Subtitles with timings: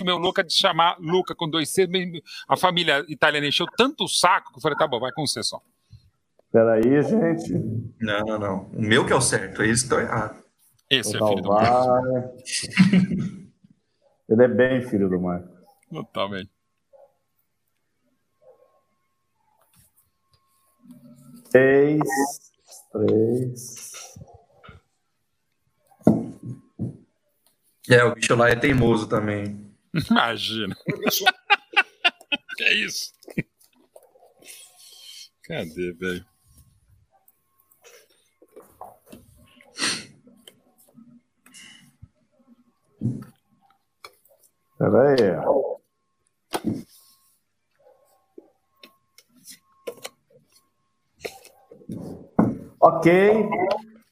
[0.00, 1.88] que o meu Luca de chamar Luca com dois C.
[2.48, 5.42] A família italiana encheu tanto o saco que eu falei, tá bom, vai com C
[5.42, 5.60] só.
[6.50, 7.52] Peraí, gente.
[8.00, 8.62] Não, não, não.
[8.72, 10.42] O meu que é o certo, eles estão errados.
[10.88, 12.68] Esse é filho do Marcos.
[14.28, 15.50] Ele é bem filho do Marcos.
[15.90, 16.50] Totalmente.
[21.50, 22.00] Três,
[22.92, 23.90] três.
[27.88, 29.69] É, o bicho lá é teimoso também.
[29.94, 30.76] Imagina.
[32.56, 33.12] que é isso?
[35.42, 36.24] Cadê, velho?
[44.78, 45.16] Peraí.
[52.80, 53.12] Ok.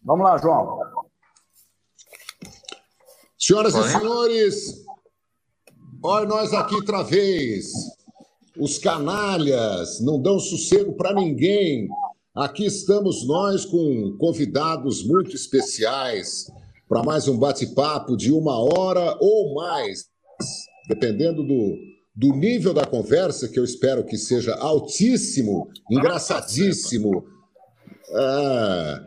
[0.03, 0.81] Vamos lá, João.
[3.39, 4.85] Senhoras e senhores,
[6.03, 7.73] olha nós aqui outra vez.
[8.59, 11.89] Os canalhas não dão sossego para ninguém.
[12.35, 16.51] Aqui estamos nós com convidados muito especiais
[16.89, 20.07] para mais um bate-papo de uma hora ou mais,
[20.89, 21.77] dependendo do,
[22.15, 27.25] do nível da conversa, que eu espero que seja altíssimo, engraçadíssimo.
[28.11, 29.01] É,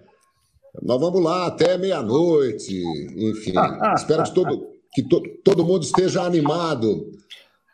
[0.81, 2.81] nós vamos lá até meia-noite,
[3.17, 3.53] enfim.
[3.95, 7.11] espero que, todo, que to, todo mundo esteja animado.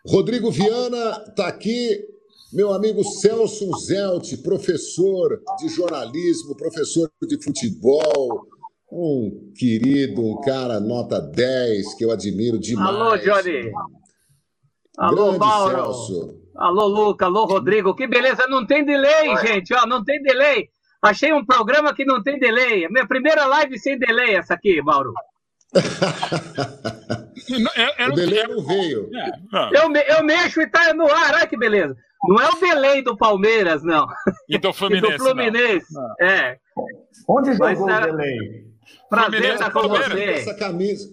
[0.05, 1.99] Rodrigo Viana está aqui,
[2.53, 8.47] meu amigo Celso Zelt, professor de jornalismo, professor de futebol,
[8.91, 12.95] um querido, um cara nota 10, que eu admiro demais.
[12.95, 13.71] Alô, Johnny.
[14.97, 15.75] Alô, Grande Mauro.
[15.75, 16.47] Celso.
[16.55, 17.25] Alô, Luca.
[17.25, 17.93] Alô, Rodrigo.
[17.93, 18.47] Que beleza.
[18.47, 19.73] Não tem delay, gente.
[19.73, 20.69] Ó, não tem delay.
[21.02, 22.85] Achei um programa que não tem delay.
[22.85, 25.13] É Minha primeira live sem delay, essa aqui, Mauro.
[27.49, 29.09] Eu, eu O não delay tenho- não veio.
[29.15, 29.73] É, não.
[29.73, 31.35] Eu, me- eu mexo e tá no ar.
[31.35, 31.95] Olha que beleza.
[32.27, 34.05] Não é o delay do Palmeiras, não.
[34.49, 35.17] E do E Fluminense.
[35.17, 35.85] do Fluminense.
[36.19, 36.57] É.
[37.27, 38.37] Onde Mas jogou o era- delay?
[39.09, 40.09] Prazer Fluminense estar e com Palmeiras.
[40.11, 40.23] você.
[40.23, 41.09] Essa camisa.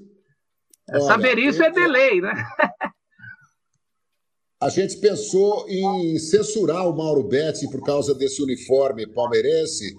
[1.07, 2.33] Saber Olha, isso é eu- delay, né?
[4.61, 9.95] A gente pensou em censurar o Mauro Betti por causa desse uniforme palmeirense.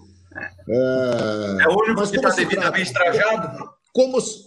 [0.68, 3.75] É, É o único mas que está devidamente trajado.
[3.96, 4.44] Como, se-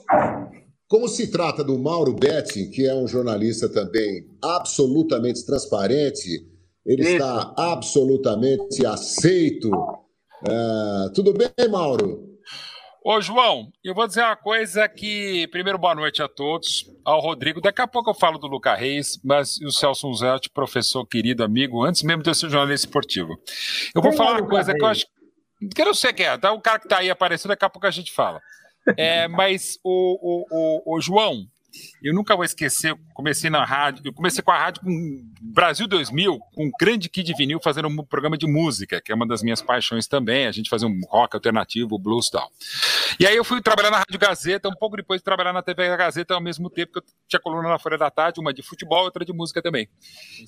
[0.86, 6.28] como se trata do Mauro Betti, que é um jornalista também absolutamente transparente,
[6.84, 7.12] ele Isso.
[7.12, 9.70] está absolutamente aceito.
[10.47, 12.28] É, tudo bem, Mauro?
[13.03, 15.48] Ô, João, eu vou dizer uma coisa que.
[15.48, 16.84] Primeiro, boa noite a todos.
[17.03, 17.59] Ao Rodrigo.
[17.60, 21.42] Daqui a pouco eu falo do Luca Reis, mas e o Celso Zelt, professor querido,
[21.42, 23.30] amigo, antes mesmo de eu ser jornalista esportivo.
[23.94, 24.98] Eu vou Quem é falar o uma coisa que eu Reis?
[24.98, 25.06] acho.
[25.75, 26.53] Que eu não sei quem é, tá?
[26.53, 28.41] O cara que tá aí aparecendo, daqui a pouco a gente fala.
[28.97, 31.47] É, mas, o, o, o, o João,
[32.03, 36.38] eu nunca vou esquecer, comecei na rádio, eu comecei com a rádio com Brasil 2000,
[36.54, 39.60] com um grande Kid Vinil fazendo um programa de música, que é uma das minhas
[39.60, 42.50] paixões também, a gente fazia um rock alternativo, blues e tal.
[43.21, 45.97] E aí eu fui trabalhar na Rádio Gazeta, um pouco depois de trabalhar na TV
[45.97, 49.04] Gazeta, ao mesmo tempo que eu tinha coluna na Folha da Tarde, uma de futebol
[49.04, 49.88] outra de música também.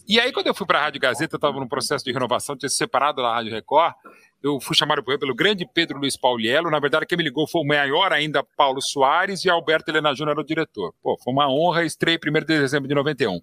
[0.08, 2.56] E aí quando eu fui para a Rádio Gazeta, eu estava num processo de renovação,
[2.56, 3.94] tinha se separado da Rádio Record,
[4.42, 7.66] eu fui chamado pelo grande Pedro Luiz Pauliello, na verdade quem me ligou foi o
[7.66, 10.94] maior ainda, Paulo Soares, e Alberto Helena Júnior era o diretor.
[11.02, 13.40] Pô, foi uma honra, estreia 1 de dezembro de 91.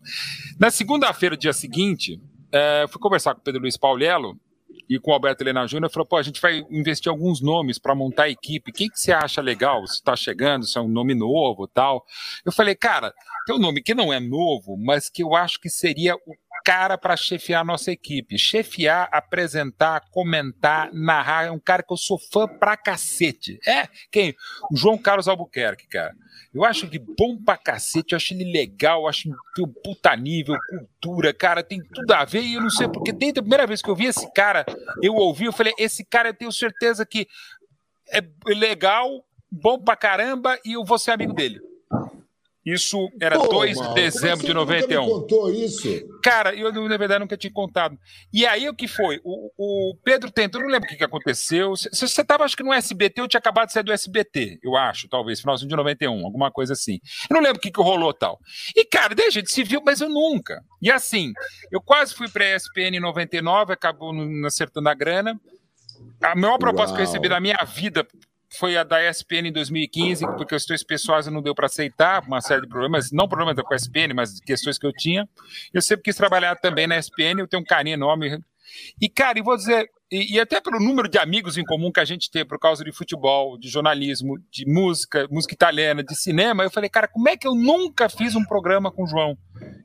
[0.59, 2.19] Na segunda-feira, dia seguinte,
[2.81, 4.39] eu fui conversar com o Pedro Luiz Pauliello,
[4.89, 7.93] e com o Alberto Helena Júnior, falou: pô, a gente vai investir alguns nomes para
[7.93, 8.71] montar a equipe.
[8.71, 9.85] Quem que você acha legal?
[9.85, 12.05] Se está chegando, se é um nome novo tal.
[12.45, 13.13] Eu falei, cara,
[13.45, 16.35] tem um nome que não é novo, mas que eu acho que seria o
[16.67, 18.37] cara para chefiar a nossa equipe.
[18.37, 21.45] Chefiar, apresentar, comentar, narrar.
[21.45, 23.57] É um cara que eu sou fã pra cacete.
[23.65, 24.35] É, quem?
[24.69, 26.13] O João Carlos Albuquerque, cara.
[26.53, 30.13] Eu acho ele bom pra cacete, eu acho ele legal, eu acho que um puta
[30.17, 32.41] nível, cultura, cara, tem tudo a ver.
[32.41, 34.65] E eu não sei porque, desde a primeira vez que eu vi esse cara,
[35.01, 37.29] eu ouvi, eu falei: esse cara eu tenho certeza que
[38.09, 38.19] é
[38.53, 41.61] legal, bom pra caramba e eu vou ser amigo dele.
[42.67, 45.05] Isso era Pô, 2 de dezembro como de é que você nunca 91.
[45.05, 46.19] me contou isso?
[46.21, 47.97] Cara, eu na verdade nunca tinha contado.
[48.33, 49.21] E aí o que foi?
[49.23, 51.71] O, o Pedro tentou, eu não lembro o que, que aconteceu.
[51.71, 55.07] Você estava, acho que no SBT, eu tinha acabado de sair do SBT, eu acho,
[55.07, 56.99] talvez, finalzinho de 91, alguma coisa assim.
[57.29, 58.37] Eu não lembro o que, que rolou tal.
[58.75, 60.61] E, cara, daí a gente se viu, mas eu nunca.
[60.81, 61.31] E assim,
[61.71, 64.11] eu quase fui para a ESPN em 99, acabou
[64.45, 65.39] acertando a grana.
[66.21, 67.13] A maior proposta que eu Uau.
[67.13, 68.05] recebi da minha vida
[68.49, 72.61] foi a da ESPN em 2015, porque questões pessoais não deu para aceitar, uma série
[72.61, 75.27] de problemas, não problemas com a ESPN, mas questões que eu tinha.
[75.73, 78.39] Eu sempre quis trabalhar também na ESPN, eu tenho um carinho enorme.
[79.01, 81.99] E, cara, e vou dizer, e, e, até pelo número de amigos em comum que
[81.99, 86.63] a gente tem por causa de futebol, de jornalismo, de música, música italiana, de cinema,
[86.63, 89.37] eu falei, cara, como é que eu nunca fiz um programa com o João?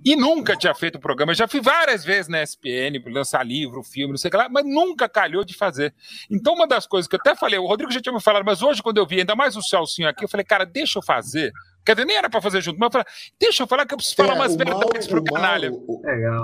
[0.05, 1.33] E nunca tinha feito um programa.
[1.33, 4.49] Eu já fui várias vezes na SPN, lançar livro, filme, não sei o que lá,
[4.49, 5.95] mas nunca calhou de fazer.
[6.31, 8.63] Então, uma das coisas que eu até falei, o Rodrigo já tinha me falado, mas
[8.63, 11.53] hoje, quando eu vi ainda mais o Celcinho aqui, eu falei, cara, deixa eu fazer.
[11.85, 13.07] Quer dizer, nem era para fazer junto, mas eu falei,
[13.41, 15.73] deixa eu falar que eu preciso falar é, umas verdades para o canalha.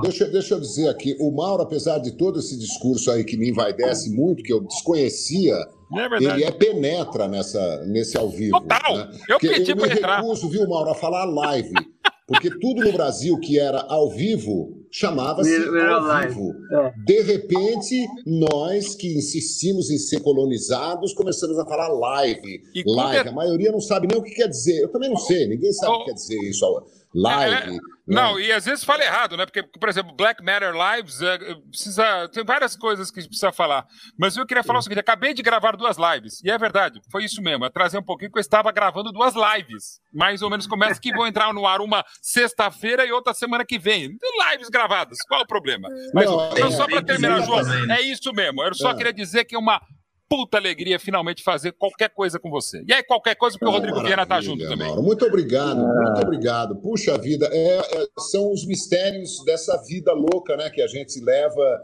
[0.02, 3.50] Deixa, deixa eu dizer aqui, o Mauro, apesar de todo esse discurso aí que me
[3.50, 8.60] envaidece muito, que eu desconhecia, é ele é penetra nessa, nesse ao vivo.
[8.60, 8.96] Total!
[8.96, 9.10] Né?
[9.28, 10.18] Eu Porque pedi para entrar.
[10.18, 11.72] Eu me recuso, viu, Mauro, a falar live.
[12.28, 16.54] Porque tudo no Brasil que era ao vivo chamava-se ao vivo.
[16.70, 16.92] É.
[17.06, 22.62] De repente, nós que insistimos em ser colonizados, começamos a falar live.
[22.84, 23.28] Live.
[23.30, 24.78] A maioria não sabe nem o que quer dizer.
[24.82, 26.66] Eu também não sei, ninguém sabe o que quer dizer isso.
[27.14, 27.54] Live.
[27.54, 29.44] É, é não, e às vezes fala errado, né?
[29.44, 31.38] Porque, por exemplo, Black Matter Lives é,
[31.70, 32.28] precisa.
[32.28, 33.86] Tem várias coisas que precisa falar.
[34.18, 36.42] Mas eu queria falar o seguinte: acabei de gravar duas lives.
[36.42, 37.66] E é verdade, foi isso mesmo.
[37.66, 40.00] É trazer um pouquinho que eu estava gravando duas lives.
[40.12, 43.78] Mais ou menos começa que vão entrar no ar uma sexta-feira e outra semana que
[43.78, 44.16] vem.
[44.50, 45.18] Lives gravadas.
[45.28, 45.88] Qual o problema?
[46.14, 47.98] Mas não, então, só para terminar, João, né?
[47.98, 48.62] é isso mesmo.
[48.62, 48.94] Eu só é.
[48.94, 49.80] queria dizer que é uma
[50.28, 52.84] puta alegria finalmente fazer qualquer coisa com você.
[52.86, 54.86] E aí, qualquer coisa, porque o Rodrigo Viana tá junto também.
[54.88, 55.02] Mauro.
[55.02, 56.76] Muito obrigado, muito obrigado.
[56.76, 61.82] Puxa vida, é, é, são os mistérios dessa vida louca né, que a gente leva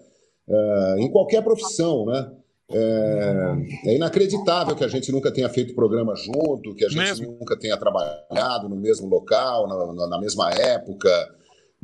[0.48, 2.30] é, em qualquer profissão, né?
[2.70, 7.36] É, é, inacreditável que a gente nunca tenha feito programa junto, que a gente mesmo?
[7.38, 11.10] nunca tenha trabalhado no mesmo local, na, na mesma época.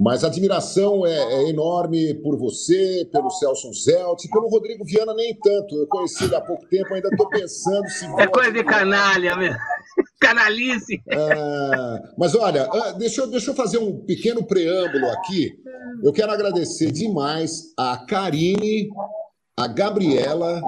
[0.01, 5.39] Mas a admiração é, é, enorme por você, pelo Celso Zelt, pelo Rodrigo Viana, nem
[5.39, 5.77] tanto.
[5.77, 8.07] Eu conheci ele há pouco tempo, ainda estou pensando se.
[8.19, 9.59] É coisa de canalha mesmo.
[10.19, 11.03] Canalice.
[11.07, 15.53] É, mas olha, ah, deixa eu, deixa eu fazer um pequeno preâmbulo aqui.
[16.03, 18.89] Eu quero agradecer demais a Karine,
[19.55, 20.63] a Gabriela,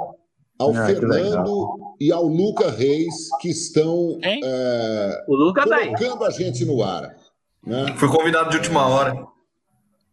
[0.58, 6.30] ao ah, Fernando e ao Luca Reis, que estão é, o Luca tá colocando a
[6.30, 7.21] gente no ar.
[7.64, 7.94] Né?
[7.96, 9.32] Fui convidado de última hora.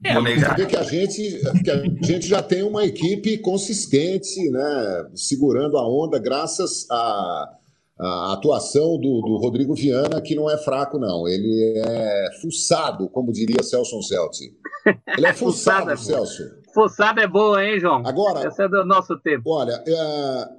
[0.01, 5.77] É, porque que a gente que a gente já tem uma equipe consistente, né, segurando
[5.77, 7.49] a onda, graças à,
[7.99, 11.27] à atuação do, do, Rodrigo Viana, que não é fraco, não.
[11.27, 14.53] Ele é fuçado, como diria Celso Celti.
[15.17, 16.43] Ele é fuçado, é Celso.
[16.73, 18.01] Fuçado é boa, hein, João?
[18.05, 19.51] Agora, esse é do nosso tempo.
[19.51, 20.49] Olha, é,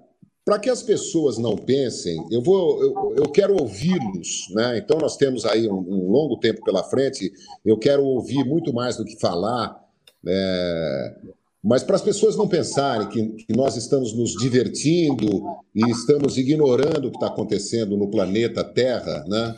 [0.51, 4.79] para que as pessoas não pensem, eu vou, eu, eu quero ouvi-los, né?
[4.79, 7.33] Então nós temos aí um, um, longo tempo pela frente.
[7.65, 9.81] Eu quero ouvir muito mais do que falar,
[10.27, 11.15] é,
[11.63, 17.07] mas para as pessoas não pensarem que, que, nós estamos nos divertindo e estamos ignorando
[17.07, 19.55] o que está acontecendo no planeta Terra, né?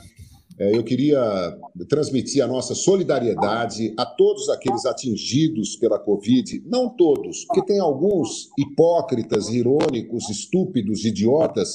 [0.58, 1.56] É, eu queria
[1.88, 8.50] transmitir a nossa solidariedade a todos aqueles atingidos pela Covid, não todos, porque tem alguns
[8.58, 11.74] hipócritas, irônicos, estúpidos, idiotas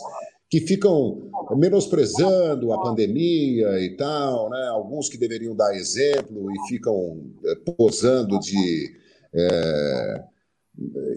[0.50, 4.68] que ficam menosprezando a pandemia e tal, né?
[4.70, 8.96] alguns que deveriam dar exemplo e ficam é, posando de.
[9.34, 10.24] É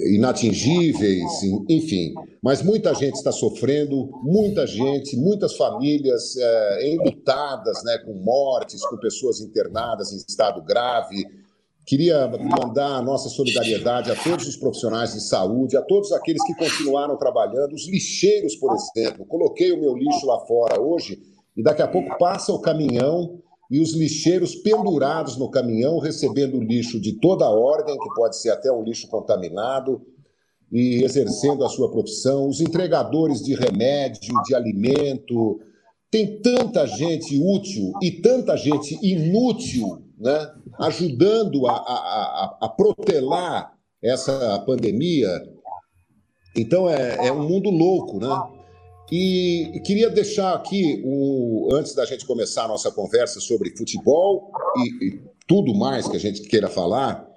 [0.00, 2.14] inatingíveis, enfim.
[2.42, 8.96] Mas muita gente está sofrendo, muita gente, muitas famílias é, enlutadas, né, com mortes, com
[8.96, 11.24] pessoas internadas em estado grave.
[11.86, 16.54] Queria mandar a nossa solidariedade a todos os profissionais de saúde, a todos aqueles que
[16.54, 19.26] continuaram trabalhando, os lixeiros, por exemplo.
[19.26, 21.20] Coloquei o meu lixo lá fora hoje
[21.56, 27.00] e daqui a pouco passa o caminhão e os lixeiros pendurados no caminhão, recebendo lixo
[27.00, 30.02] de toda a ordem, que pode ser até um lixo contaminado,
[30.72, 35.60] e exercendo a sua profissão, os entregadores de remédio, de alimento.
[36.10, 43.72] Tem tanta gente útil e tanta gente inútil né, ajudando a, a, a, a protelar
[44.02, 45.28] essa pandemia.
[46.56, 48.59] Então é, é um mundo louco, né?
[49.10, 55.06] E queria deixar aqui, o, antes da gente começar a nossa conversa sobre futebol e,
[55.06, 57.28] e tudo mais que a gente queira falar,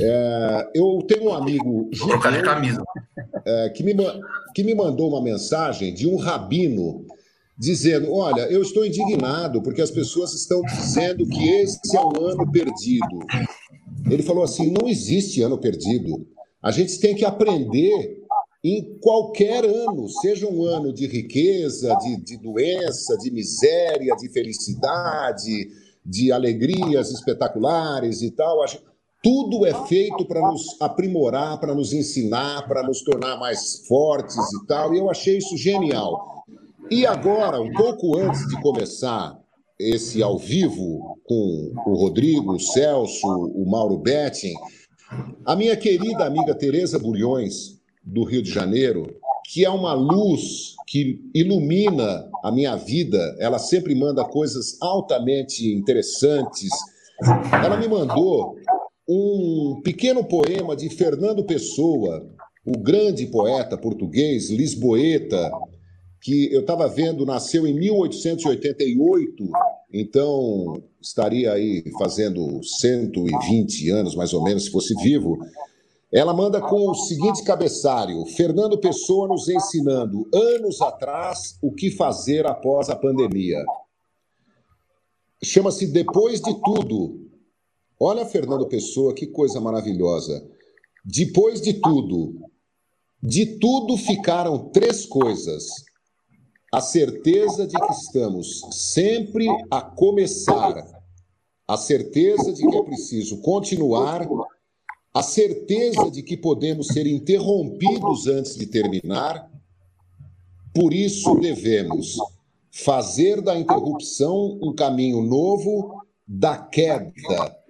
[0.00, 2.18] é, eu tenho um amigo judeu,
[3.44, 3.94] é, que, me,
[4.54, 7.04] que me mandou uma mensagem de um rabino
[7.58, 12.50] dizendo: Olha, eu estou indignado porque as pessoas estão dizendo que esse é um ano
[12.50, 13.18] perdido.
[14.08, 16.26] Ele falou assim: não existe ano perdido.
[16.62, 18.17] A gente tem que aprender
[18.68, 25.68] em qualquer ano, seja um ano de riqueza, de, de doença, de miséria, de felicidade,
[26.04, 28.58] de alegrias espetaculares e tal.
[29.22, 34.66] Tudo é feito para nos aprimorar, para nos ensinar, para nos tornar mais fortes e
[34.66, 34.94] tal.
[34.94, 36.44] E eu achei isso genial.
[36.90, 39.38] E agora, um pouco antes de começar
[39.78, 44.54] esse ao vivo com o Rodrigo, o Celso, o Mauro Betting,
[45.44, 47.77] a minha querida amiga Tereza Bulhões
[48.08, 49.06] do Rio de Janeiro,
[49.52, 53.36] que é uma luz que ilumina a minha vida.
[53.38, 56.70] Ela sempre manda coisas altamente interessantes.
[57.52, 58.56] Ela me mandou
[59.08, 62.26] um pequeno poema de Fernando Pessoa,
[62.64, 65.50] o grande poeta português, lisboeta,
[66.20, 69.50] que eu estava vendo, nasceu em 1888,
[69.92, 75.38] então estaria aí fazendo 120 anos, mais ou menos, se fosse vivo.
[76.12, 82.46] Ela manda com o seguinte cabeçalho: Fernando Pessoa nos ensinando, anos atrás, o que fazer
[82.46, 83.62] após a pandemia.
[85.42, 87.28] Chama-se Depois de Tudo.
[88.00, 90.48] Olha, Fernando Pessoa, que coisa maravilhosa.
[91.04, 92.34] Depois de tudo,
[93.22, 95.66] de tudo ficaram três coisas:
[96.72, 100.86] a certeza de que estamos sempre a começar,
[101.66, 104.26] a certeza de que é preciso continuar,
[105.18, 109.50] a certeza de que podemos ser interrompidos antes de terminar.
[110.72, 112.18] Por isso devemos
[112.70, 117.12] fazer da interrupção um caminho novo, da queda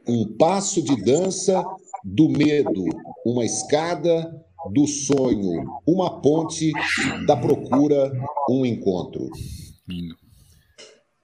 [0.07, 1.65] um passo de dança,
[2.05, 2.85] do medo
[3.25, 4.31] uma escada,
[4.71, 6.71] do sonho uma ponte,
[7.27, 8.13] da procura
[8.51, 9.27] um encontro.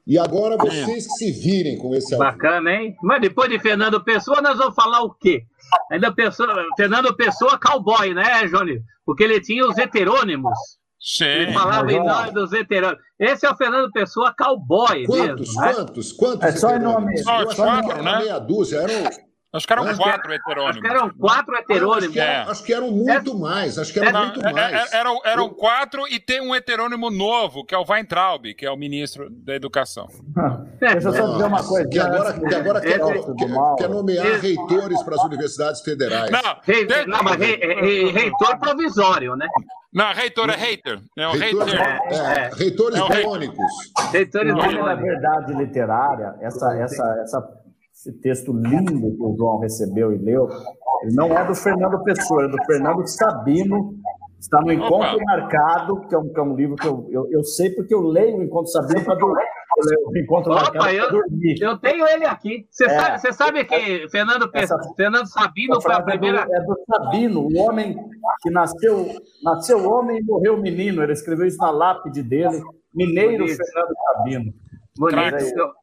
[0.07, 2.97] E agora vocês que se virem com esse Bacana, hein?
[3.03, 5.45] Mas depois de Fernando Pessoa, nós vamos falar o quê?
[5.91, 8.81] Ainda Pessoa, Fernando Pessoa, cowboy, né, Johnny?
[9.05, 10.59] Porque ele tinha os heterônimos.
[11.01, 11.25] Sim.
[11.25, 12.99] Ele falava em nome dos veteranos.
[13.19, 15.61] Esse é o Fernando Pessoa, cowboy Quantos, mesmo.
[15.61, 15.75] né?
[15.75, 16.49] quantos, quantos?
[16.49, 17.03] É só em heterônimos?
[17.05, 17.19] nome.
[17.19, 18.19] Só Eu achava que quatro, era né?
[18.19, 19.11] meia dúzia, eram...
[19.55, 20.81] Acho que eram Acho quatro Acho heterônimos.
[20.81, 22.05] que eram quatro heterônimos.
[22.05, 24.93] Acho que, eram, acho que eram muito mais, acho que eram Não, muito é- mais.
[24.93, 28.71] é- eram, eram quatro e tem um heterônimo novo, que é o Weintraub, que é
[28.71, 30.09] o ministro da Educação.
[30.81, 31.89] Deixa eu só dizer uma coisa.
[31.89, 33.77] Que agora, antes que agora quer, quer- do mal.
[33.77, 36.31] quer nomear Esse- reitores para as universidades federais.
[36.31, 39.47] Não, Rei- tem- não, mas rei- rei- reitor provisório, né?
[39.93, 40.99] não, reitor é hater.
[41.17, 42.19] É o Reitores, hater.
[42.19, 44.11] é, reitores É.
[44.13, 45.03] Reitores nome da biônicos.
[45.05, 47.49] verdade literária, essa, essa, essa,
[48.05, 50.49] esse texto lindo que o João recebeu e leu,
[51.03, 53.95] ele não é do Fernando Pessoa, é do Fernando Sabino.
[54.39, 55.25] Está no Encontro Opa.
[55.25, 58.03] Marcado, que é um, que é um livro que eu, eu, eu sei porque eu
[58.03, 59.43] leio o Encontro Sabino para dormir.
[59.79, 61.55] Eu Encontro Opa, Marcado eu- para dormir.
[61.63, 62.67] Eu tenho ele aqui.
[62.71, 62.89] Você É.
[62.91, 66.41] sabe, você sabe que Fernando, Essa- Fernando Sabino foi a é do- primeira.
[66.43, 67.97] É do Sabino, o homem
[68.43, 69.07] que nasceu,
[69.43, 71.03] nasceu homem e morreu menino.
[71.03, 72.63] Ele escreveu isso na lápide dele.
[72.95, 73.57] Mineiro Bonito.
[73.57, 74.53] Fernando Sabino.
[74.99, 75.75] Bonito.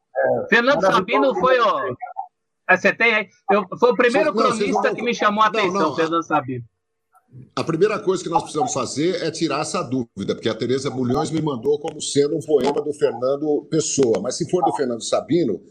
[0.50, 0.82] Fernando.
[0.82, 1.96] Sabino foi o.
[2.74, 3.28] Ah, Você tem aí?
[3.52, 5.96] Eu, foi o primeiro Vocês- cronista não- que me chamou a não, atenção, não.
[5.96, 6.64] Fernando Sabino.
[7.56, 11.32] A primeira coisa que nós precisamos fazer é tirar essa dúvida, porque a Tereza Bulhões
[11.32, 14.20] me mandou como sendo um poema do Fernando Pessoa.
[14.22, 15.62] Mas se for do Fernando Sabino,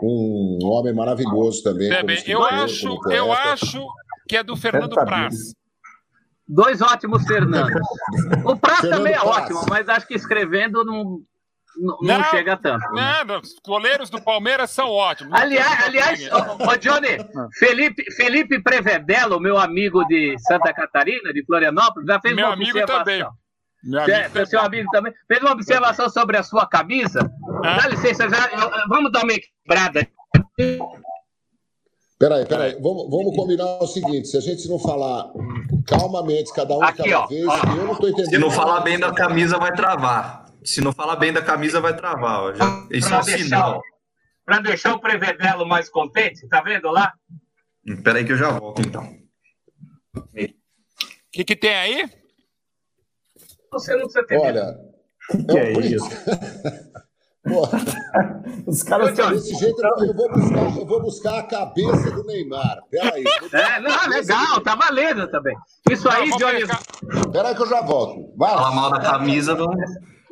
[0.00, 1.90] um homem maravilhoso também.
[1.92, 3.84] É bem, eu acho, eu acho
[4.28, 4.94] que é do Fernando.
[4.94, 5.34] Praz.
[6.46, 7.80] Dois ótimos Fernandos.
[8.46, 9.36] O Praz Fernando também é Praz.
[9.36, 11.20] ótimo, mas acho que escrevendo não,
[11.78, 12.84] não, não chega tanto.
[12.92, 15.32] Não, não, os goleiros do Palmeiras são ótimos.
[15.32, 17.18] Aliás, aliás ô, ô, Johnny,
[17.58, 22.70] Felipe, Felipe Prevedelo, meu amigo de Santa Catarina, de Florianópolis, já fez Meu uma amigo
[22.70, 23.04] observação.
[23.04, 23.26] também.
[23.84, 25.12] Meu É, amigo seu amigo também.
[25.28, 27.20] Fez uma observação sobre a sua camisa.
[27.64, 27.76] Ah.
[27.82, 28.48] Dá licença, já,
[28.88, 30.08] vamos dar uma equilibrada.
[32.18, 32.72] Peraí, peraí.
[32.82, 35.30] Vamos, vamos combinar o seguinte: se a gente não falar
[35.86, 37.26] calmamente, cada um de Aqui, cada ó.
[37.28, 38.30] vez, eu não estou entendendo.
[38.30, 40.46] Se não falar bem da camisa, vai travar.
[40.68, 42.40] Se não falar bem da camisa, vai travar.
[42.40, 42.54] ó.
[42.54, 43.82] Já- Isso é um sinal.
[44.44, 47.12] Para deixar o Prevedelo mais contente, tá vendo lá?
[47.86, 49.04] Espera aí que eu já volto, então.
[50.14, 50.22] O
[51.32, 52.10] que, que tem aí?
[53.72, 54.46] Você não precisa ter medo.
[54.58, 54.78] Olha.
[55.46, 55.94] Que um é print.
[55.94, 56.08] isso?
[57.48, 57.62] Pô,
[58.66, 62.78] Os caras Então, desse jeito eu vou, buscar, eu vou buscar a cabeça do Neymar.
[62.90, 63.24] Peraí.
[63.52, 65.56] É, não, legal, tá valendo também.
[65.90, 67.32] Isso aí, Não, vamos Johnny.
[67.32, 68.34] Peraí que eu já volto.
[68.36, 68.74] Vai Falar lá.
[68.74, 69.70] mal da camisa, não.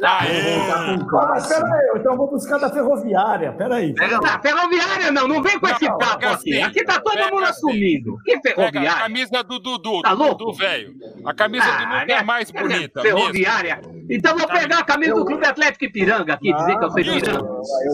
[0.03, 0.57] Aê!
[0.71, 0.97] Ah,
[1.31, 3.95] mas peraí, então eu vou buscar da ferroviária, peraí.
[3.95, 4.19] Pega.
[4.25, 6.55] Ah, ferroviária não, não vem com esse Não, papo pega aqui.
[6.59, 7.51] assim, Aqui tá todo pega mundo assim.
[7.71, 8.17] assumindo.
[8.25, 9.03] Que Pega a ferroviária?
[9.03, 10.35] camisa do Dudu, Tá do louco?
[10.37, 10.93] Dudu velho.
[11.25, 12.23] A camisa do Ah, Dudu é né?
[12.23, 13.01] mais bonita.
[13.01, 13.81] Ferroviária.
[14.11, 17.01] Então vou pegar a camisa do Clube Atlético Ipiranga aqui, dizer que eu sou.
[17.01, 17.49] Ipiranga.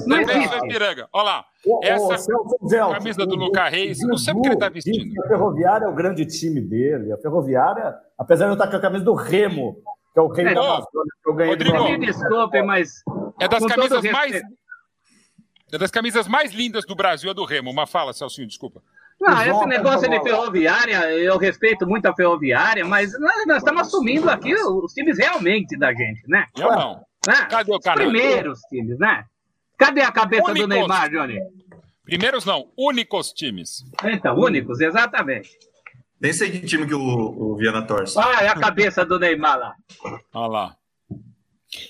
[0.07, 0.57] Não existe.
[0.57, 1.09] Ipiranga.
[1.13, 1.45] Olha lá.
[1.85, 5.05] Essa Celso camisa do o- Luca Reis, o não sei ele tá Dudu vestindo.
[5.05, 7.13] disse que A Ferroviária é o grande time dele.
[7.13, 9.77] A Ferroviária, apesar de eu estar com a camisa do Remo,
[10.13, 13.03] que é o rei É, da Amazônia, que eu ganhei do Rodrigo, Me desculpe, mas.
[13.41, 14.43] É das camisas mais.
[15.73, 17.71] É das camisas mais lindas do Brasil, é do Remo.
[17.71, 18.83] Uma fala, Celcinho, desculpa.
[19.19, 23.83] Não, João esse negócio de ferroviária, eu respeito muito a ferroviária, mas nós, nós estamos
[23.83, 26.47] assumindo aqui os times realmente da gente, né?
[26.57, 27.01] Eu não.
[27.27, 27.47] Né?
[27.49, 28.05] Cadê o canal?
[28.05, 29.25] primeiros times, né?
[29.79, 30.69] Cadê a cabeça do Únicos.
[30.69, 31.39] Neymar, Johnny?
[32.05, 33.85] Primeiros não, únicos times.
[34.05, 35.51] Então, únicos, exatamente.
[36.23, 38.17] Nem sei que time que o, o Viana torce.
[38.19, 39.75] Ah, é a cabeça do Neymar lá.
[40.33, 40.77] Olha lá.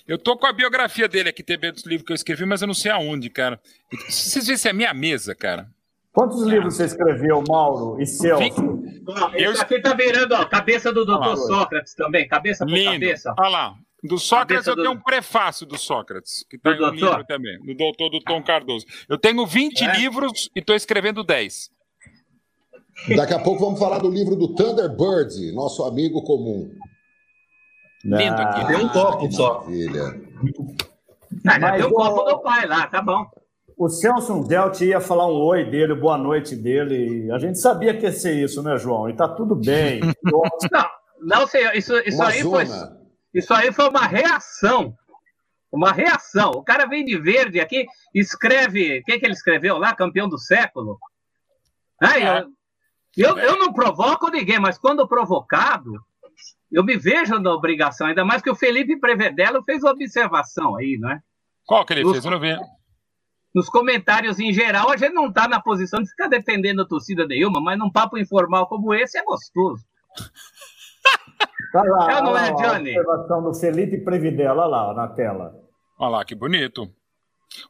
[0.09, 2.67] Eu tô com a biografia dele aqui, TB dos livros que eu escrevi, mas eu
[2.67, 3.61] não sei aonde, cara.
[4.09, 5.69] Vocês vissem a minha mesa, cara.
[6.13, 8.55] Quantos livros você escreveu, Mauro e Celso?
[9.07, 12.73] Ó, Eu- Esse aqui tá virando, ó, cabeça do doutor Ah, Sócrates também, cabeça por
[12.75, 12.93] Lindo.
[12.93, 13.35] cabeça.
[13.39, 13.75] Olha lá.
[14.05, 16.91] Do Sócrates Cabeça eu do- tenho um prefácio do Sócrates, que tá Do em um
[16.91, 18.85] livro também, do doutor do Tom Cardoso.
[19.09, 19.97] Eu tenho 20 É?
[19.97, 21.71] livros e tô escrevendo 10.
[23.17, 26.71] Daqui a pouco vamos falar do livro do Thunderbird, nosso amigo comum.
[28.05, 28.67] Lindo aqui.
[28.67, 29.61] Tem um copo só.
[29.61, 30.03] Maravilha.
[31.47, 33.25] Ah, já Mas deu o o- copo do pai lá, tá bom.
[33.77, 37.31] O Celso Zelt ia falar um oi dele, boa noite dele.
[37.33, 39.09] A gente sabia que ia ser isso, né, João?
[39.09, 40.01] E tá tudo bem.
[40.23, 42.65] Não, não sei, isso, isso aí foi.
[43.33, 44.95] Isso aí foi uma reação.
[45.73, 46.51] Uma reação.
[46.51, 48.99] O cara vem de verde aqui, escreve.
[49.01, 49.95] O que, que ele escreveu lá?
[49.95, 50.99] Campeão do século.
[52.01, 52.41] Ai, É.
[52.41, 52.47] eu,
[53.17, 55.93] eu, eu não provoco ninguém, mas quando provocado,
[56.71, 60.97] eu me vejo na obrigação, ainda mais que o Felipe Prevedelo fez uma observação aí,
[60.99, 61.21] não é?
[61.67, 62.25] Qual que ele Os- fez?
[62.25, 62.57] Eu não vi.
[63.55, 67.27] Nos comentários em geral, a gente não está na posição de ficar defendendo a torcida
[67.27, 69.85] nenhuma, mas num papo informal como esse é gostoso.
[71.71, 72.97] Tá lá, É não olha é, lá, Johnny?
[72.97, 75.55] A observação do Felipe Previdela lá na tela.
[75.99, 76.91] Olha lá, que bonito.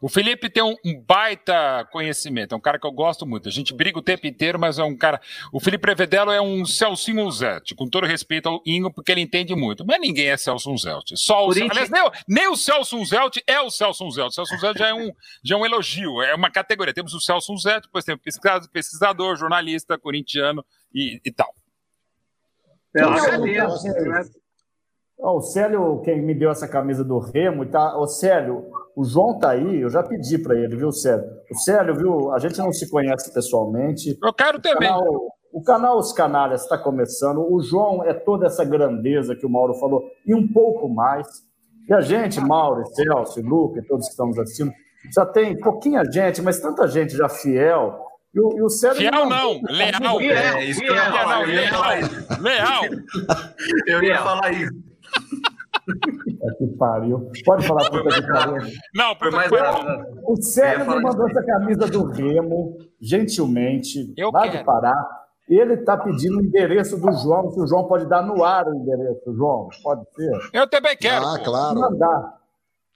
[0.00, 3.48] O Felipe tem um, um baita conhecimento, é um cara que eu gosto muito.
[3.48, 5.20] A gente briga o tempo inteiro, mas é um cara.
[5.52, 9.54] O Felipe Prevedelo é um Celcinho Zete, com todo respeito ao Ingo, porque ele entende
[9.54, 9.84] muito.
[9.86, 11.12] Mas ninguém é Celso Zelt.
[11.16, 14.28] Só o Cel- Aliás, nem, o- nem o Celso Zelt é o Celso Zelt.
[14.30, 15.10] O Celso Zelt já é, um,
[15.44, 16.94] já é um elogio, é uma categoria.
[16.94, 21.54] Temos o Celso Zelt, depois temos pesquisador, pesquisador jornalista, corintiano e, e tal.
[22.94, 23.86] Não, agradeço.
[23.86, 24.24] não, né?
[25.22, 27.96] Ó, o Célio, quem me deu essa camisa do Remo, tá.
[27.96, 28.64] Ô, Célio,
[28.96, 31.24] o João tá aí, eu já pedi para ele, viu, Célio?
[31.50, 32.32] O Célio, viu?
[32.32, 34.18] A gente não se conhece pessoalmente.
[34.22, 34.88] Eu quero O também.
[34.88, 37.38] canal, o canal Os Canalhas está começando.
[37.40, 41.26] O João é toda essa grandeza que o Mauro falou, e um pouco mais.
[41.88, 44.72] E a gente, Mauro, Celso, Luca e todos que estamos assistindo,
[45.14, 48.06] já tem pouquinha gente, mas tanta gente já fiel.
[48.34, 48.96] E o, e o Célio.
[48.96, 50.18] Fiel não, leal.
[50.18, 51.98] Fiel, É isso não, leal.
[51.98, 52.42] isso.
[52.42, 52.82] Leal.
[53.86, 54.91] Eu ia falar isso.
[55.84, 57.30] Puta que pariu.
[57.44, 58.72] Pode falar puta que pariu.
[58.94, 60.22] Não, Foi mais rápido.
[60.24, 64.64] O falar me mandou essa camisa do Remo, gentilmente, Eu lá de quero.
[64.64, 65.18] Pará.
[65.48, 68.74] Ele está pedindo o endereço do João, se o João pode dar no ar o
[68.74, 69.68] endereço, João.
[69.82, 70.30] Pode ser?
[70.52, 71.26] Eu também quero.
[71.26, 71.44] Ah, pô.
[71.44, 71.80] claro.
[71.80, 72.41] Mandar.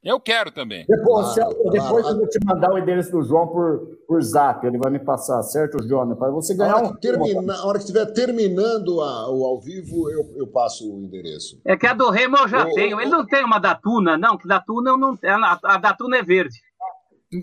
[0.06, 0.84] Eu quero também.
[0.88, 1.70] Depois, Celso, claro.
[1.70, 4.64] depois eu vou te mandar o endereço do João por, por zap.
[4.64, 6.14] Ele vai me passar, certo, João?
[6.14, 6.92] Para você A ganhar hora um.
[6.94, 11.00] que, termina, a hora que estiver terminando a- o ao vivo, eu, eu passo o
[11.02, 11.60] endereço.
[11.66, 12.96] É que a do Remo eu já Ô, tenho.
[12.96, 15.44] ô, Ele não tem uma da Tuna, não, que da Tuna eu não tenho.
[15.44, 16.56] A, a da Tuna é verde.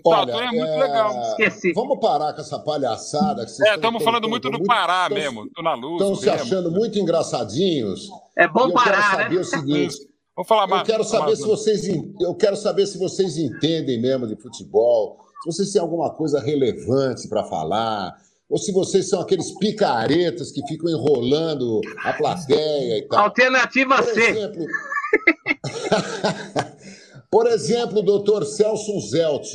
[0.02, 1.10] Tá, é muito é, legal.
[1.28, 1.72] Esqueci.
[1.74, 3.44] Vamos parar com essa palhaçada.
[3.44, 5.50] que vocês É, estamos falando muito do Pará estão- mesmo.
[5.54, 5.92] Tô na luz.
[6.00, 8.08] Estão o se achando muito engraçadinhos.
[8.36, 9.40] É E bom eu quero parar, saber né?
[9.42, 9.94] o seguinte.
[10.36, 10.86] Vou falar Eu mais.
[10.86, 11.86] quero saber se vocês,
[12.20, 17.28] eu quero saber se vocês entendem mesmo de futebol, se vocês têm alguma coisa relevante
[17.28, 18.16] para falar,
[18.48, 23.24] ou se vocês são aqueles picaretas que ficam enrolando a plateia e tal.
[23.24, 24.20] Alternativa Por C.
[24.20, 24.64] exemplo,
[27.30, 29.48] por exemplo, doutor Celso Zelt,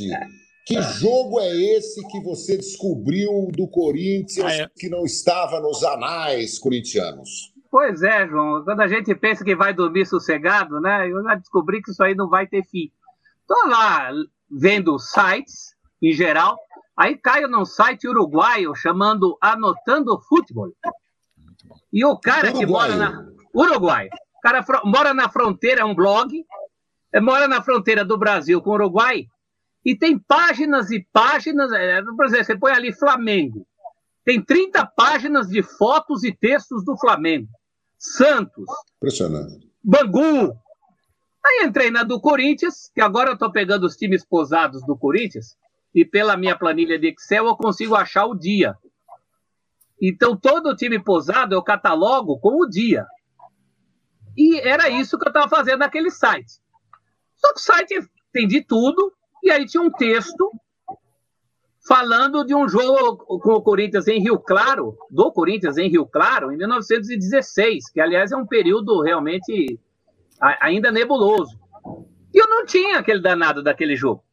[0.65, 4.69] que jogo é esse que você descobriu do Corinthians Ah, é.
[4.77, 7.53] que não estava nos anais corintianos?
[7.71, 8.63] Pois é, João.
[8.63, 11.07] Quando a gente pensa que vai dormir sossegado, né?
[11.09, 12.91] Eu já descobri que isso aí não vai ter fim.
[13.47, 14.09] Tô lá
[14.49, 16.57] vendo sites, em geral,
[16.97, 20.71] aí caio num site uruguaio chamando Anotando Futebol.
[21.93, 23.25] E o cara que mora na.
[23.53, 24.07] Uruguai.
[24.37, 26.43] O cara fro- mora na fronteira, é um blog,
[27.13, 29.25] é, mora na fronteira do Brasil com o Uruguai,
[29.83, 31.71] e tem páginas e páginas.
[31.73, 33.65] é, por exemplo, você põe ali Flamengo.
[34.23, 37.47] Tem 30 páginas de fotos e textos do Flamengo.
[37.99, 39.69] Santos, Impressionante.
[39.83, 40.57] Bangu.
[41.45, 45.57] Aí entrei na do Corinthians, que agora eu tô pegando os times posados do Corinthians,
[45.93, 48.77] e pela minha planilha de Excel eu consigo achar o dia.
[50.01, 53.05] Então todo time posado eu catalogo com o dia.
[54.37, 56.61] E era isso que eu estava fazendo naquele site.
[57.35, 59.11] Só que o site tem de tudo,
[59.43, 60.51] e aí tinha um texto
[61.89, 66.51] falando de um jogo com o Corinthians em Rio Claro, do Corinthians em Rio Claro,
[66.51, 69.79] em 1916, que aliás é um período realmente
[70.61, 71.59] ainda nebuloso.
[72.31, 74.23] E eu não tinha aquele danado daquele jogo.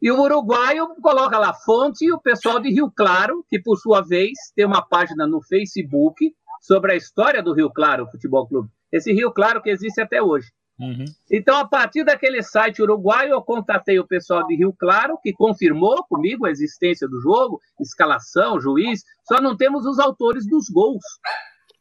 [0.00, 4.00] E o uruguaio coloca lá fonte e o pessoal de Rio Claro, que por sua
[4.00, 8.70] vez tem uma página no Facebook sobre a história do Rio Claro Futebol Clube.
[8.90, 10.50] Esse Rio Claro que existe até hoje.
[10.78, 11.04] Uhum.
[11.30, 16.04] Então, a partir daquele site uruguaio, eu contatei o pessoal de Rio Claro, que confirmou
[16.08, 21.02] comigo a existência do jogo, escalação, juiz, só não temos os autores dos gols.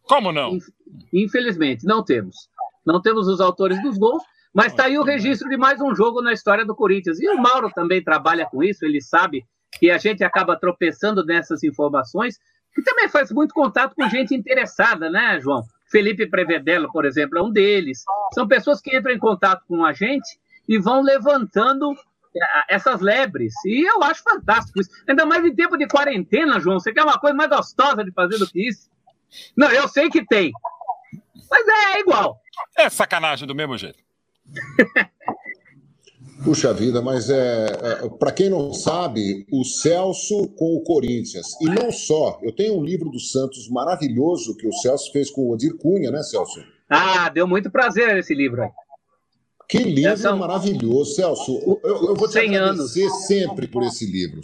[0.03, 0.57] Como não?
[1.13, 2.35] Infelizmente, não temos.
[2.85, 6.21] Não temos os autores dos gols, mas está aí o registro de mais um jogo
[6.21, 7.19] na história do Corinthians.
[7.19, 9.45] E o Mauro também trabalha com isso, ele sabe
[9.77, 12.37] que a gente acaba tropeçando nessas informações,
[12.73, 15.61] que também faz muito contato com gente interessada, né, João?
[15.89, 18.03] Felipe Prevedelo, por exemplo, é um deles.
[18.33, 21.93] São pessoas que entram em contato com a gente e vão levantando
[22.35, 23.53] é, essas lebres.
[23.65, 24.89] E eu acho fantástico isso.
[25.07, 26.79] Ainda mais em tempo de quarentena, João.
[26.79, 28.89] Você quer uma coisa mais gostosa de fazer do que isso?
[29.55, 30.51] Não, eu sei que tem.
[31.49, 32.39] Mas é, é igual.
[32.77, 33.99] É sacanagem do mesmo jeito.
[36.43, 41.47] Puxa vida, mas é, é para quem não sabe, o Celso com o Corinthians.
[41.61, 45.41] E não só, eu tenho um livro do Santos maravilhoso que o Celso fez com
[45.41, 46.63] o Odir Cunha, né, Celso?
[46.89, 48.69] Ah, deu muito prazer esse livro.
[49.67, 50.37] Que livro são...
[50.37, 51.59] maravilhoso, Celso.
[51.83, 53.25] Eu, eu vou te agradecer anos.
[53.27, 54.39] sempre por esse livro.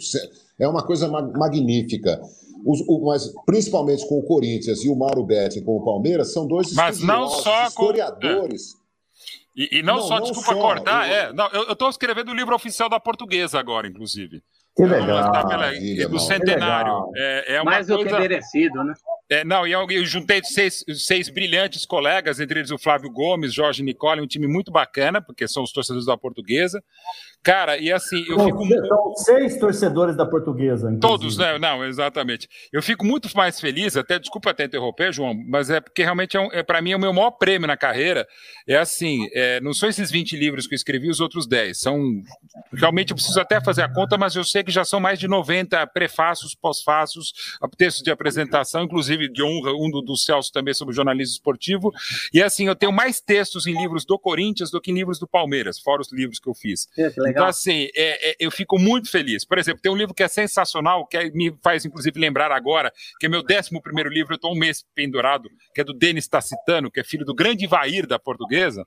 [0.58, 2.20] É uma coisa magnífica.
[2.66, 6.46] Os, o, mas principalmente com o Corinthians e o Mauro Betti com o Palmeiras, são
[6.46, 8.72] dois mas não só historiadores.
[8.72, 8.80] Com...
[8.80, 8.83] É.
[9.54, 11.14] E, e não, não, só, não desculpa só, cortar, eu...
[11.14, 11.32] é.
[11.32, 14.42] Não, eu estou escrevendo o livro oficial da portuguesa agora, inclusive.
[14.76, 15.30] Que legal.
[15.46, 15.70] Pela,
[16.08, 17.10] do centenário.
[17.14, 18.02] É, é uma Mais coisa...
[18.02, 18.92] do que merecido, né?
[19.30, 23.54] É, não, e eu, eu juntei seis, seis, brilhantes colegas, entre eles o Flávio Gomes,
[23.54, 26.82] Jorge Nicole, um time muito bacana, porque são os torcedores da portuguesa.
[27.44, 28.66] Cara, e assim, eu fico.
[28.66, 30.90] São seis torcedores da portuguesa.
[30.90, 31.00] Inclusive.
[31.00, 31.58] Todos, né?
[31.58, 32.48] Não, exatamente.
[32.72, 36.40] Eu fico muito mais feliz, até, desculpa até interromper, João, mas é porque realmente é,
[36.40, 38.26] um, é para mim é o meu maior prêmio na carreira.
[38.66, 41.78] É assim, é, não são esses 20 livros que eu escrevi, os outros 10.
[41.78, 42.22] São.
[42.72, 45.28] Realmente eu preciso até fazer a conta, mas eu sei que já são mais de
[45.28, 50.94] 90 prefácios, pós-fácios, textos de apresentação, inclusive de honra, um do, do Celso também sobre
[50.94, 51.92] jornalismo esportivo.
[52.32, 55.28] E assim, eu tenho mais textos em livros do Corinthians do que em livros do
[55.28, 56.88] Palmeiras, fora os livros que eu fiz.
[56.96, 59.44] É, então, assim, é, é, eu fico muito feliz.
[59.44, 62.92] Por exemplo, tem um livro que é sensacional, que é, me faz, inclusive, lembrar agora,
[63.18, 66.28] que é meu décimo primeiro livro, eu estou um mês pendurado, que é do Denis
[66.28, 68.86] Tacitano, que é filho do grande Ivair da portuguesa.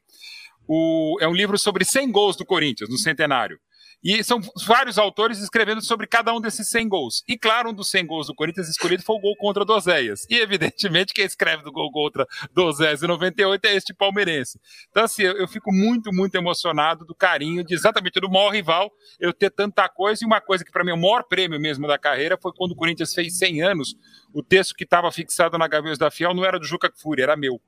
[0.67, 3.59] O, é um livro sobre 100 gols do Corinthians, no centenário.
[4.03, 7.23] E são vários autores escrevendo sobre cada um desses 100 gols.
[7.27, 10.25] E claro, um dos 100 gols do Corinthians escolhido foi o gol contra o Oséias.
[10.29, 14.59] E evidentemente quem escreve do gol contra do Oséias em 98 é este palmeirense.
[14.89, 19.33] Então assim, eu, fico muito, muito emocionado do carinho de exatamente do maior rival eu
[19.33, 20.23] ter tanta coisa.
[20.23, 22.71] E uma coisa que para mim é o maior prêmio mesmo da carreira foi quando
[22.71, 23.95] o Corinthians fez 100 anos.
[24.33, 27.35] O texto que estava fixado na Gaviões da Fiel não era do Juca Kfouri, era
[27.35, 27.59] meu.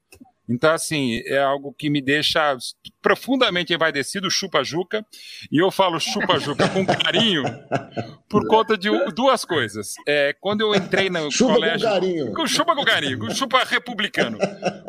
[0.50, 2.58] Então, assim, é algo que me deixa
[3.04, 5.06] profundamente envaidecido, chupa-juca.
[5.52, 7.44] E eu falo chupa-juca com carinho
[8.28, 9.94] por conta de duas coisas.
[10.08, 11.88] É, quando eu entrei no chupa colégio.
[11.88, 12.34] Com carinho.
[12.34, 14.40] Com chupa com carinho, com chupa republicano.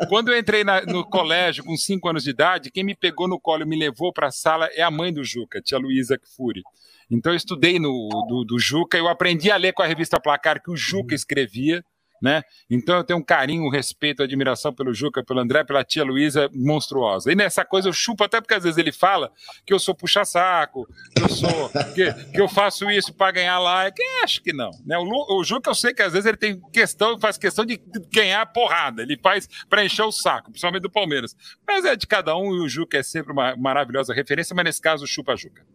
[0.09, 3.39] Quando eu entrei na, no colégio com cinco anos de idade, quem me pegou no
[3.39, 6.63] colo e me levou para a sala é a mãe do Juca, tia Luísa Kfouri.
[7.09, 10.63] Então eu estudei no do, do Juca, eu aprendi a ler com a revista Placar
[10.63, 11.83] que o Juca escrevia
[12.21, 12.43] né?
[12.69, 16.49] Então eu tenho um carinho, um respeito, admiração pelo Juca, pelo André, pela tia Luísa
[16.53, 17.31] monstruosa.
[17.31, 19.31] E nessa coisa eu chupo até porque às vezes ele fala
[19.65, 23.99] que eu sou puxa-saco, que eu sou que, que eu faço isso para ganhar like.
[23.99, 24.97] Eu acho que não, né?
[24.97, 27.81] O, o Juca eu sei que às vezes ele tem questão, faz questão de
[28.13, 31.35] ganhar porrada, ele faz para encher o saco, principalmente do Palmeiras.
[31.67, 34.81] Mas é de cada um e o Juca é sempre uma maravilhosa referência, mas nesse
[34.81, 35.65] caso chupa-juca.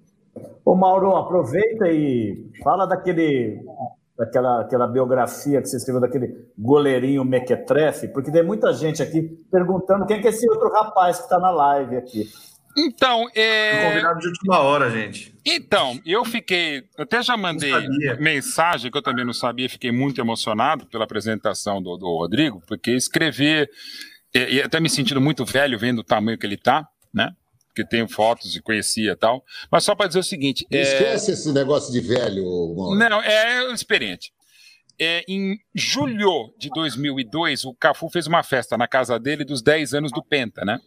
[0.65, 3.59] Ô Mauro, aproveita e fala daquele
[4.17, 10.07] daquela aquela biografia que você escreveu daquele goleirinho mequetrefe, porque tem muita gente aqui perguntando
[10.07, 12.25] quem é esse outro rapaz que está na live aqui.
[12.79, 13.89] Então, é...
[13.89, 15.35] Convidado de última hora, gente.
[15.47, 17.73] Então, eu fiquei, eu até já mandei
[18.19, 22.91] mensagem que eu também não sabia, fiquei muito emocionado pela apresentação do, do Rodrigo, porque
[22.91, 23.71] escrever,
[24.35, 27.33] e, e até me sentindo muito velho vendo o tamanho que ele está, né?
[27.77, 29.45] Porque tenho fotos e conhecia e tal.
[29.71, 30.67] Mas só para dizer o seguinte.
[30.73, 31.35] É, Esquece é...
[31.35, 32.43] esse negócio de velho,
[32.75, 32.97] Mauro.
[32.97, 34.33] Não, é experiente.
[34.99, 39.93] É, em julho de 2002, o Cafu fez uma festa na casa dele dos 10
[39.93, 40.81] anos do Penta, né?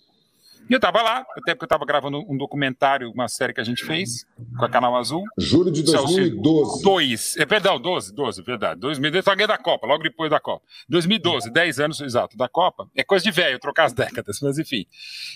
[0.70, 3.64] E eu estava lá, até porque eu estava gravando um documentário, uma série que a
[3.64, 4.24] gente fez
[4.56, 5.24] com a Canal Azul.
[5.36, 6.84] Julho de 2012.
[6.84, 8.80] Dois, é, perdão, 12, 12, verdade.
[8.80, 10.64] 2012, eu da Copa, logo depois da Copa.
[10.88, 12.88] 2012, 10 anos exato da Copa.
[12.96, 14.86] É coisa de velho, trocar as décadas, mas enfim.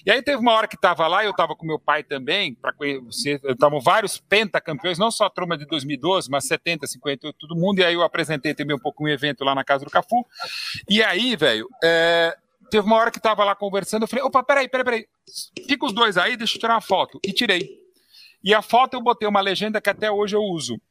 [0.06, 2.72] E aí teve uma hora que estava lá, eu estava com meu pai também, para
[2.72, 7.80] conhecer, estavam vários pentacampeões, não só a turma de 2012, mas 70, 58, todo mundo.
[7.80, 10.24] E aí eu apresentei também um pouco um evento lá na casa do Cafu.
[10.88, 12.38] E aí, velho, é,
[12.74, 15.08] teve uma hora que tava lá conversando, eu falei, opa, peraí, peraí, peraí.
[15.68, 17.20] Fica os dois aí, deixa eu tirar uma foto.
[17.24, 17.70] E tirei.
[18.44, 20.82] E a foto eu botei uma legenda que até hoje eu uso.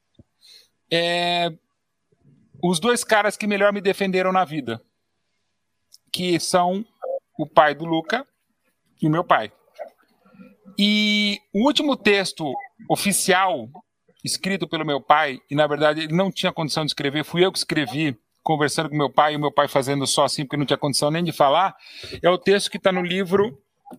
[0.89, 1.53] É...
[2.63, 4.81] Os dois caras que melhor me defenderam na vida.
[6.13, 6.85] Que são
[7.37, 8.25] o pai do Luca
[9.01, 9.53] e o meu pai.
[10.79, 12.55] E o último texto
[12.89, 13.69] oficial
[14.23, 17.51] escrito pelo meu pai, e na verdade ele não tinha condição de escrever, fui eu
[17.51, 20.77] que escrevi conversando com meu pai, e meu pai fazendo só assim, porque não tinha
[20.77, 21.75] condição nem de falar,
[22.23, 23.59] é o texto que está no livro,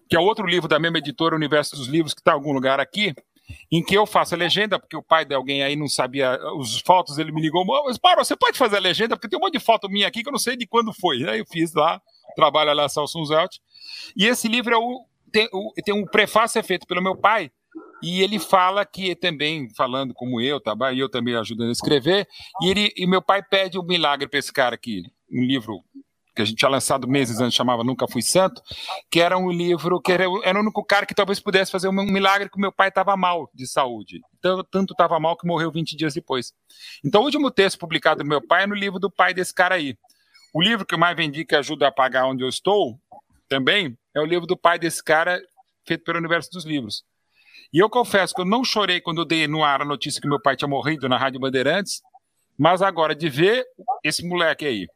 [0.10, 2.80] que é outro livro da mesma editora, Universo dos Livros, que está em algum lugar
[2.80, 3.14] aqui,
[3.72, 6.80] em que eu faço a legenda, porque o pai de alguém aí não sabia os
[6.80, 9.54] fotos, ele me ligou, mas para, você pode fazer a legenda, porque tem um monte
[9.54, 11.28] de foto minha aqui que eu não sei de quando foi.
[11.28, 12.02] Aí eu fiz lá,
[12.36, 13.58] trabalho lá, Salson Zelt.
[14.16, 17.52] E esse livro é o, tem, o, tem um prefácio é feito pelo meu pai,
[18.04, 22.28] e ele fala que também, falando como eu, tá, e eu também ajudando a escrever,
[22.62, 25.84] e, ele, e meu pai pede um milagre para esse cara aqui, um livro
[26.36, 28.62] que a gente tinha lançado meses antes, chamava Nunca Fui Santo,
[29.10, 31.94] que era um livro que era, era o único cara que talvez pudesse fazer um
[31.94, 34.20] milagre que meu pai estava mal de saúde.
[34.42, 36.52] Tanto, estava mal que morreu 20 dias depois.
[37.06, 39.76] Então, o último texto publicado do meu pai é no livro do pai desse cara
[39.76, 39.96] aí.
[40.54, 43.00] O livro que eu mais vendi que ajuda a pagar onde eu estou,
[43.48, 45.40] também, é o livro do pai desse cara,
[45.86, 47.04] feito pelo Universo dos Livros.
[47.74, 50.40] E eu confesso que eu não chorei quando dei no ar a notícia que meu
[50.40, 52.04] pai tinha morrido na Rádio Bandeirantes,
[52.56, 53.66] mas agora de ver
[54.04, 54.88] esse moleque aí,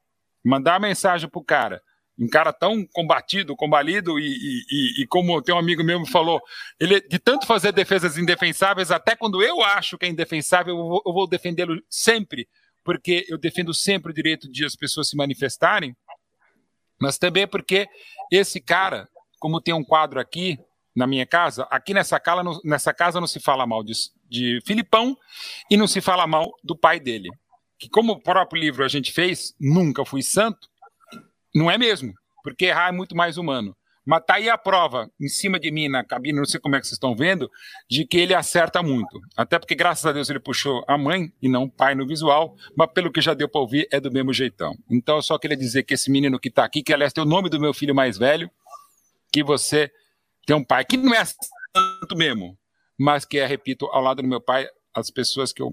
[0.46, 1.82] mandar mensagem pro cara,
[2.20, 6.40] um cara tão combatido, combalido, e, e, e, como tem um amigo meu que falou,
[6.80, 11.02] ele de tanto fazer defesas indefensáveis, até quando eu acho que é indefensável, eu vou,
[11.04, 12.48] vou defendê-lo sempre,
[12.84, 15.96] porque eu defendo sempre o direito de as pessoas se manifestarem,
[17.02, 17.88] mas também porque
[18.32, 19.08] esse cara,
[19.40, 20.60] como tem um quadro aqui
[20.98, 23.94] na minha casa, aqui nessa, cala, nessa casa não se fala mal de,
[24.28, 25.16] de Filipão
[25.72, 27.30] e não se fala mal do pai dele
[27.78, 30.68] que, como o próprio livro a gente fez, nunca fui santo,
[31.54, 33.76] não é mesmo, porque errar é muito mais humano.
[34.06, 36.80] Mas tá aí a prova, em cima de mim na cabine, não sei como é
[36.80, 37.52] que vocês estão vendo,
[37.90, 39.20] de que ele acerta muito.
[39.36, 42.56] Até porque, graças a Deus, ele puxou a mãe e não o pai no visual,
[42.74, 44.78] mas pelo que já deu para ouvir, é do mesmo jeitão.
[44.90, 47.28] Então, eu só queria dizer que esse menino que está aqui, que aliás tem o
[47.28, 48.50] nome do meu filho mais velho,
[49.30, 49.92] que você
[50.48, 52.58] tem um pai que não é santo mesmo,
[52.98, 55.72] mas que é, repito, ao lado do meu pai, as pessoas que eu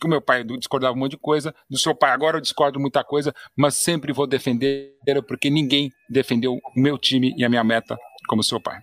[0.00, 2.78] que o meu pai discordava um monte de coisa, do seu pai agora eu discordo
[2.78, 4.94] muita coisa, mas sempre vou defender,
[5.26, 8.80] porque ninguém defendeu o meu time e a minha meta como seu pai.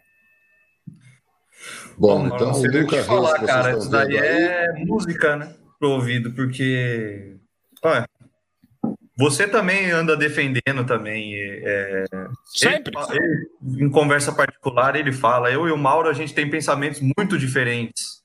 [1.97, 3.77] Bom, então, não sei o que falar, cara.
[3.77, 5.55] Isso daí é música, né?
[5.79, 7.37] Pro ouvido, porque.
[7.81, 8.05] Olha,
[9.17, 11.33] você também anda defendendo também.
[11.35, 12.05] É,
[12.45, 12.93] Sempre.
[13.11, 17.01] Ele, ele, em conversa particular, ele fala: eu e o Mauro, a gente tem pensamentos
[17.17, 18.23] muito diferentes.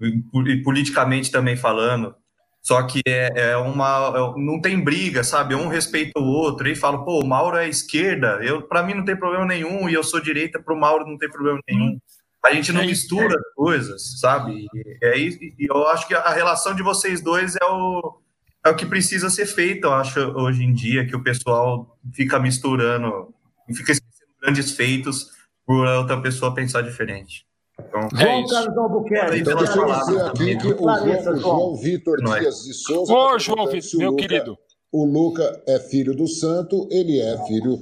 [0.00, 2.14] E politicamente também falando.
[2.62, 4.12] Só que é, é uma.
[4.14, 5.54] É, não tem briga, sabe?
[5.54, 6.68] Um respeita o outro.
[6.68, 8.38] E fala, pô, o Mauro é esquerda.
[8.42, 9.88] Eu, para mim não tem problema nenhum.
[9.88, 11.98] E eu sou direita, para o Mauro não tem problema nenhum.
[12.44, 14.66] A gente não é mistura coisas, sabe?
[14.72, 18.18] E, é, e eu acho que a relação de vocês dois é o,
[18.64, 22.38] é o que precisa ser feito, eu acho, hoje em dia, que o pessoal fica
[22.38, 23.32] misturando,
[23.74, 25.28] fica esquecendo grandes feitos
[25.66, 27.46] por outra pessoa pensar diferente.
[27.78, 29.38] Então, João é Carlos Albuquerque.
[29.38, 32.40] Então, deixa eu dizer aqui que o João, João Vitor é.
[32.40, 33.12] Dias de Souza.
[33.12, 34.58] Ô, João Vitor, meu Luca, querido.
[34.92, 37.78] O Luca é filho do Santo, ele é filho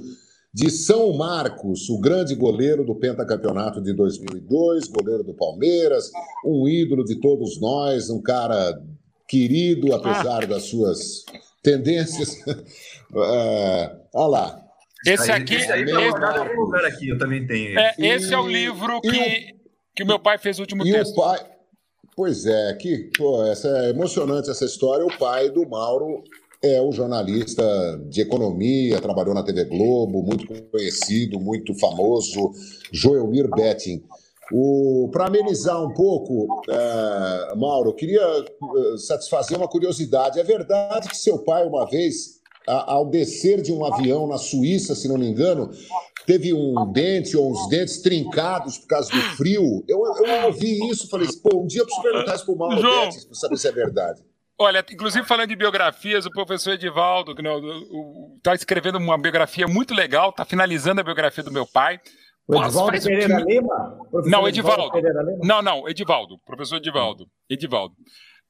[0.53, 6.11] de São Marcos, o grande goleiro do pentacampeonato de 2002, goleiro do Palmeiras,
[6.43, 8.81] um ídolo de todos nós, um cara
[9.29, 10.47] querido, apesar ah.
[10.47, 11.23] das suas
[11.63, 12.35] tendências.
[13.15, 14.65] é, olha lá.
[15.05, 17.79] Esse aqui, esse aí tá esse, lugar aqui, eu também tenho.
[17.79, 19.57] É, esse é o livro que
[19.95, 21.11] que o meu pai fez o último e texto.
[21.11, 21.45] O pai...
[22.15, 25.05] Pois é, que pô, essa é emocionante essa história.
[25.05, 26.23] O pai do Mauro
[26.61, 27.63] é o jornalista
[28.09, 32.51] de economia, trabalhou na TV Globo, muito conhecido, muito famoso,
[32.91, 34.03] Joelmir Betting.
[35.11, 40.39] Para amenizar um pouco, é, Mauro, eu queria é, satisfazer uma curiosidade.
[40.39, 45.07] É verdade que seu pai, uma vez, ao descer de um avião na Suíça, se
[45.07, 45.69] não me engano,
[46.25, 49.83] teve um dente ou uns dentes trincados por causa do frio.
[49.87, 53.09] Eu, eu ouvi isso falei, pô, um dia eu preciso perguntar isso pro Mauro João,
[53.09, 54.23] para saber se é verdade.
[54.61, 57.33] Olha, inclusive falando de biografias, o professor Edivaldo
[58.37, 61.99] está escrevendo uma biografia muito legal, está finalizando a biografia do meu pai.
[62.49, 63.45] O Edivaldo Pereira um...
[63.45, 63.99] Lima?
[64.25, 64.97] Não, Edivaldo.
[64.97, 67.29] Edivaldo não, não, Edivaldo, professor Edivaldo.
[67.47, 67.95] Edivaldo.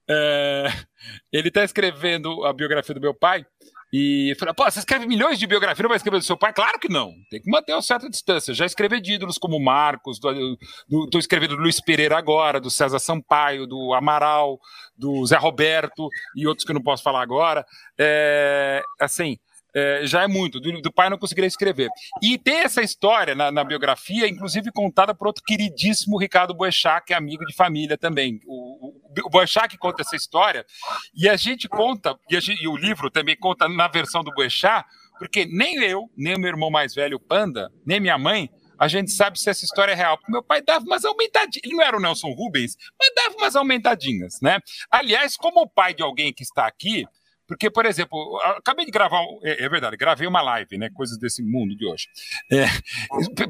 [0.09, 0.67] É...
[1.33, 3.45] Ele está escrevendo a biografia do meu pai
[3.91, 6.53] e falei, pô, você escreve milhões de biografias, não vai escrever do seu pai?
[6.53, 7.11] Claro que não.
[7.29, 8.53] Tem que manter uma certa distância.
[8.53, 13.67] Já escrevi de ídolos como Marcos, estou escrevendo do Luiz Pereira agora, do César Sampaio,
[13.67, 14.59] do Amaral,
[14.95, 17.65] do Zé Roberto e outros que eu não posso falar agora.
[17.97, 19.37] É, assim,
[19.73, 20.59] é, já é muito.
[20.59, 21.89] Do, do, pai não conseguiria escrever.
[22.21, 27.13] E tem essa história na, na, biografia, inclusive contada por outro queridíssimo Ricardo Boechat, que
[27.13, 28.39] é amigo de família também.
[28.45, 30.65] O, o, o Boechat que conta essa história,
[31.13, 34.85] e a gente conta, e, gente, e, o livro também conta na versão do Boechat,
[35.17, 39.37] porque nem eu, nem meu irmão mais velho, Panda, nem minha mãe, a gente sabe
[39.37, 40.17] se essa história é real.
[40.17, 41.61] Porque meu pai dava umas aumentadinhas.
[41.65, 44.59] Ele não era o Nelson Rubens, mas dava umas aumentadinhas, né?
[44.89, 47.05] Aliás, como o pai de alguém que está aqui,
[47.49, 50.87] Porque, por exemplo, acabei de gravar, é, é verdade, gravei uma live, né?
[50.91, 52.07] Coisas desse mundo de hoje.
[52.51, 52.67] É,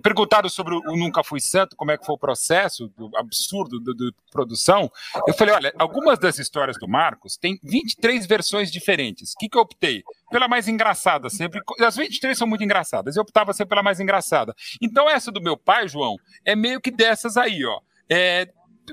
[0.02, 4.14] perguntaram sobre o Nunca Fui Santo, como é que foi o processo do absurdo de
[4.32, 4.90] produção.
[5.28, 9.34] Eu falei, olha, algumas das histórias do Marcos tem 23 versões diferentes.
[9.34, 10.02] O que, que eu optei?
[10.32, 11.60] Pela mais engraçada, sempre.
[11.82, 14.56] As 23 são muito engraçadas, eu optava sempre pela mais engraçada.
[14.82, 17.82] Então, essa do meu pai, João, é meio que dessas aí, ó.
[18.10, 18.48] É,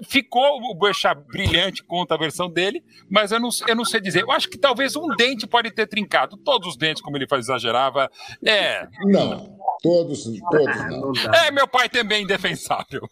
[0.05, 4.23] ficou o Boechat brilhante conta a versão dele, mas eu não, eu não sei dizer.
[4.23, 6.37] Eu acho que talvez um dente pode ter trincado.
[6.37, 8.11] Todos os dentes, como ele faz, exagerava.
[8.45, 8.87] É.
[9.05, 11.13] Não, todos, todos não.
[11.35, 13.09] É, meu pai também indefensável.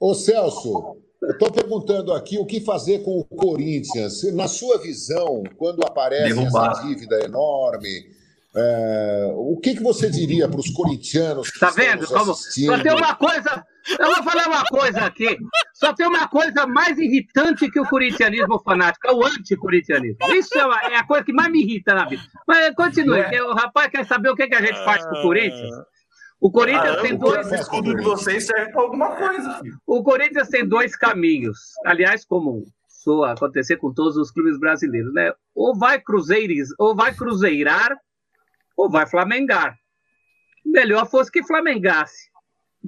[0.00, 4.22] Ô Celso, eu estou perguntando aqui o que fazer com o Corinthians.
[4.34, 6.70] Na sua visão, quando aparece Derrubar.
[6.70, 8.06] essa dívida enorme,
[8.56, 12.06] é, o que, que você diria para os corintianos que tá vendo?
[12.06, 13.64] Como, só tem uma coisa,
[13.98, 15.38] eu vou falar uma coisa aqui.
[15.74, 20.18] Só tem uma coisa mais irritante que o corintianismo fanático, é o anticorintianismo.
[20.34, 22.22] Isso é, uma, é, a coisa que mais me irrita na vida.
[22.46, 23.42] Mas continue, é.
[23.42, 25.74] o rapaz quer saber o que, que a gente faz com o Corinthians.
[26.40, 27.50] O Corinthians ah, tem dois.
[27.50, 29.58] O escudo de vocês serve para alguma coisa.
[29.60, 29.76] Filho.
[29.86, 31.58] O Corinthians tem dois caminhos.
[31.84, 35.32] Aliás, como soa acontecer com todos os clubes brasileiros, né?
[35.54, 37.96] Ou vai cruzeiris, ou vai cruzeirar
[38.78, 39.76] ou vai flamengar.
[40.64, 42.30] Melhor fosse que flamengasse,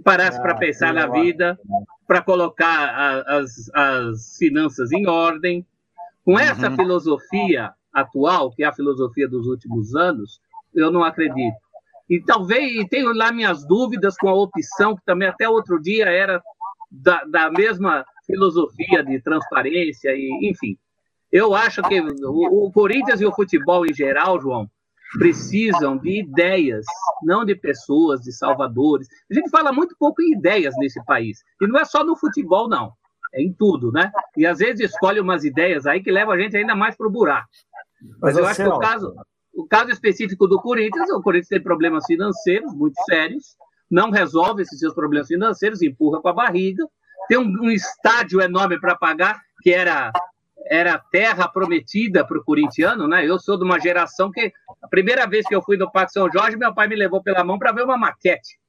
[0.04, 1.58] parasse ah, para pensar na vida,
[2.06, 5.66] para colocar a, as, as finanças em ordem.
[6.24, 6.76] Com essa uhum.
[6.76, 10.40] filosofia atual, que é a filosofia dos últimos anos,
[10.74, 11.56] eu não acredito.
[12.08, 16.42] E talvez tenho lá minhas dúvidas com a opção, que também até outro dia era
[16.90, 20.76] da, da mesma filosofia de transparência, e enfim.
[21.30, 24.68] Eu acho que o, o Corinthians e o futebol em geral, João,
[25.18, 26.84] precisam de ideias,
[27.22, 29.08] não de pessoas, de salvadores.
[29.30, 31.38] A gente fala muito pouco em ideias nesse país.
[31.60, 32.92] E não é só no futebol, não.
[33.32, 34.10] É em tudo, né?
[34.36, 37.10] E às vezes escolhe umas ideias aí que levam a gente ainda mais para o
[37.10, 37.48] buraco.
[38.20, 39.14] Mas, Mas eu acho que o caso,
[39.54, 43.56] o caso específico do Corinthians, o Corinthians tem problemas financeiros muito sérios,
[43.90, 46.84] não resolve esses seus problemas financeiros, empurra com a barriga,
[47.28, 50.10] tem um, um estádio enorme para pagar, que era
[50.70, 53.26] era terra prometida para o corintiano, né?
[53.26, 54.52] Eu sou de uma geração que
[54.82, 57.42] a primeira vez que eu fui no Parque São Jorge, meu pai me levou pela
[57.42, 58.60] mão para ver uma maquete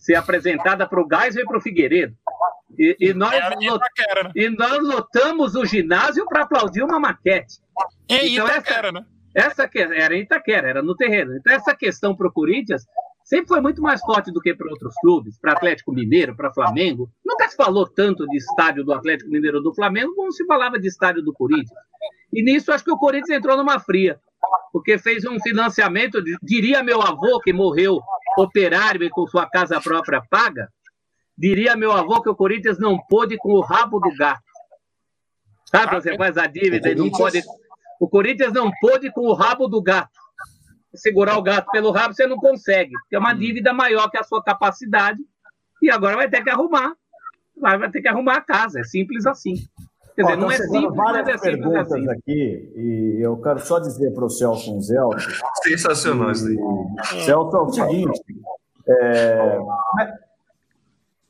[0.00, 2.16] ser apresentada para o Gás e para o Figueiredo.
[2.78, 4.30] E, e, nós, Itaquera, né?
[4.34, 7.58] e nós lotamos o ginásio para aplaudir uma maquete.
[8.08, 9.04] Em então, Itaquera, essa, né?
[9.34, 11.36] Essa era em Itaquera, era no terreno.
[11.36, 12.86] Então, essa questão para o Corinthians
[13.30, 17.08] sempre foi muito mais forte do que para outros clubes, para Atlético Mineiro, para Flamengo.
[17.24, 20.80] Nunca se falou tanto de estádio do Atlético Mineiro ou do Flamengo como se falava
[20.80, 21.78] de estádio do Corinthians.
[22.32, 24.18] E nisso acho que o Corinthians entrou numa fria,
[24.72, 28.00] porque fez um financiamento, diria meu avô que morreu
[28.36, 30.68] operário e com sua casa própria paga,
[31.38, 34.42] diria meu avô que o Corinthians não pôde com o rabo do gato.
[35.66, 37.40] Sabe, você faz a dívida e não pode.
[38.00, 40.18] O Corinthians não pôde com o rabo do gato
[40.94, 42.92] segurar o gato pelo rabo, você não consegue.
[43.12, 43.38] É uma hum.
[43.38, 45.20] dívida maior que a sua capacidade
[45.82, 46.94] e agora vai ter que arrumar.
[47.56, 48.80] Vai, vai ter que arrumar a casa.
[48.80, 49.54] É simples assim.
[50.14, 52.10] Quer dizer, Ó, não é simples, várias mas é perguntas assim.
[52.10, 54.96] aqui, e eu quero só dizer para o Celso Zé.
[55.62, 56.56] Sensacional isso aí.
[57.24, 58.20] Celso, é o seguinte.
[58.88, 59.58] É,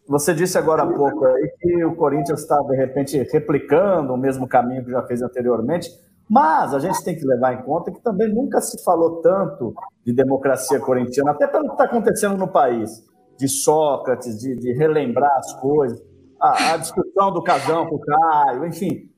[0.08, 4.48] você disse agora há pouco aí que o Corinthians está, de repente, replicando o mesmo
[4.48, 5.88] caminho que já fez anteriormente.
[6.30, 9.74] Mas a gente tem que levar em conta que também nunca se falou tanto
[10.06, 13.04] de democracia corintiana, até pelo que está acontecendo no país,
[13.36, 16.00] de Sócrates, de, de relembrar as coisas,
[16.40, 19.10] a, a, discussão do casão com o Caio, enfim.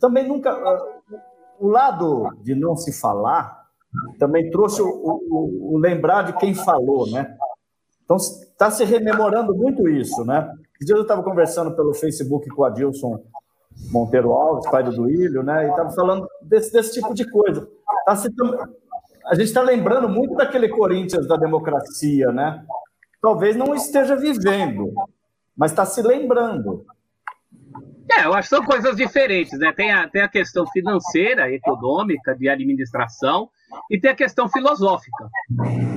[0.00, 0.52] Também nunca.
[1.60, 3.64] O lado de não se falar
[4.18, 7.36] também trouxe o, o, o lembrar de quem falou, né?
[8.04, 10.52] Então está se rememorando muito isso, né?
[10.80, 13.22] Dia eu estava conversando pelo Facebook com o Adilson
[13.90, 15.66] Monteiro Alves, pai do Duílio, né?
[15.66, 17.68] E estava falando desse, desse tipo de coisa.
[18.04, 18.14] Tá
[19.26, 22.64] a gente está lembrando muito daquele Corinthians da democracia, né?
[23.20, 24.92] Talvez não esteja vivendo,
[25.56, 26.84] mas está se lembrando.
[28.10, 29.72] É, eu acho que são coisas diferentes, né?
[29.72, 33.50] Tem a, tem a questão financeira, econômica, de administração,
[33.90, 35.28] e tem a questão filosófica.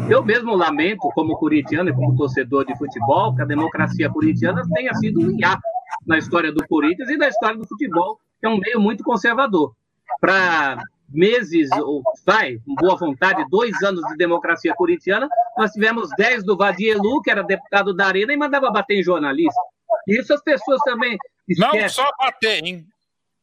[0.10, 4.94] Eu mesmo lamento, como corintiano e como torcedor de futebol, que a democracia corintiana tenha
[4.96, 5.62] sido um hiato
[6.06, 9.74] na história do Corinthians e na história do futebol, que é um meio muito conservador.
[10.20, 10.82] Para
[11.12, 15.28] meses, ou vai, com boa vontade, dois anos de democracia corintiana,
[15.58, 19.60] nós tivemos dez do Vadielu, que era deputado da Arena, e mandava bater em jornalista.
[20.08, 21.18] Isso as pessoas também
[21.48, 21.82] esquecem.
[21.82, 22.86] Não só bater, hein?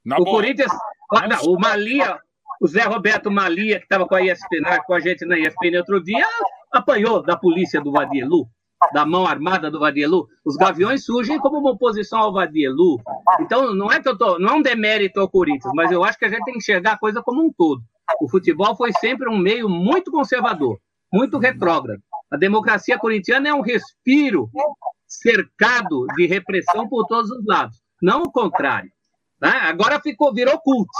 [0.05, 0.37] Na o boa.
[0.37, 0.73] Corinthians,
[1.13, 2.19] não, não, o Malia,
[2.61, 6.03] o Zé Roberto Malia, que estava com a ESPN, com a gente na ESPN outro
[6.03, 6.27] dia,
[6.73, 8.49] apanhou da polícia do Vadielu
[8.93, 13.01] da mão armada do Vadielu, os gaviões surgem como uma oposição ao Vadielu.
[13.41, 16.19] Então, não é que eu tô, não é um demérito ao Corinthians, mas eu acho
[16.19, 17.83] que a gente tem que enxergar a coisa como um todo.
[18.21, 20.79] O futebol foi sempre um meio muito conservador,
[21.13, 22.01] muito retrógrado.
[22.31, 24.51] A democracia corintiana é um respiro
[25.07, 28.91] cercado de repressão por todos os lados, não o contrário.
[29.41, 29.49] Né?
[29.49, 30.91] Agora ficou, virou culto.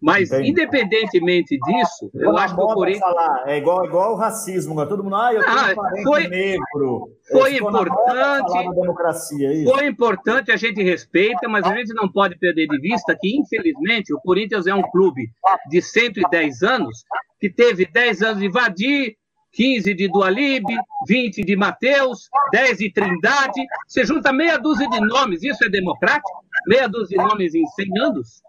[0.00, 0.50] Mas, Entendi.
[0.50, 3.04] independentemente disso, eu, acho que o Corinthians.
[3.04, 3.44] Falar.
[3.46, 4.86] É igual, igual o racismo, né?
[4.86, 7.08] todo mundo, ah, eu tenho ah, um parente foi, negro.
[7.30, 8.70] Foi importante.
[8.80, 13.14] Democracia, é foi importante, a gente respeita, mas a gente não pode perder de vista
[13.20, 15.30] que, infelizmente, o Corinthians é um clube
[15.68, 17.04] de 110 anos
[17.38, 19.16] que teve 10 anos de Vadir,
[19.52, 20.64] 15 de Dualib,
[21.06, 23.66] 20 de Mateus, 10 de Trindade.
[23.86, 26.44] Você junta meia dúzia de nomes, isso é democrático?
[26.66, 28.42] Meia dúzia de nomes em 100 anos?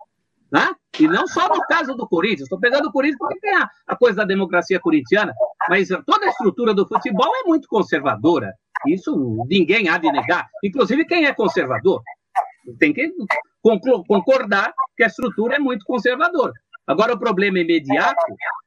[0.52, 0.70] Né?
[1.00, 3.96] E não só no caso do Corinthians, estou pegando o Corinthians porque tem a, a,
[3.96, 5.34] coisa da democracia corintiana,
[5.70, 8.54] mas toda a estrutura do futebol é muito conservadora.
[8.86, 10.50] Isso ninguém há de negar.
[10.64, 12.02] Inclusive quem é conservador
[12.80, 13.12] tem que
[14.08, 16.54] concordar que a estrutura é muito conservadora.
[16.88, 18.20] Agora, o problema imediato,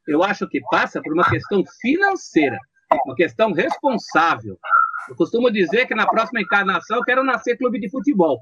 [0.07, 2.59] eu acho que passa por uma questão financeira,
[3.05, 4.57] uma questão responsável.
[5.09, 8.39] Eu costumo dizer que na próxima encarnação eu quero nascer clube de futebol,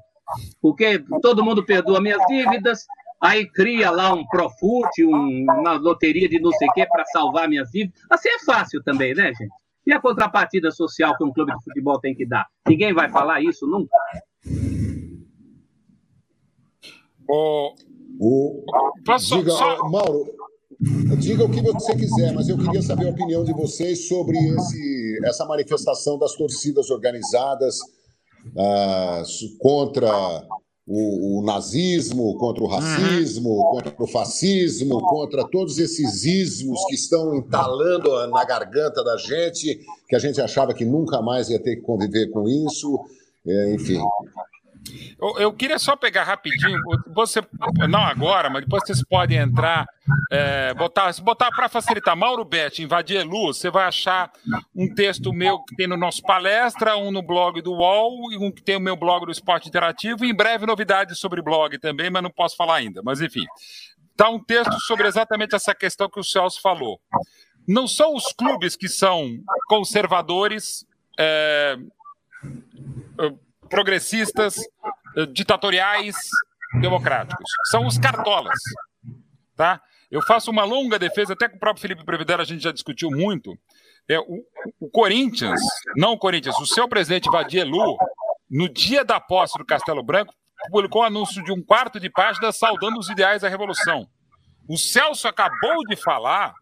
[0.61, 2.85] porque todo mundo perdoa minhas dívidas,
[3.23, 7.47] aí cria lá um Profut, um, uma loteria de não sei o quê para salvar
[7.47, 8.01] minhas dívidas.
[8.09, 9.53] Assim é fácil também, né, gente?
[9.87, 12.45] E a contrapartida social que um clube de futebol tem que dar?
[12.67, 13.95] Ninguém vai falar isso nunca.
[17.29, 17.73] O,
[18.19, 18.65] o,
[19.17, 19.89] diga, só...
[19.89, 20.25] Mauro,
[21.17, 25.19] diga o que você quiser, mas eu queria saber a opinião de vocês sobre esse,
[25.23, 27.79] essa manifestação das torcidas organizadas
[28.47, 30.45] uh, contra
[30.85, 33.71] o, o, nazismo, contra o racismo, uhum.
[33.71, 39.79] contra o fascismo, contra todos esses ismos que estão entalando na garganta da gente,
[40.09, 42.99] que a gente achava que nunca mais ia ter que conviver com isso.
[43.45, 43.99] É, enfim,
[45.19, 47.41] eu, eu, queria só pegar rapidinho, você,
[47.89, 49.85] não agora, mas depois vocês podem entrar,
[50.31, 52.15] é, botar, botar para facilitar.
[52.15, 54.31] Mauro Bet, invadir Elu, você vai achar
[54.75, 58.51] um texto meu que tem no nosso palestra, um no blog do UOL e um
[58.51, 62.09] que tem o meu blog do Esporte Interativo, e em breve novidades sobre blog também,
[62.09, 63.01] mas não posso falar ainda.
[63.03, 63.45] Mas enfim,
[64.11, 66.99] está um texto sobre exatamente essa questão que o Celso falou.
[67.67, 70.85] Não são os clubes que são conservadores.
[71.17, 71.77] É,
[73.73, 74.55] progressistas,
[75.17, 76.15] eh, ditatoriais,
[76.79, 77.49] democráticos.
[77.71, 78.59] São os cartolas.
[79.55, 79.81] Tá?
[80.11, 83.09] Eu faço uma longa defesa, até com o próprio Felipe Previdera a gente já discutiu
[83.09, 83.57] muito.
[84.07, 84.43] É, o,
[84.79, 85.59] o Corinthians,
[85.95, 87.97] não o Corinthians, o seu presidente Vadielu,
[88.47, 90.33] no dia da posse do Castelo Branco,
[90.69, 94.07] publicou um anúncio de um quarto de página saudando os ideais da Revolução.
[94.69, 96.53] O Celso acabou de falar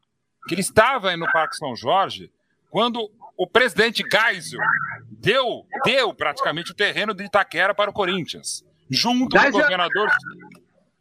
[0.47, 2.31] que ele estava no Parque São Jorge
[2.71, 4.59] quando o presidente Geisel
[5.09, 9.51] deu, deu praticamente o terreno de Itaquera para o Corinthians, junto Geisel...
[9.51, 10.09] com o governador.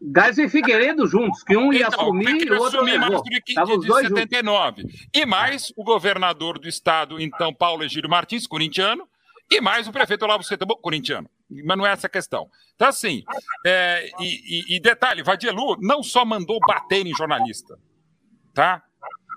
[0.02, 3.22] Geisel e Figueiredo juntos, que um ia então, assumir e o outro levou.
[3.22, 4.82] De, de, de 79.
[4.82, 5.06] Juntos.
[5.14, 9.06] E mais o governador do estado, então, Paulo Egídio Martins, corintiano,
[9.50, 11.28] e mais o prefeito Olavo Setúbal, corintiano.
[11.64, 12.48] Mas não é essa a questão.
[12.74, 13.22] Então, assim,
[13.66, 17.76] é, e, e, e, detalhe, Vadielu não só mandou bater em jornalista,
[18.54, 18.82] tá?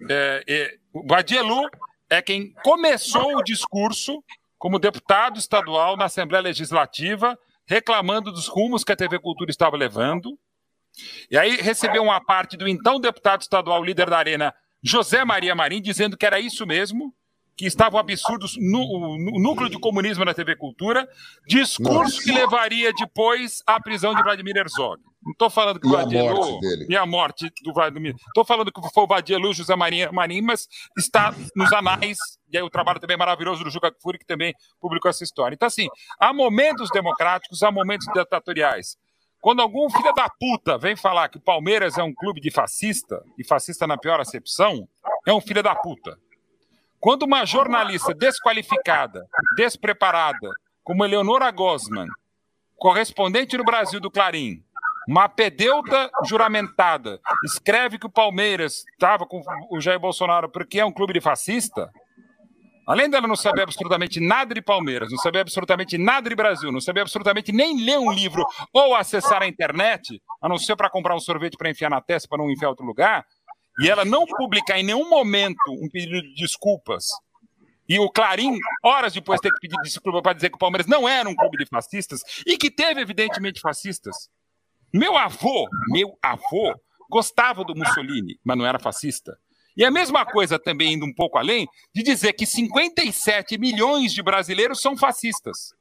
[0.09, 0.77] É, é,
[1.07, 1.67] Vadielu
[2.13, 4.23] é quem começou o discurso
[4.57, 10.37] como deputado estadual na Assembleia Legislativa, reclamando dos rumos que a TV Cultura estava levando.
[11.29, 15.81] E aí recebeu uma parte do então deputado estadual, líder da Arena, José Maria Marim,
[15.81, 17.13] dizendo que era isso mesmo,
[17.55, 21.07] que estavam absurdos no, núcleo de comunismo na TV Cultura,
[21.47, 22.23] discurso Nossa.
[22.23, 25.01] que levaria depois à prisão de Vladimir Herzog.
[25.23, 26.59] Não estou falando que o Vadielu.
[26.89, 28.13] E a morte do Vladimir.
[28.27, 32.17] Estou falando que foi o Vadielu José Marinho, Marinho, mas está nos anais.
[32.51, 35.55] E aí o trabalho também maravilhoso do Juca Kfouri, que também publicou essa história.
[35.55, 35.87] Então, assim,
[36.19, 38.97] há momentos democráticos, há momentos ditatoriais.
[39.39, 43.23] Quando algum filho da puta vem falar que o Palmeiras é um clube de fascista,
[43.37, 44.87] e fascista na pior acepção,
[45.25, 46.17] é um filho da puta.
[47.03, 49.27] Quando uma jornalista desqualificada,
[49.57, 50.49] despreparada,
[50.85, 52.07] como Eleonora Gosman,
[52.77, 54.63] correspondente no Brasil do Clarim,
[55.05, 60.93] uma pedeuta juramentada escreve que o Palmeiras estava com o Jair Bolsonaro porque é um
[60.93, 61.91] clube de fascista,
[62.87, 66.79] além dela não saber absolutamente nada de Palmeiras, não saber absolutamente nada de Brasil, não
[66.79, 71.17] saber absolutamente nem ler um livro ou acessar a internet, a não ser para comprar
[71.17, 73.25] um sorvete para enfiar na testa para não enfiar outro lugar,
[73.79, 77.05] e ela não publicar em nenhum momento um pedido de desculpas
[77.87, 81.07] e o Clarim, horas depois, ter que pedir desculpa para dizer que o Palmeiras não
[81.07, 84.29] era um clube de fascistas e que teve, evidentemente, fascistas.
[84.93, 86.73] Meu avô, meu avô,
[87.09, 89.37] gostava do Mussolini, mas não era fascista.
[89.75, 94.21] E a mesma coisa também, indo um pouco além, de dizer que 57 milhões de
[94.21, 95.73] brasileiros são fascistas.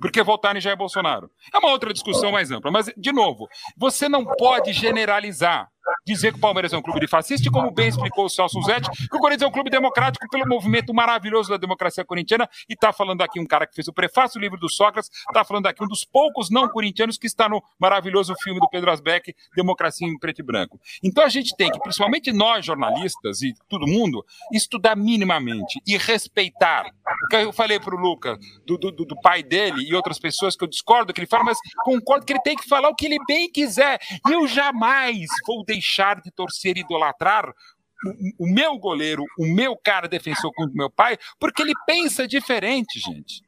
[0.00, 1.30] Porque votaram em Jair Bolsonaro.
[1.52, 2.70] É uma outra discussão mais ampla.
[2.70, 5.68] Mas, de novo, você não pode generalizar.
[6.06, 8.60] Dizer que o Palmeiras é um clube de fascista, e como bem explicou o Celso
[8.62, 12.74] Zetti, que o Corinthians é um clube democrático pelo movimento maravilhoso da democracia corintiana, e
[12.74, 15.66] está falando aqui um cara que fez o prefácio do livro do Sócrates, está falando
[15.66, 20.06] aqui um dos poucos não corintianos que está no maravilhoso filme do Pedro Asbeck, Democracia
[20.06, 20.80] em Preto e Branco.
[21.02, 26.86] Então a gente tem que, principalmente nós jornalistas e todo mundo, estudar minimamente e respeitar.
[27.24, 30.56] O que eu falei para o Lucas, do, do, do pai dele e outras pessoas
[30.56, 33.06] que eu discordo que ele fala, mas concordo que ele tem que falar o que
[33.06, 33.98] ele bem quiser.
[34.26, 35.77] E eu jamais vou deixar
[36.22, 40.90] de torcer e idolatrar o, o meu goleiro, o meu cara defensor contra o meu
[40.90, 43.42] pai, porque ele pensa diferente, gente.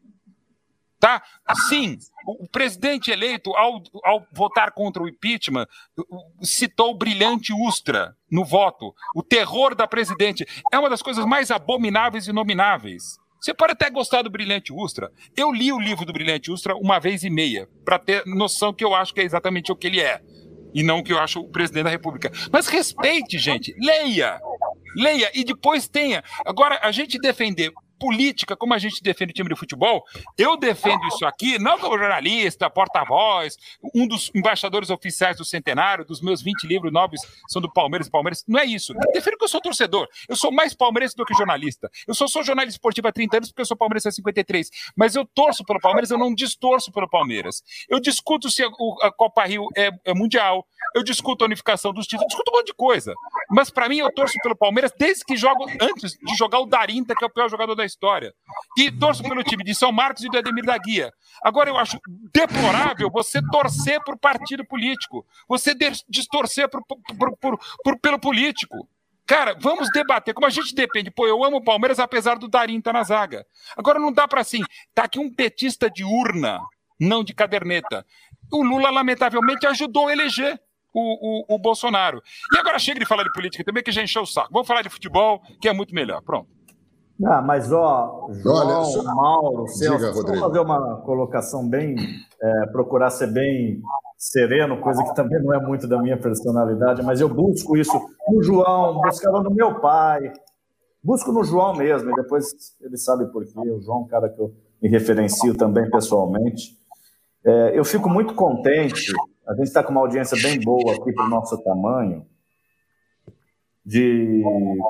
[0.99, 1.23] Tá?
[1.69, 5.67] Sim, o presidente eleito, ao, ao, votar contra o impeachment,
[6.43, 8.95] citou o brilhante Ustra no voto.
[9.15, 10.47] O terror da presidente.
[10.71, 13.19] É uma das coisas mais abomináveis e nomináveis.
[13.41, 15.11] Você pode até gostar do Brilhante Ustra.
[15.35, 18.85] Eu li o livro do Brilhante Ustra uma vez e meia, para ter noção que
[18.85, 20.21] eu acho que é exatamente o que ele é.
[20.75, 22.31] E não o que eu acho o presidente da República.
[22.53, 23.75] Mas respeite, gente.
[23.79, 24.41] Leia.
[24.97, 26.23] Leia e depois tenha.
[26.45, 30.03] Agora, a gente defender política, como a gente defende o time de futebol,
[30.39, 33.59] eu defendo isso aqui, não como jornalista, porta-voz,
[33.95, 38.11] um dos embaixadores oficiais do centenário, dos meus 20 livros novos são do Palmeiras e
[38.11, 38.43] Palmeiras.
[38.49, 38.95] Não é isso.
[38.95, 40.09] Eu defendo que eu sou torcedor.
[40.29, 41.91] Eu sou mais palmeirense do que jornalista.
[42.09, 44.71] Eu só sou jornalista esportivo há 30 anos porque eu sou palmeirense há 53.
[44.97, 47.63] Mas eu torço pelo Palmeiras, eu não distorço pelo Palmeiras.
[47.89, 52.29] Eu discuto se a Copa Rio é, é mundial, eu discuto a unificação dos títulos,
[52.29, 53.15] discuto um monte de coisa.
[53.51, 57.15] Mas para mim, eu torço pelo Palmeiras desde que jogo, antes de jogar o Darinta,
[57.15, 58.35] que é o pior jogador da história.
[58.79, 61.13] E torço pelo time de São Marcos e do Ademir da Guia.
[61.43, 61.99] Agora, eu acho
[62.33, 65.75] deplorável você torcer por partido político, você
[66.09, 68.89] distorcer por, por, por, pelo político.
[69.27, 70.35] Cara, vamos debater.
[70.35, 71.11] Como a gente depende.
[71.11, 73.47] Pô, eu amo o Palmeiras, apesar do Darim estar tá na zaga.
[73.77, 74.61] Agora não dá para assim.
[74.95, 76.61] Tá aqui um petista de urna,
[76.99, 78.05] não de caderneta.
[78.53, 80.61] O Lula, lamentavelmente, ajudou a eleger
[80.93, 82.23] o, o, o Bolsonaro.
[82.53, 84.51] E agora chega de falar de política também, que já encheu o saco.
[84.53, 86.21] Vamos falar de futebol, que é muito melhor.
[86.23, 86.51] Pronto.
[87.25, 89.03] Ah, mas ó, João, Olha, só...
[89.03, 91.95] Mauro, Celso, vamos fazer uma colocação bem,
[92.43, 93.83] é, procurar ser bem
[94.17, 97.99] sereno, coisa que também não é muito da minha personalidade, mas eu busco isso
[98.29, 100.33] no João, buscava no meu pai,
[101.03, 102.47] busco no João mesmo, e depois
[102.81, 103.53] ele sabe por quê.
[103.59, 106.79] O João é um cara que eu me referencio também pessoalmente.
[107.45, 109.13] É, eu fico muito contente,
[109.47, 112.25] a gente está com uma audiência bem boa aqui para o nosso tamanho,
[113.85, 114.43] de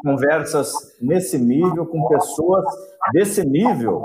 [0.02, 2.64] conversas nesse nível, com pessoas
[3.12, 4.04] desse nível.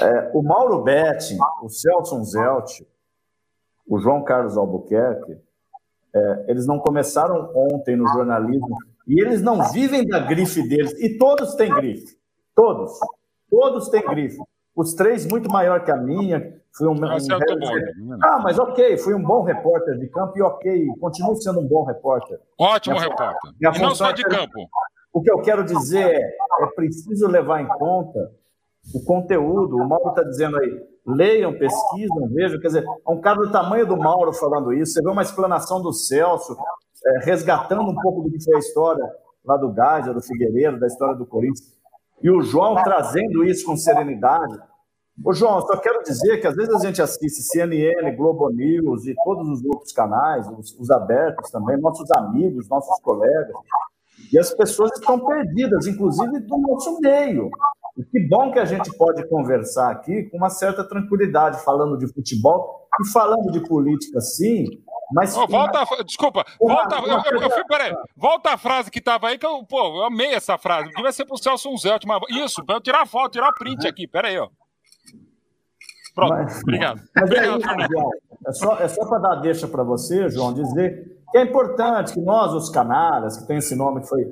[0.00, 2.82] É, o Mauro Betting, o Celso Zelt,
[3.86, 5.38] o João Carlos Albuquerque,
[6.14, 8.76] é, eles não começaram ontem no jornalismo
[9.06, 10.92] e eles não vivem da grife deles.
[11.00, 12.18] E todos têm grife.
[12.54, 12.98] Todos.
[13.50, 14.38] Todos têm grife.
[14.76, 19.12] Os três muito maior que a minha, Fui um, um bom, ah, mas ok, fui
[19.12, 22.38] um bom repórter de campo e ok, continuo sendo um bom repórter.
[22.56, 23.52] Ótimo minha, repórter.
[23.60, 24.68] Minha e não só de é, campo.
[25.12, 28.30] O que eu quero dizer é, é preciso levar em conta
[28.94, 29.76] o conteúdo.
[29.76, 32.60] O Mauro está dizendo aí, leiam, pesquisam, vejam.
[32.60, 34.92] Quer dizer, é um cara do tamanho do Mauro falando isso.
[34.92, 36.56] Você vê uma explanação do Celso,
[37.06, 39.04] é, resgatando um pouco do que foi a história
[39.44, 41.76] lá do Gádia, do Figueiredo, da história do Corinthians.
[42.22, 44.58] E o João trazendo isso com serenidade.
[45.24, 49.14] Ô, João, só quero dizer que às vezes a gente assiste CNN, Globo News e
[49.24, 53.56] todos os outros canais, os, os abertos também, nossos amigos, nossos colegas,
[54.32, 57.50] e as pessoas estão perdidas, inclusive do nosso meio.
[57.96, 62.06] E que bom que a gente pode conversar aqui com uma certa tranquilidade, falando de
[62.12, 64.66] futebol e falando de política, sim,
[65.12, 65.36] mas.
[65.36, 69.38] Oh, volta, a, desculpa, volta, eu, eu, eu, peraí, volta a frase que estava aí,
[69.38, 70.90] que eu, pô, eu amei essa frase.
[70.94, 74.06] Devia ser para o Celso Zelt, mas isso, para eu tirar foto, tirar print aqui,
[74.06, 74.48] peraí, ó.
[76.18, 77.00] Pronto, mas, obrigado.
[77.14, 81.38] Mas obrigado, é, é só, é só para dar deixa para você, João, dizer que
[81.38, 84.24] é importante que nós, os canalhas, que tem esse nome que foi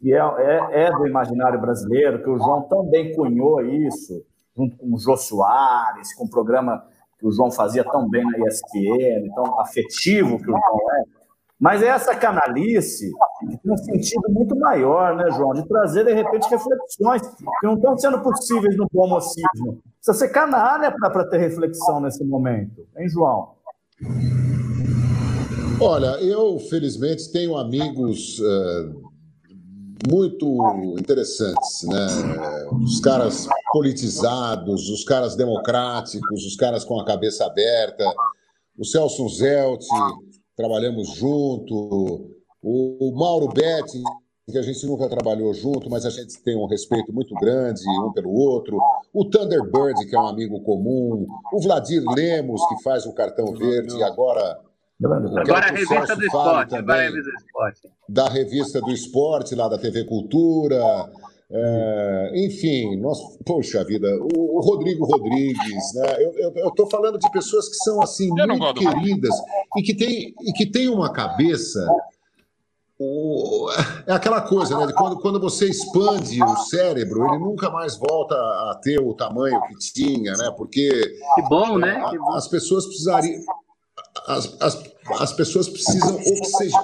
[0.00, 4.24] que é, é, é, do imaginário brasileiro, que o João também cunhou isso,
[4.56, 6.82] junto com o Jô Soares, com o programa
[7.18, 11.19] que o João fazia tão bem na ESPN, tão afetivo que o João é.
[11.60, 13.10] Mas é essa canalice
[13.62, 15.52] tem um sentido muito maior, né, João?
[15.52, 19.82] De trazer, de repente, reflexões que não estão sendo possíveis no bom mocismo.
[19.96, 22.86] Precisa ser canalha para ter reflexão nesse momento.
[22.96, 23.52] Hein, João?
[25.80, 29.10] Olha, eu, felizmente, tenho amigos uh,
[30.10, 32.06] muito interessantes, né?
[32.72, 38.04] Os caras politizados, os caras democráticos, os caras com a cabeça aberta.
[38.78, 39.84] O Celso Zelt
[40.60, 42.30] trabalhamos junto,
[42.62, 44.02] o, o Mauro Betti,
[44.50, 48.12] que a gente nunca trabalhou junto, mas a gente tem um respeito muito grande um
[48.12, 48.78] pelo outro,
[49.14, 53.96] o Thunderbird, que é um amigo comum, o Vladir Lemos, que faz o cartão verde
[53.96, 54.58] e agora
[55.02, 56.74] Agora a revista do esporte.
[56.74, 57.90] Agora a revista do esporte.
[58.06, 60.78] Da revista do esporte, lá da TV Cultura.
[61.52, 66.16] É, enfim, nós, poxa vida, o, o Rodrigo Rodrigues, né?
[66.56, 69.34] Eu estou falando de pessoas que são assim muito queridas
[69.76, 71.84] e que têm e que tem uma cabeça
[73.02, 73.68] o,
[74.06, 74.86] é aquela coisa, né?
[74.86, 79.60] De quando, quando você expande o cérebro, ele nunca mais volta a ter o tamanho
[79.62, 80.52] que tinha, né?
[80.56, 80.88] Porque
[81.34, 81.98] que bom, né?
[81.98, 82.34] Bom.
[82.34, 83.40] as pessoas precisariam
[84.26, 84.82] as, as,
[85.18, 86.20] as pessoas precisam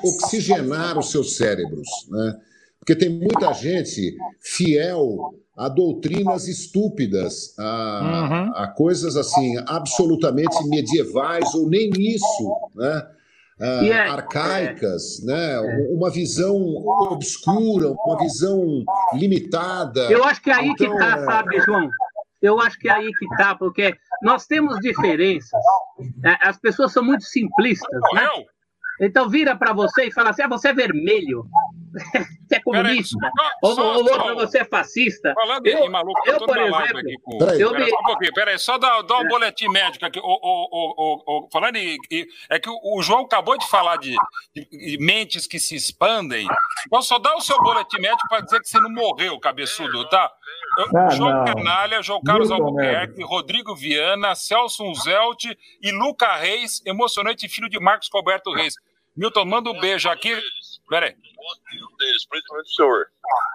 [0.03, 2.41] oxigenar os seus cérebros, né?
[2.87, 7.65] Porque tem muita gente fiel a doutrinas estúpidas, a,
[8.31, 8.53] uhum.
[8.55, 13.09] a coisas assim absolutamente medievais ou nem isso, né?
[13.59, 15.55] Uh, é, arcaicas, é, né?
[15.55, 15.95] É.
[15.97, 16.55] uma visão
[17.11, 18.85] obscura, uma visão
[19.15, 20.03] limitada.
[20.13, 21.91] Eu acho que é aí então, que está, sabe, João?
[22.41, 25.61] Eu acho que é aí que está, porque nós temos diferenças.
[26.25, 28.29] É, as pessoas são muito simplistas, né?
[29.01, 31.47] Então vira para você e fala assim: ah, você é vermelho,
[32.47, 33.19] você é comunista,
[33.63, 35.33] ou, só, ou outro, você é fascista.
[35.35, 37.39] Falando eu, maluco, eu, por exemplo, aqui com...
[37.39, 37.91] peraí, eu pera me...
[37.91, 40.19] só um pouquinho, peraí, só dar, dar um boletim médico aqui.
[40.19, 41.99] O, o, o, falando em,
[42.51, 44.15] é que o, João acabou de falar de,
[44.55, 46.47] de, mentes que se expandem.
[46.87, 50.31] Então só dá o seu boletim médico para dizer que você não morreu, cabeçudo, tá?
[50.95, 51.45] Ah, João não.
[51.45, 53.27] Canalha, João Carlos Milton Albuquerque, mesmo.
[53.27, 55.45] Rodrigo Viana, Celso Zelt
[55.83, 58.75] e Luca Reis, emocionante filho de Marcos Roberto Reis.
[59.17, 60.39] Milton, manda um beijo aqui.
[60.89, 61.15] Peraí.
[61.99, 63.07] Deles, principalmente o senhor.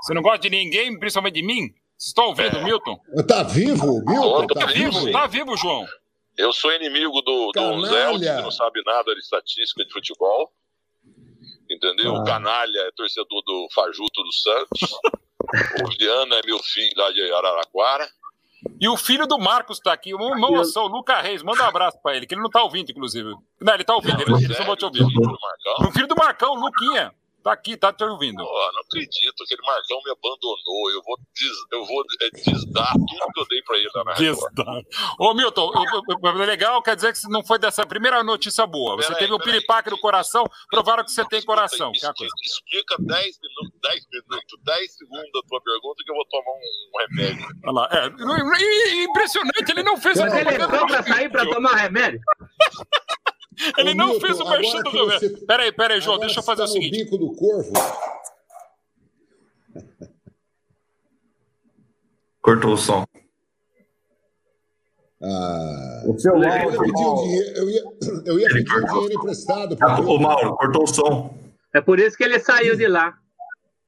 [0.03, 1.73] Você não gosta de ninguém, principalmente de mim?
[1.97, 2.63] Estou ouvindo, é.
[2.63, 2.99] Milton?
[3.27, 4.47] Tá vivo, Milton?
[4.47, 5.85] Tá, tá vivo, vivo, tá vivo, João.
[6.37, 10.51] Eu sou inimigo do, do Zé, que não sabe nada de estatística de futebol.
[11.69, 12.15] Entendeu?
[12.15, 12.21] Ah.
[12.21, 14.81] O Canalha é torcedor do Fajuto do Santos.
[15.85, 18.09] o Viana é meu filho lá de Araraquara.
[18.79, 21.41] E o filho do Marcos está aqui, uma emoção, o Luca Reis.
[21.41, 23.29] Manda um abraço para ele, que ele não está ouvindo, inclusive.
[23.59, 25.03] Não, ele está ouvindo, ele, ele só vai te ouvir.
[25.03, 27.13] O filho do Marcão, o Luquinha.
[27.43, 28.41] Tá aqui, tá te ouvindo.
[28.43, 30.91] Oh, não acredito, aquele Marcão me abandonou.
[30.91, 34.13] Eu vou, des, eu vou é, desdar tudo que eu dei pra ele lá na
[34.13, 34.81] Desdar.
[35.19, 35.71] Ô, Milton,
[36.23, 38.95] é legal, quer dizer que não foi dessa primeira notícia boa.
[38.95, 41.91] Você teve o um piripaque do coração, provaram que você tem coração.
[41.91, 46.15] Explica, que é explica 10 minutos, 10 minutos, 10 segundos da tua pergunta que eu
[46.15, 47.47] vou tomar um remédio.
[47.65, 52.19] Olha lá, é, impressionante, ele não fez a Ele entrou pra sair pra tomar remédio?
[53.77, 54.91] Ele Ô, não Milton, fez o merchan do.
[54.91, 55.29] Você...
[55.45, 57.03] Peraí, peraí, João, deixa eu fazer tá o seguinte.
[57.03, 57.73] bico do corvo.
[62.41, 63.05] Cortou o som.
[65.23, 67.83] Ah, o seu eu, ia pedir um dinheiro, eu ia,
[68.25, 69.77] eu ia pedir um dinheiro emprestado.
[69.79, 71.37] Ah, ô, Mauro, cortou o som.
[71.73, 73.20] É por isso que ele saiu de lá.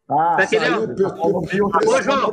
[0.10, 2.30] Ah, tá saiu, Ô, João,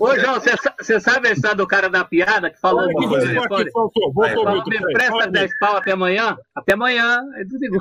[0.00, 0.40] ô, João
[0.80, 3.70] você sabe a história do cara da piada que que?
[3.72, 6.36] Voltou, voltou, me presta 10 pau até amanhã?
[6.54, 7.80] Até amanhã, ele desligou.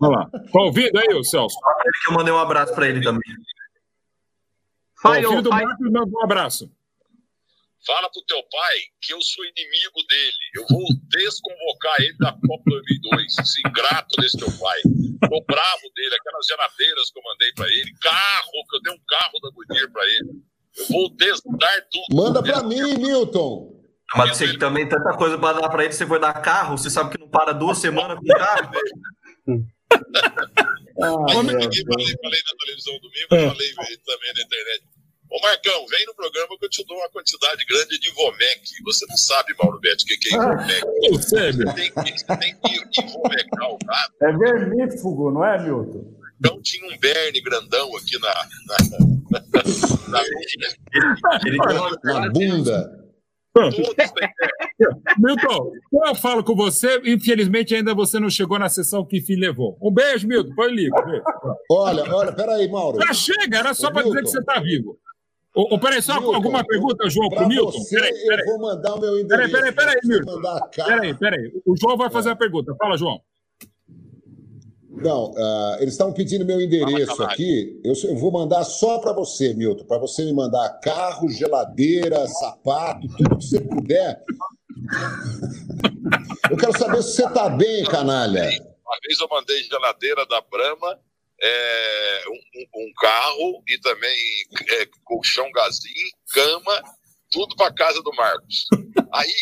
[0.00, 0.30] Olha lá.
[0.30, 1.56] Tá ouvindo aí, o Celso?
[1.84, 3.22] Ele que eu mandei um abraço para ele também.
[5.02, 6.70] Falhou, o filho do Marcos manda um abraço.
[7.86, 10.44] Fala pro teu pai que eu sou inimigo dele.
[10.56, 13.38] Eu vou desconvocar ele da Copa 2002.
[13.38, 14.80] Esse ingrato desse teu pai.
[14.82, 16.14] Tô bravo dele.
[16.14, 17.94] Aquelas geladeiras que eu mandei pra ele.
[18.00, 20.42] Carro, que eu dei um carro da Goodyear pra ele.
[20.76, 22.16] Eu vou desdar tudo.
[22.16, 23.78] Manda pra mim, Milton.
[24.16, 27.10] Mas você também tanta coisa pra dar pra ele, você foi dar carro, você sabe
[27.10, 28.70] que não para duas semanas com carro.
[29.92, 34.97] ah, Mas eu falei, falei na televisão domingo, eu falei também na internet.
[35.30, 38.62] Ô Marcão, vem no programa que eu te dou uma quantidade grande de Vomec.
[38.84, 40.82] Você não sabe, Mauro Betti, o que, que é Vomec.
[40.98, 44.14] Ah, você tem que, tem que Ivomecar o gado.
[44.22, 46.14] É vermífugo, não é, Milton?
[46.38, 48.28] Então tinha um berne grandão aqui na,
[48.66, 48.76] na,
[49.30, 50.22] na,
[52.04, 52.98] na, na bunda.
[55.18, 55.72] Milton,
[56.06, 59.76] eu falo com você, infelizmente ainda você não chegou na sessão que fim levou.
[59.82, 60.96] Um beijo, Milton, põe o ligo.
[61.70, 62.98] Olha, olha, peraí, Mauro.
[63.04, 64.96] Já chega, era só para dizer que você está vivo.
[65.58, 67.72] Ô, ô, peraí, só Milton, alguma pergunta, João, para o Milton?
[67.72, 68.46] Você, peraí, peraí.
[68.46, 69.50] Eu vou mandar o meu endereço.
[69.50, 70.40] Peraí, peraí, peraí, Milton.
[70.70, 71.52] Peraí, peraí.
[71.66, 72.76] O João vai fazer a pergunta.
[72.78, 73.20] Fala, João.
[74.88, 77.80] Não, uh, eles estavam pedindo meu endereço aqui.
[77.82, 83.08] Eu, eu, vou mandar só para você, Milton, para você me mandar carro, geladeira, sapato,
[83.16, 84.22] tudo que você puder.
[86.52, 88.44] eu quero saber se você está bem, canalha.
[88.44, 91.00] Uma vez eu mandei geladeira da Brama,
[91.40, 96.82] é, um, um, carro e também é, colchão gazinho, cama,
[97.30, 98.66] tudo para casa do Marcos.
[99.12, 99.32] Aí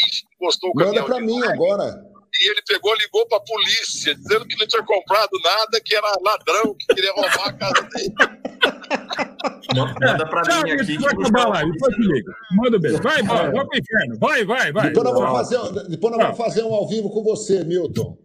[0.40, 4.58] gostou o Manda para mim agora e ele pegou, ligou para a polícia, dizendo que
[4.58, 8.14] não tinha comprado nada, que era ladrão, que queria roubar a casa dele.
[9.74, 10.98] Manda para mim aqui.
[10.98, 12.32] Vai acabar lá, depois te liga.
[12.52, 12.92] Manda bem.
[13.00, 14.18] Vai, vai, vai pro inferno.
[14.18, 14.88] Vai, vai, vai.
[14.88, 18.18] Depois nós vamos fazer, depois nós vamos fazer um ao vivo com você, Milton.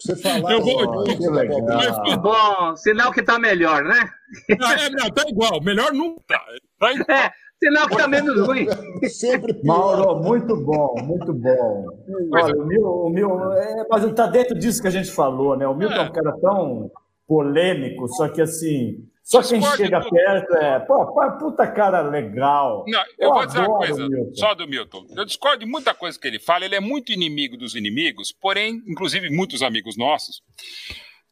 [0.00, 1.60] Você falar Eu vou- que legal.
[1.60, 2.16] Bobrinha.
[2.18, 4.10] Bom, sinal que tá melhor, né?
[4.50, 5.62] É, não, tá igual.
[5.62, 6.40] Melhor não tá.
[6.78, 7.16] Tá igual.
[7.18, 7.30] É,
[7.62, 8.66] sinal que tá menos ruim.
[9.08, 9.64] Sempre pior.
[9.96, 11.86] Mauro, muito bom, muito bom.
[12.32, 15.66] Olha, o Mil, o Mil é, mas está dentro disso que a gente falou, né?
[15.66, 16.90] O Milton é um cara tão
[17.26, 21.06] polêmico, só que assim, só quem chega perto é, pô,
[21.38, 22.84] puta cara legal.
[22.86, 25.06] Não, eu, Eu vou dizer uma coisa só do Milton.
[25.16, 26.64] Eu discordo de muita coisa que ele fala.
[26.66, 30.42] Ele é muito inimigo dos inimigos, porém, inclusive muitos amigos nossos,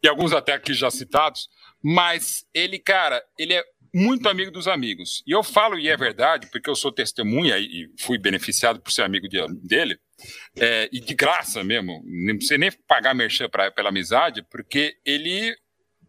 [0.03, 1.49] e alguns até aqui já citados,
[1.82, 3.62] mas ele, cara, ele é
[3.95, 5.22] muito amigo dos amigos.
[5.26, 9.03] E eu falo, e é verdade, porque eu sou testemunha e fui beneficiado por ser
[9.03, 9.99] amigo de- dele,
[10.59, 15.55] é, e de graça mesmo, não precisa nem pagar merchan pra, pela amizade, porque ele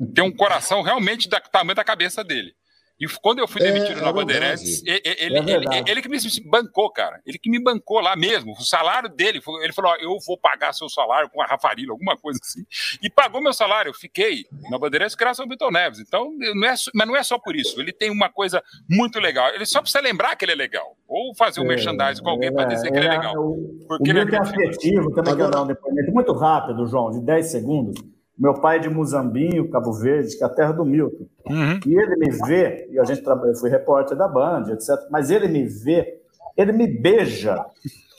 [0.06, 2.54] tem um coração realmente da tamanho da cabeça dele.
[3.00, 4.14] E quando eu fui É, demitido é na.
[4.14, 7.20] Bandeirantes, e- e- ele, É ele, ele que me bancou, cara.
[7.26, 8.54] Ele que me bancou lá mesmo.
[8.54, 12.16] O salário dele, ele falou: ó, eu vou pagar seu salário com a Rafarila, alguma
[12.16, 12.64] coisa assim.
[13.02, 13.90] E pagou meu salário.
[13.90, 16.00] Eu fiquei na Bandeirantes graças ao Vitor Neves.
[16.00, 17.82] Então, eu- não é, mas não é só por isso.
[17.82, 19.50] Ele tem uma coisa muito legal.
[19.50, 20.96] Ele só precisa lembrar que ele é legal.
[21.08, 23.36] Ou fazer um merchandising com alguém para dizer que ele é legal.
[23.36, 26.86] O, o Porque ele é Milton é afetivo, também Agora- dar um depoimento muito rápido,
[26.86, 28.00] João, de 10 segundos.
[28.44, 31.28] Meu pai é de Muzambinho, Cabo Verde, que é a terra do Milton.
[31.50, 31.80] Uhum.
[31.88, 34.90] E ele me vê, e a gente trabalha, eu fui repórter da Band, etc.
[35.10, 36.20] Mas ele me vê,
[36.58, 37.66] ele me beija.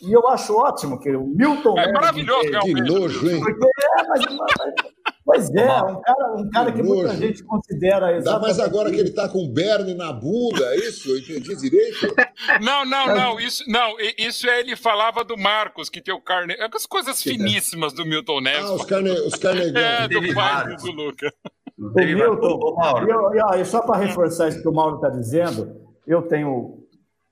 [0.06, 1.78] E eu acho ótimo que o Milton.
[1.78, 3.40] É maravilhoso me ganhar um Que nojo, hein?
[3.40, 4.74] Porque é, mas, mas-
[5.24, 8.42] pois é, um cara, um cara que muita gente considera exatamente.
[8.42, 11.10] mais agora que ele tá com berne na bunda, é isso?
[11.10, 12.14] Eu entendi direito?
[12.60, 13.40] Não, não, não.
[13.40, 16.54] Isso, não, isso é ele falava do Marcos, que tem o carne.
[16.54, 18.68] É as coisas finíssimas do Milton Neves.
[18.70, 19.82] Ah, os, carne, os carnegão.
[19.82, 21.32] É, do pai do Luca.
[21.78, 23.06] O Milton, Ô, Mauro.
[23.44, 26.83] ó, e só para reforçar isso que o Mauro está dizendo, eu tenho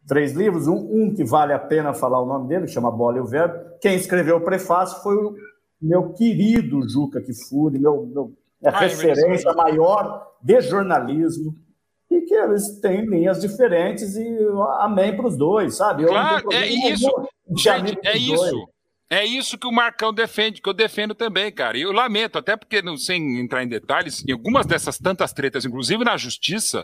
[0.06, 3.18] três livros, um, um que vale a pena falar o nome dele, que chama Bola
[3.18, 3.54] e o Verbo.
[3.80, 5.34] Quem escreveu o prefácio foi o
[5.80, 8.32] meu querido Juca Kifuri, meu, meu
[8.62, 11.54] é Ah, é referência maior de jornalismo.
[12.10, 14.38] E que eles têm linhas diferentes e
[14.80, 16.02] amém para os dois, sabe?
[16.02, 17.10] Eu não Claro, é isso.
[17.56, 18.52] Gente, é dos dois.
[19.12, 21.76] É isso que o Marcão defende, que eu defendo também, cara.
[21.76, 25.66] E eu lamento, até porque, não, sem entrar em detalhes, em algumas dessas tantas tretas,
[25.66, 26.82] inclusive na justiça,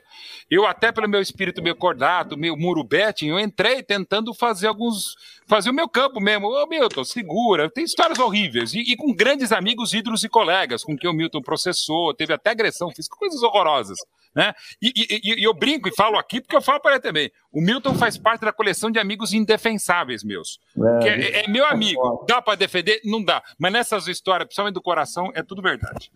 [0.50, 5.14] eu até pelo meu espírito meio cordato, meio murubete, eu entrei tentando fazer alguns.
[5.46, 6.48] fazer o meu campo mesmo.
[6.48, 7.70] Ô, Milton, segura.
[7.70, 8.74] Tem histórias horríveis.
[8.74, 12.50] E, e com grandes amigos, ídolos e colegas, com quem o Milton processou, teve até
[12.50, 13.96] agressão física, coisas horrorosas.
[14.38, 14.54] Né?
[14.80, 17.28] E, e- e- e eu brinco e falo aqui porque eu falo para ele também.
[17.50, 20.60] O Milton faz parte da coleção de amigos indefensáveis meus.
[21.02, 22.24] É, é, é meu amigo.
[22.28, 23.00] Dá para defender?
[23.04, 23.42] Não dá.
[23.58, 26.12] Mas nessas histórias, principalmente do coração, é tudo verdade.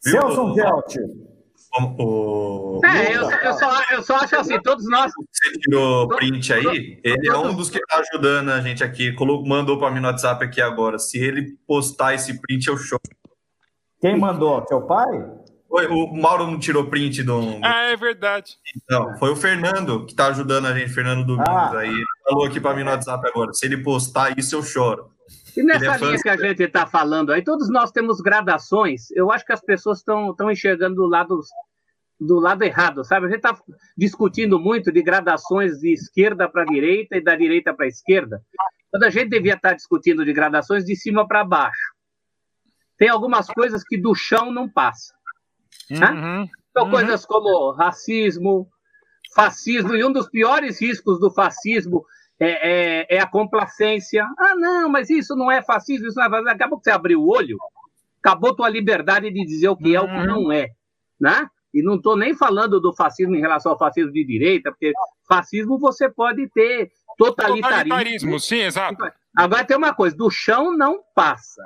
[0.00, 0.96] Celso Zelt,
[1.98, 5.12] O, É, eu, eu só, eu só acho assim, todos nós.
[5.14, 9.14] você tirou print aí, ele é um dos que tá ajudando a gente aqui.
[9.46, 10.98] Mandou para mim no WhatsApp aqui agora.
[10.98, 13.02] Se ele postar esse print, eu choro.
[14.00, 14.62] quem mandou?
[14.62, 15.06] Teu pai?
[15.72, 17.60] Oi, o Mauro não tirou print do.
[17.62, 18.56] Ah, é verdade.
[18.88, 21.78] Não, foi o Fernando que tá ajudando a gente, Fernando Domingos Ah.
[21.78, 21.88] aí.
[21.88, 23.52] Ele falou aqui para mim no WhatsApp agora.
[23.52, 25.10] Se ele postar isso, eu choro.
[25.56, 29.10] E nessa é linha fã- que a gente está falando aí, todos nós temos gradações.
[29.12, 31.40] Eu acho que as pessoas estão enxergando do lado,
[32.18, 33.26] do lado errado, sabe?
[33.26, 33.56] A gente está
[33.96, 38.42] discutindo muito de gradações de esquerda para direita e da direita para esquerda,
[38.90, 41.94] quando a gente devia estar discutindo de gradações de cima para baixo.
[42.98, 45.14] Tem algumas coisas que do chão não passa.
[45.90, 46.48] Uhum.
[46.72, 46.90] São Uhum.
[46.90, 48.68] coisas como racismo,
[49.34, 52.04] fascismo, e um dos piores riscos do fascismo
[52.38, 54.24] é, é- é a complacência.
[54.38, 56.50] Ah, não, mas isso não é fascismo, isso não é fascismo.
[56.50, 57.58] Acabou que você abriu o olho,
[58.22, 60.68] acabou tua liberdade de dizer o que é o que não é.
[61.20, 61.46] Né?
[61.74, 64.92] E não estou nem falando do fascismo em relação ao fascismo de direita, porque
[65.28, 67.62] fascismo você pode ter totalitarismo.
[67.88, 68.96] Totalitarismo, sim, exato.
[69.36, 71.62] Agora tem uma coisa, do chão não passa.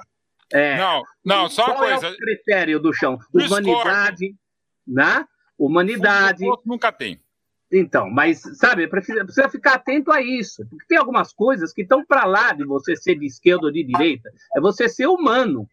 [0.54, 2.06] É, Não, não, só uma coisa.
[2.06, 3.18] é o critério do chão?
[3.34, 4.36] Humanidade,
[4.86, 5.26] né?
[5.58, 6.44] Humanidade.
[6.64, 7.20] Nunca tem.
[7.72, 10.64] Então, mas, sabe, precisa, precisa ficar atento a isso.
[10.70, 13.82] Porque tem algumas coisas que estão para lá de você ser de esquerda ou de
[13.82, 14.30] direita.
[14.56, 15.68] É você ser humano.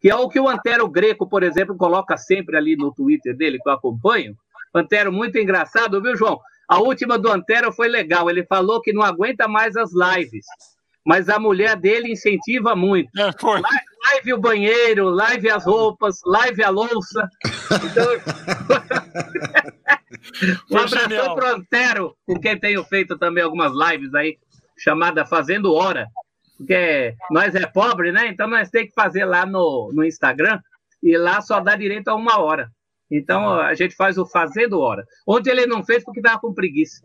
[0.00, 3.58] Que é o que o Antero Greco, por exemplo, coloca sempre ali no Twitter dele,
[3.58, 4.36] que eu acompanho.
[4.72, 6.40] Antero, muito engraçado, viu, João?
[6.68, 8.30] A última do Antero foi legal.
[8.30, 10.44] Ele falou que não aguenta mais as lives.
[11.04, 13.10] Mas a mulher dele incentiva muito.
[13.18, 13.60] É, foi.
[14.12, 17.26] Live o banheiro, live as roupas, live a louça.
[17.90, 18.04] Então,
[20.70, 21.34] um abração genial.
[21.34, 24.38] pro Antero, com quem tenho feito também algumas lives aí,
[24.78, 26.06] chamada Fazendo Hora.
[26.58, 28.28] Porque nós é pobre, né?
[28.28, 30.60] Então nós temos que fazer lá no, no Instagram,
[31.02, 32.70] e lá só dá direito a uma hora.
[33.10, 35.06] Então a gente faz o Fazendo Hora.
[35.26, 37.00] Ontem ele não fez porque estava com preguiça.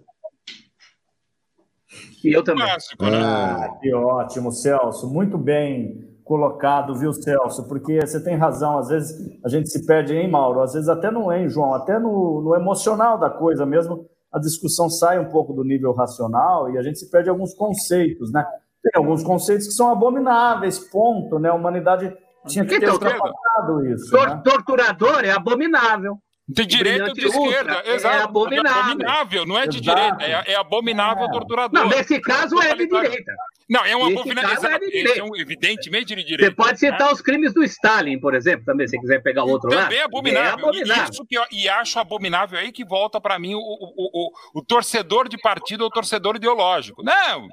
[2.23, 2.65] E eu também.
[2.65, 3.17] Clássico, né?
[3.17, 5.09] Ah, que ótimo, Celso.
[5.09, 7.67] Muito bem colocado, viu, Celso?
[7.67, 11.09] Porque você tem razão, às vezes a gente se perde em Mauro, às vezes até
[11.09, 15.53] não é, João, até no, no emocional da coisa mesmo, a discussão sai um pouco
[15.53, 18.45] do nível racional e a gente se perde alguns conceitos, né?
[18.83, 21.49] Tem alguns conceitos que são abomináveis, ponto, né?
[21.49, 22.13] A humanidade
[22.47, 24.11] tinha que ter Então, ultrapassado isso.
[24.11, 24.41] Tor- Né?
[24.43, 26.17] Torturador é abominável.
[26.49, 27.73] De direita ou de esquerda.
[27.83, 28.23] é Exato.
[28.23, 28.81] abominável.
[28.81, 29.97] abominável, não é de Exato.
[29.99, 31.31] direita, é, é abominável É.
[31.31, 31.73] torturador.
[31.81, 33.33] Não, nesse caso é de direita.
[33.69, 34.49] Não, é um abominável.
[34.49, 36.55] caso é é um, evidentemente de Você direita.
[36.55, 39.83] pode citar os crimes do Stalin, por exemplo, também, se quiser pegar outro lado.
[39.83, 40.49] Também é abominável.
[40.49, 41.05] É abominável.
[41.05, 44.59] E, isso que eu, e acho abominável aí que volta para mim o, o, o,
[44.59, 47.03] o torcedor de partido ou o torcedor ideológico.
[47.03, 47.47] Não,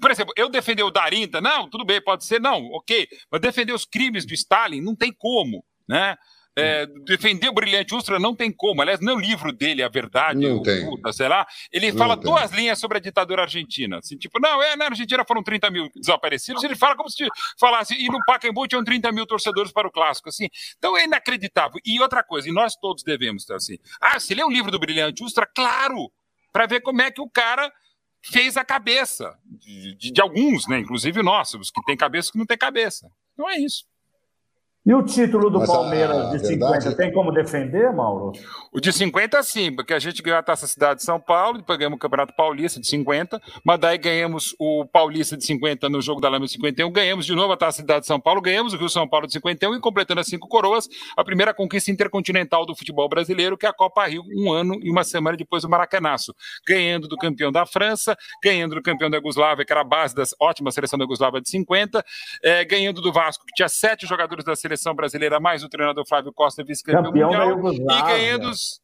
[0.00, 3.08] por exemplo, eu defender o Darinta, não, tudo bem, pode ser, não, ok.
[3.30, 6.16] Mas defender os crimes do Stalin não tem como, né?
[6.56, 8.82] É, defender o Brilhante Ustra não tem como.
[8.82, 10.84] Aliás, no livro dele, A Verdade, Não o tem.
[10.84, 12.24] Puta, sei lá, ele Não fala tem.
[12.24, 13.98] duas linhas sobre a ditadura argentina.
[13.98, 16.62] Assim, tipo, não, é, na Argentina foram 30 mil desaparecidos.
[16.64, 17.26] Ele fala como se
[17.58, 20.28] falasse, e no Pacaembu tinham 30 mil torcedores para o clássico.
[20.28, 20.48] Assim.
[20.76, 21.80] Então é inacreditável.
[21.84, 23.78] E outra coisa, e nós todos devemos estar assim.
[24.00, 26.10] Ah, se lê um livro do Brilhante Ustra, claro,
[26.52, 27.72] para ver como é que o cara
[28.22, 30.80] fez a cabeça de, de- de alguns, né?
[30.80, 33.10] Inclusive nossos, que tem cabeça que não tem cabeça.
[33.32, 33.84] Então é isso.
[34.86, 38.32] E o título do Mas Palmeiras de verdade- 50, tem como defender, Mauro?
[38.72, 41.78] O de 50, sim, porque a gente ganhou a Taça Cidade de São Paulo, depois
[41.78, 46.18] ganhamos o Campeonato Paulista de 50, mas daí ganhamos o Paulista de 50 no jogo
[46.18, 48.78] da Lama de 51, ganhamos de novo a Taça Cidade de São Paulo, ganhamos o
[48.78, 52.74] Rio São Paulo de 51 e completando as cinco coroas, a primeira conquista intercontinental do
[52.74, 56.34] futebol brasileiro, que é a Copa Rio, um ano e uma semana depois do Maracanaço,
[56.66, 60.22] ganhando do campeão da França, ganhando do campeão da Yugoslávia, que era a base da
[60.40, 62.02] ótima seleção da Yugoslávia de 50,
[62.42, 66.32] eh, ganhando do Vasco, que tinha sete jogadores da seleção brasileira, mais o treinador Flávio
[66.32, 68.14] Costa, vice-campeão mundial, e Iugoslávia.
[68.14, 68.80] ganhando os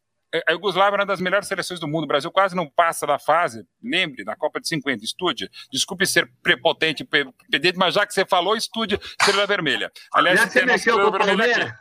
[0.47, 2.05] a Yugoslávia era uma das melhores seleções do mundo.
[2.05, 3.64] O Brasil quase não passa da fase.
[3.82, 5.51] Lembre, na Copa de 50, estude.
[5.70, 7.07] Desculpe ser prepotente
[7.76, 9.91] mas já que você falou, estude Estrela Vermelha.
[10.12, 11.72] Aliás, Já você mexeu com o Palmeiras?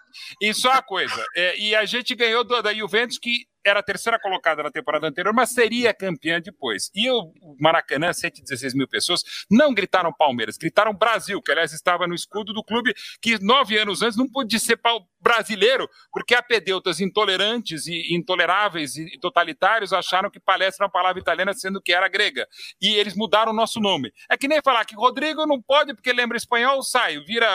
[0.41, 3.83] E só uma coisa, é, e a gente ganhou do- da Juventus, que era a
[3.83, 6.91] terceira colocada na temporada anterior, mas seria campeã depois.
[6.93, 12.13] E o Maracanã, 116 mil pessoas, não gritaram Palmeiras, gritaram Brasil, que aliás estava no
[12.13, 14.79] escudo do clube que nove anos antes não podia ser
[15.19, 21.51] brasileiro, porque apedeutas intolerantes e intoleráveis e totalitários acharam que palestra era uma palavra italiana,
[21.51, 22.47] sendo que era grega.
[22.79, 24.13] E eles mudaram o nosso nome.
[24.29, 27.47] É que nem falar que Rodrigo não pode porque lembra espanhol, sai, vira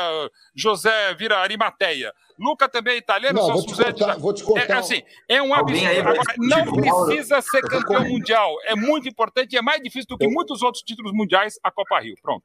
[0.57, 2.13] José, vira Arimateia.
[2.41, 4.79] Luca também é italiano, Não, te José contar, vou te é, contar.
[4.79, 5.87] assim, é um absurdo.
[6.01, 8.57] Agora, não precisa ser campeão mundial.
[8.65, 12.01] É muito importante e é mais difícil do que muitos outros títulos mundiais a Copa
[12.01, 12.15] Rio.
[12.23, 12.45] Pronto.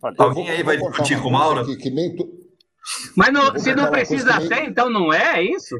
[0.00, 0.16] Falei.
[0.20, 1.64] Alguém vou- aí vai discutir com o Mauro?
[1.78, 2.28] que nem tu-
[3.16, 5.74] Mas não- se não precisa ser, então não é, é isso?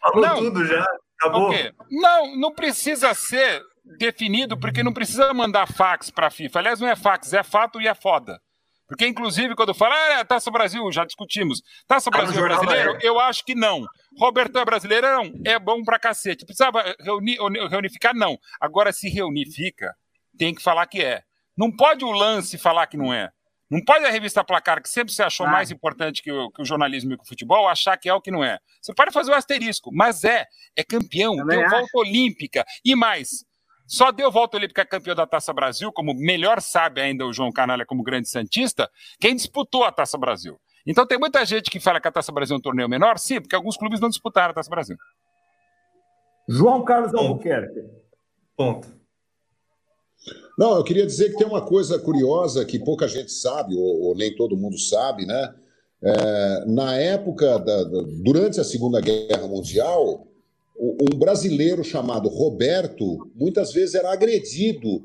[0.00, 0.36] Falou Não.
[0.36, 0.86] tudo já.
[1.18, 1.48] Acabou.
[1.48, 1.72] O quê?
[1.90, 3.62] Não, não precisa ser
[3.98, 6.58] definido, porque não precisa mandar fax para a FIFA.
[6.58, 8.40] Aliás, não é fax, é fato e é foda.
[8.88, 11.60] Porque, inclusive, quando fala, ah, é, Taça Brasil, já discutimos.
[11.88, 12.90] Taça no Brasil é brasileiro?
[12.90, 13.06] Época.
[13.06, 13.84] Eu acho que não.
[14.18, 15.06] Roberto é brasileiro?
[15.08, 15.32] Não.
[15.44, 16.44] É bom pra cacete.
[16.46, 17.36] Precisava reunir,
[17.68, 18.14] reunificar?
[18.14, 18.38] Não.
[18.60, 19.92] Agora, se reunifica,
[20.38, 21.22] tem que falar que é.
[21.56, 23.30] Não pode o lance falar que não é.
[23.68, 25.50] Não pode a revista Placar, que sempre se achou Ah.
[25.50, 28.20] mais importante que o, que o jornalismo e que o futebol, achar que é o
[28.20, 28.60] que não é.
[28.80, 30.46] Você pode fazer o asterisco, mas é.
[30.76, 31.70] É campeão, Também acho.
[31.74, 32.64] volta olímpica.
[32.84, 33.44] E mais,
[33.86, 37.86] só deu volta olímpica campeão da Taça Brasil, como melhor sabe ainda o João Canalha
[37.86, 40.58] como grande Santista, quem disputou a Taça Brasil.
[40.86, 43.40] Então tem muita gente que fala que a Taça Brasil é um torneio menor, sim,
[43.40, 44.96] porque alguns clubes não disputaram a Taça Brasil.
[46.48, 47.80] João Carlos Albuquerque.
[48.56, 48.88] Ponto.
[50.58, 54.14] Não, eu queria dizer que tem uma coisa curiosa que pouca gente sabe, ou, ou
[54.16, 55.54] nem todo mundo sabe, né?
[56.02, 60.26] É, na época, da, da- durante a Segunda Guerra Mundial,
[60.78, 65.02] um brasileiro chamado Roberto muitas vezes era agredido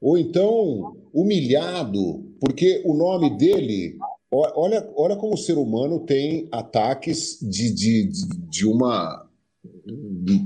[0.00, 3.96] ou então humilhado, porque o nome dele.
[4.34, 8.10] Olha, olha como o ser humano tem ataques de, de,
[8.48, 9.28] de, uma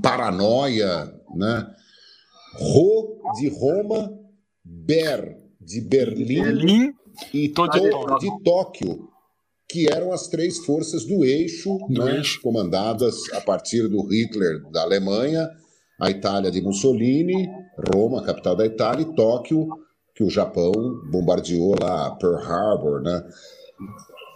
[0.03, 1.05] paranoia,
[1.37, 1.73] né?
[2.59, 4.13] Ro de Roma,
[4.65, 6.95] Ber de Berlim Berlim,
[7.33, 7.69] e To
[8.19, 9.09] de Tóquio,
[9.69, 12.41] que eram as três forças do eixo, Do né, eixo.
[12.41, 15.49] comandadas a partir do Hitler da Alemanha,
[16.01, 17.49] a Itália de Mussolini,
[17.95, 19.67] Roma, capital da Itália, e Tóquio,
[20.15, 20.73] que o Japão
[21.11, 23.23] bombardeou lá, Pearl Harbor, né?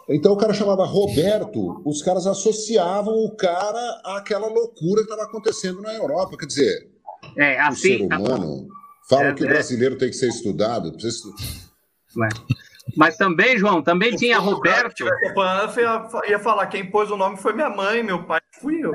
[0.09, 5.81] Então o cara chamava Roberto, os caras associavam o cara àquela loucura que estava acontecendo
[5.81, 6.37] na Europa.
[6.37, 6.91] Quer dizer,
[7.37, 8.07] É, o ser assim.
[8.07, 8.67] humano.
[9.09, 9.51] Falam É, que o é.
[9.51, 10.91] brasileiro tem que ser estudado.
[10.93, 11.29] precisa
[12.97, 15.05] Mas também, João, também tinha Roberto.
[15.05, 18.93] eu ia- ia falar, quem pôs o nome foi minha mãe, meu pai fui eu.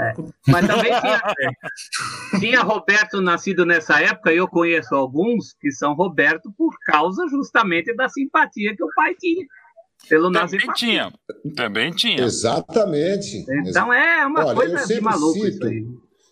[0.48, 6.52] Mas também tinha, tinha Roberto nascido nessa época, e eu conheço alguns que são Roberto
[6.58, 9.46] por causa justamente da simpatia que o pai tinha.
[10.10, 11.14] pelo Também tinha.
[11.56, 12.22] Também tinha.
[12.24, 13.46] Exatamente.
[13.70, 15.86] Então é uma Olha, eu coisa de sempre maluco cito- isso aí.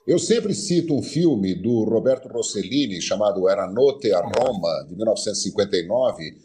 [0.05, 6.35] Eu sempre cito um filme do Roberto Rossellini chamado Era Notte a Roma, de 1959.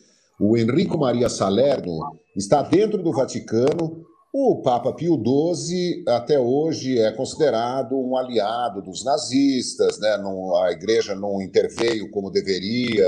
[0.40, 1.98] O Enrico Maria Salerno
[2.36, 4.04] está dentro do Vaticano.
[4.32, 10.16] O Papa Pio XII, até hoje, é considerado um aliado dos nazistas, né?
[10.18, 13.06] Não- a igreja não interveio como deveria,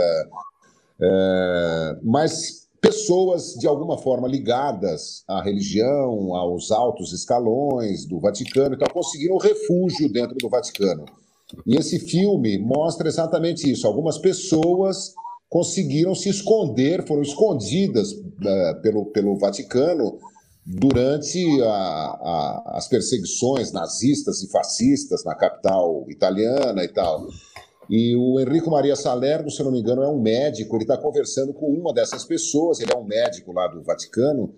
[1.00, 8.78] é, mas pessoas de alguma forma ligadas à religião, aos altos escalões do Vaticano e
[8.78, 11.04] tal, conseguiram refúgio dentro do Vaticano.
[11.66, 13.86] E esse filme mostra exatamente isso.
[13.86, 15.12] Algumas pessoas
[15.50, 20.16] conseguiram se esconder, foram escondidas eh, pelo, pelo Vaticano
[20.64, 21.66] durante a-
[22.22, 27.26] a- as perseguições nazistas e fascistas na capital italiana e tal.
[27.90, 30.76] E o Enrico Maria Salerno, se não me engano, é um médico.
[30.76, 32.78] Ele está conversando com uma dessas pessoas.
[32.78, 34.54] Ele é um médico lá do Vaticano.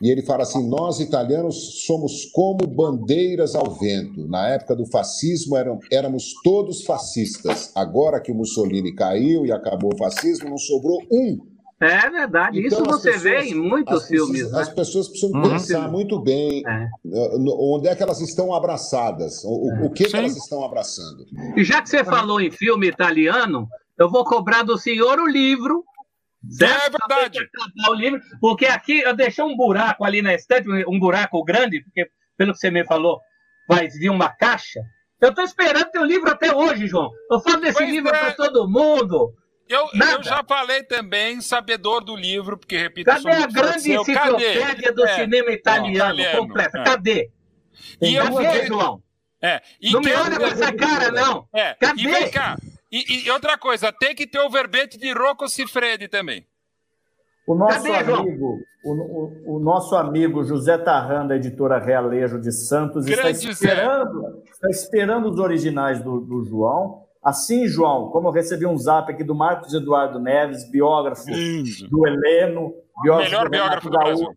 [0.00, 4.26] E ele fala assim: Nós italianos somos como bandeiras ao vento.
[4.28, 7.70] Na época do fascismo eram, éramos todos fascistas.
[7.74, 11.38] Agora que o Mussolini caiu e acabou o fascismo, não sobrou um.
[11.78, 12.58] É verdade.
[12.58, 14.74] Então, isso as você pessoas- vê em muitos As filmes, As né?
[14.74, 15.50] pessoas precisam Uhum.
[15.50, 16.88] pensar muito bem É.
[17.58, 21.26] onde é que elas estão abraçadas, o, o- o que, que elas estão abraçando.
[21.54, 23.68] E já que você falou em filme italiano,
[23.98, 25.84] eu vou cobrar do senhor o livro.
[26.60, 27.48] É verdade.
[27.88, 32.08] O livro, porque aqui eu deixei um buraco ali na estante, um buraco grande, porque
[32.36, 33.20] pelo que você me falou,
[33.68, 34.80] vai vir uma caixa.
[35.20, 37.10] Eu estou esperando teu livro até hoje, João.
[37.30, 38.18] Eu falo desse Pois livro é.
[38.18, 39.32] para todo mundo.
[39.68, 44.92] Eu, eu já falei também, sabedor do livro, porque, repito, eu Cadê a grande enciclopédia
[44.92, 46.78] do É, cinema italiano completa?
[46.78, 46.84] é.
[46.84, 47.30] Cadê?
[48.00, 49.02] E eu Cadê, vou- João?
[49.42, 51.48] É, e Não me olha com essa cara, não.
[51.52, 52.00] É, Cadê?
[52.02, 52.56] e vem cá.
[53.08, 56.46] E, e outra coisa, tem que ter o verbete de Rocco Siffredi também.
[57.46, 62.50] O nosso Cadê, amigo, o, o- o nosso amigo José Tarran, da editora Realejo de
[62.50, 63.50] Santos, está Zé.
[63.50, 67.04] esperando, está esperando os originais do, do João.
[67.22, 71.88] Assim, João, como eu recebi um zap aqui do Marcos Eduardo Neves, biógrafo Lindo.
[71.88, 72.72] do Heleno,
[73.02, 74.32] biógrafo Melhor do biógrafo do Gaúcho,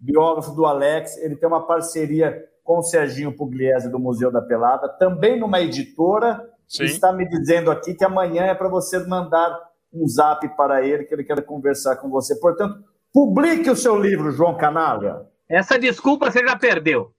[0.00, 1.16] biógrafo do Alex.
[1.18, 6.42] Ele tem uma parceria com o Serginho Pugliese do Museu da Pelada, também numa editora.
[6.68, 6.84] Sim.
[6.84, 9.56] Está me dizendo aqui que amanhã é para você mandar
[9.92, 12.34] um zap para ele, que ele quer conversar com você.
[12.36, 15.26] Portanto, publique o seu livro, João Canalha.
[15.48, 17.12] Essa desculpa você já perdeu.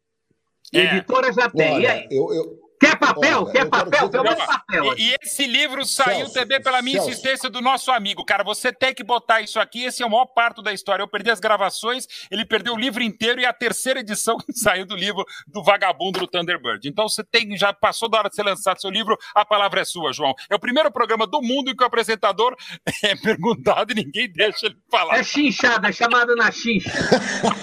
[0.74, 0.98] É.
[0.98, 1.74] Editora já tem.
[1.74, 2.08] e Olha, aí?
[2.12, 3.44] eu, eu, Quer papel?
[3.44, 4.02] olha, Quer papel?
[4.12, 4.94] mando você- papel.
[4.98, 7.10] E, e esse livro saiu Celso, também pela minha Celso.
[7.10, 8.24] insistência do nosso amigo.
[8.26, 9.84] Cara, você tem que botar isso aqui.
[9.84, 11.02] Esse é o maior parto da história.
[11.04, 14.86] Eu perdi as gravações, ele perdeu o livro inteiro e a terceira edição que saiu
[14.86, 16.88] do livro do Vagabundo do Thunderbird.
[16.88, 19.18] Então você tem, já passou da hora de você lançar seu livro.
[19.34, 20.34] A palavra é sua, João.
[20.50, 22.56] É o primeiro programa do mundo em que o apresentador
[23.04, 25.18] é perguntado e ninguém deixa ele falar.
[25.18, 26.92] É chinchada, é chamada na chincha.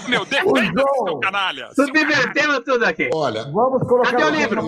[0.07, 1.05] Meu, defenda João.
[1.05, 1.69] seu canalha.
[1.73, 3.09] Seu Subvertemos tudo aqui.
[3.13, 4.61] olha, Vamos colocar Cadê o livro?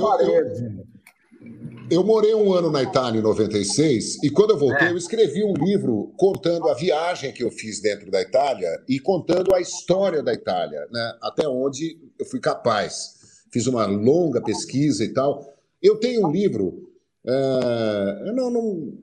[1.89, 4.91] Eu morei um ano na Itália em 96 e quando eu voltei É.
[4.91, 9.55] eu escrevi um livro contando a viagem que eu fiz dentro da Itália e contando
[9.55, 11.13] a história da Itália, né?
[11.21, 13.15] até onde eu fui capaz.
[13.53, 15.45] Fiz uma longa pesquisa e tal.
[15.81, 16.89] Eu tenho um livro,
[18.25, 18.93] eu não, não-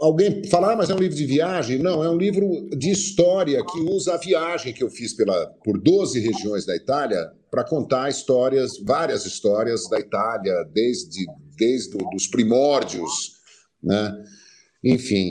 [0.00, 1.78] alguém falar, ah, mas é um livro de viagem?
[1.78, 5.78] Não, é um livro de história que usa a viagem que eu fiz pela, por
[5.80, 11.24] 12 regiões da Itália para contar histórias, várias histórias da Itália, desde,
[11.56, 13.34] desde os primórdios,
[13.80, 14.12] né?
[14.82, 15.30] Enfim,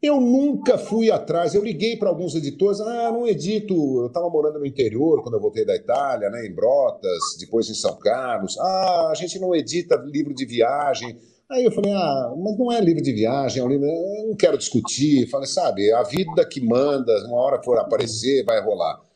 [0.00, 1.52] eu nunca fui atrás.
[1.52, 3.74] Eu liguei para alguns editores, ah, não edito.
[3.74, 7.74] Eu estava morando no interior quando eu voltei da Itália, né, em Brotas, depois em
[7.74, 8.56] São Carlos.
[8.56, 11.18] Ah, a gente não edita livro de viagem.
[11.50, 13.86] Aí eu falei, ah, mas não é livro de viagem, é um livro.
[13.86, 15.28] Eu não quero discutir.
[15.28, 19.09] Falei, sabe, a vida que manda, uma hora for aparecer, vai rolar.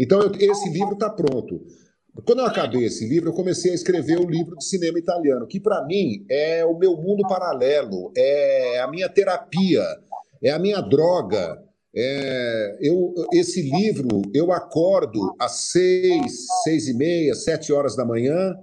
[0.00, 1.60] Então, eu- esse livro está pronto.
[2.24, 5.60] Quando eu acabei esse livro, eu comecei a escrever o livro de cinema italiano, que
[5.60, 9.84] para mim é o meu mundo paralelo, é a minha terapia,
[10.42, 11.62] é a minha droga.
[11.94, 18.56] É, eu, esse livro, eu acordo às seis, seis e meia, sete horas da manhã,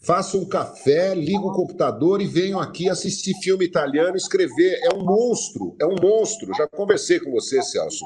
[0.00, 4.78] faço um café, ligo o computador e venho aqui assistir filme italiano, escrever.
[4.82, 6.52] É um monstro, é um monstro.
[6.54, 8.04] Já conversei com você, Celso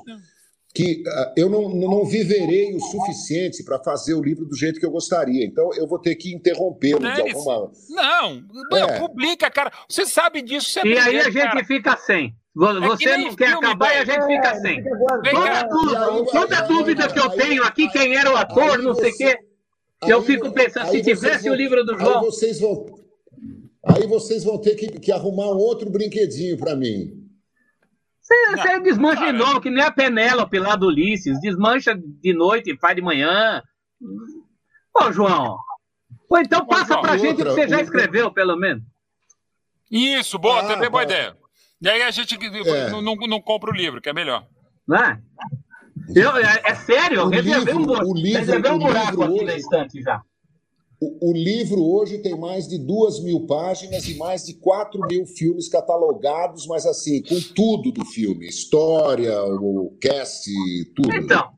[0.73, 4.87] que ah, eu não, não viverei o suficiente para fazer o livro do jeito que
[4.87, 5.45] eu gostaria.
[5.45, 7.73] Então, eu vou ter que interrompê-lo de alguma.
[7.89, 8.43] Não,
[8.79, 8.99] É.
[9.01, 9.73] publica, cara.
[9.89, 10.71] Você sabe disso.
[10.71, 11.65] Você é E aí a gente cara.
[11.65, 12.35] fica sem.
[12.55, 14.83] Vo- É que Você não quer filme, acabar e a gente fica sem.
[14.85, 18.37] Toda dúvida, aí, toda aí, dúvida aí, que eu aí, tenho aqui, quem era o
[18.37, 19.39] ator, aí não sei o você- quê.
[20.09, 22.21] Eu Aí- fico pensando, se aí tivesse vão- o livro do Aí João.
[22.23, 22.87] vocês vão,
[23.85, 27.20] aí vocês vão ter que, que arrumar outro brinquedinho para mim.
[28.53, 31.41] Você, desmancha de novo, que nem a Penélope lá do Ulisses.
[31.41, 33.63] Desmancha de noite e faz de manhã.
[34.97, 35.57] Ô, João.
[36.29, 38.83] Ou então passa pra gente o que você já outra- escreveu, pelo menos.
[39.91, 41.37] Isso, boa, Ah, também boa ideia.
[41.83, 42.91] E aí a gente É.
[42.91, 44.47] não, não, não compra o livro, que é melhor.
[44.87, 45.21] Né?
[46.15, 48.15] Eu, é, é sério, eu O reservei um, livro- o
[48.73, 50.23] um o buraco livro aqui hoje- na estante já.
[51.01, 55.25] O, o livro hoje tem mais de duas mil páginas e mais de quatro mil
[55.25, 58.47] filmes catalogados, mas assim, com tudo do filme.
[58.47, 60.51] História, o cast,
[60.95, 61.15] tudo.
[61.17, 61.53] Então,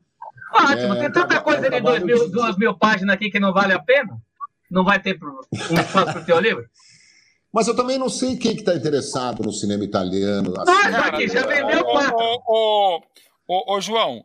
[0.53, 3.51] ótimo, É, tem tanta coisa de trabalho mil, de- duas mil páginas aqui que não
[3.53, 4.17] vale a pena?
[4.71, 5.41] Não vai ter pro-
[5.71, 6.63] um espaço pro teu livro?
[7.51, 10.53] Mas eu também não sei quem está interessado no cinema italiano.
[10.57, 10.71] assim.
[10.89, 12.15] Nós aqui já vendeu Ô, quatro.
[12.17, 13.01] ô, ô,
[13.47, 14.23] ô, ô, João,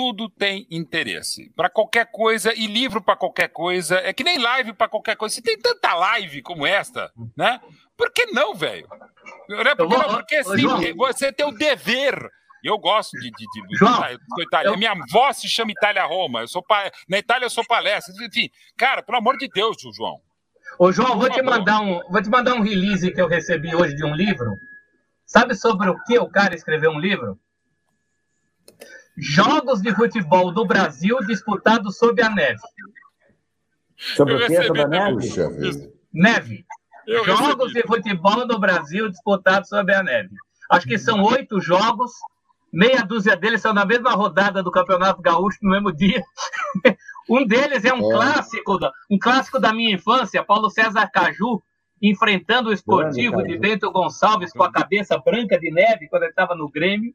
[0.00, 1.50] tudo tem interesse.
[1.54, 3.96] Para qualquer coisa, e livro para qualquer coisa.
[3.98, 5.34] É que nem live para qualquer coisa.
[5.34, 7.60] Se tem tanta live como esta, né?
[7.98, 8.88] Por que não, velho?
[9.46, 10.80] Não é porque, vou- não, porque ô, sim, João.
[10.96, 12.14] você tem o dever.
[12.64, 13.30] Eu gosto de.
[13.30, 14.68] de, de João, de- Itália.
[14.70, 16.40] eu- Minha avó se chama Itália Roma.
[16.40, 16.90] Eu sou pa...
[17.06, 18.14] Na Itália eu sou palestra.
[18.24, 18.48] Enfim,
[18.78, 20.18] cara, pelo amor de Deus, João.
[20.78, 23.94] Ô, João, vou te mandar um, vou te mandar um release que eu recebi hoje
[23.94, 24.56] de um livro.
[25.26, 27.38] Sabe sobre o que o cara escreveu um livro?
[29.16, 32.60] Jogos de futebol do Brasil disputados sob a neve.
[33.96, 35.92] Sobre Eu o que, sobre a neve?
[36.12, 36.66] Neve.
[37.06, 37.82] Eu jogos recebi.
[37.82, 40.30] de futebol do Brasil disputados sob a neve.
[40.70, 42.12] Acho que são oito jogos,
[42.72, 46.22] meia dúzia deles são na mesma rodada do Campeonato Gaúcho no mesmo dia.
[47.28, 48.16] um deles é um Olha.
[48.16, 51.60] clássico, da, um clássico da minha infância, Paulo César Caju
[52.02, 53.58] enfrentando o esportivo Grande de.
[53.58, 57.12] Bento Gonçalves com a cabeça branca de neve quando ele estava no Grêmio.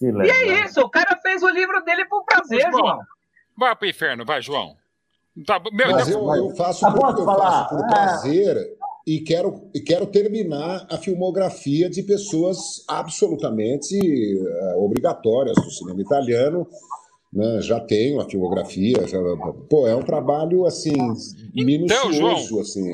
[0.00, 2.98] Que E é isso, o cara fez o livro dele por prazer, João.
[3.56, 4.74] Vai pro inferno, vai, João.
[5.46, 5.70] Tá, bom.
[5.72, 7.64] meu, Mas então- eu, eu faço Ah, por, eu falar?
[7.68, 7.88] faço por Ah.
[7.88, 8.56] prazer
[9.06, 16.66] e quero, e quero terminar a filmografia de pessoas absolutamente eh, obrigatórias do cinema italiano.
[17.32, 17.60] né?
[17.60, 19.06] Já tenho a filmografia.
[19.06, 19.18] já-
[19.68, 20.90] pô, é um trabalho assim
[21.54, 22.60] minucioso, João.
[22.60, 22.92] assim.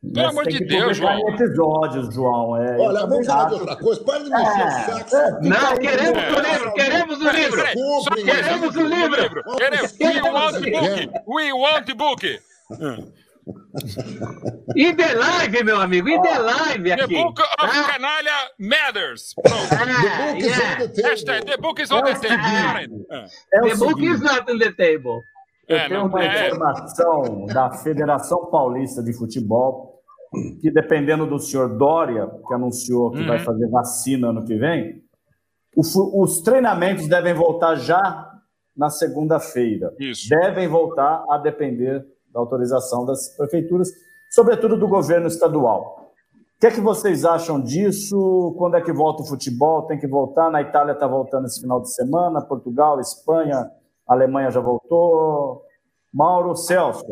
[0.00, 1.28] Pelo Mas amor de Deus, João.
[1.30, 2.56] episódios, João.
[2.56, 4.04] É, Olha, vamos falar de outra coisa.
[4.04, 5.16] Para de me encher o É, saco.
[5.16, 6.30] é, Não, aí, queremos né?
[6.30, 8.24] o livro, queremos o livro.
[8.24, 9.42] queremos o livro.
[9.56, 9.96] Queremos.
[9.98, 11.24] We want the book.
[11.26, 12.40] We want the book.
[14.76, 17.14] E The Live, meu amigo, e The Live The aqui.
[17.14, 17.84] book of tá?
[17.92, 19.34] Canalha Matters.
[19.42, 19.68] Pronto.
[19.68, 20.74] The Ah, book is yeah.
[20.74, 21.10] on the table.
[21.10, 23.06] Hashtag the book is on the table.
[23.10, 23.24] É.
[23.54, 25.22] É The book is not on the table.
[25.68, 26.46] Eu É, tenho não, uma é.
[26.48, 30.00] informação da Federação Paulista de Futebol
[30.60, 33.26] que, dependendo do senhor Dória, que anunciou que Uhum.
[33.26, 35.02] vai fazer vacina ano que vem,
[35.76, 38.30] os treinamentos devem voltar já
[38.76, 39.92] na segunda-feira.
[40.28, 43.88] Devem voltar a depender da autorização das prefeituras,
[44.30, 46.12] sobretudo do governo estadual.
[46.56, 48.54] O que é que vocês acham disso?
[48.58, 49.82] Quando é que volta o futebol?
[49.86, 50.50] Tem que voltar?
[50.50, 53.70] Na Itália está voltando esse final de semana, Portugal, Espanha,
[54.08, 55.62] Alemanha já voltou.
[56.12, 57.04] Mauro Celso.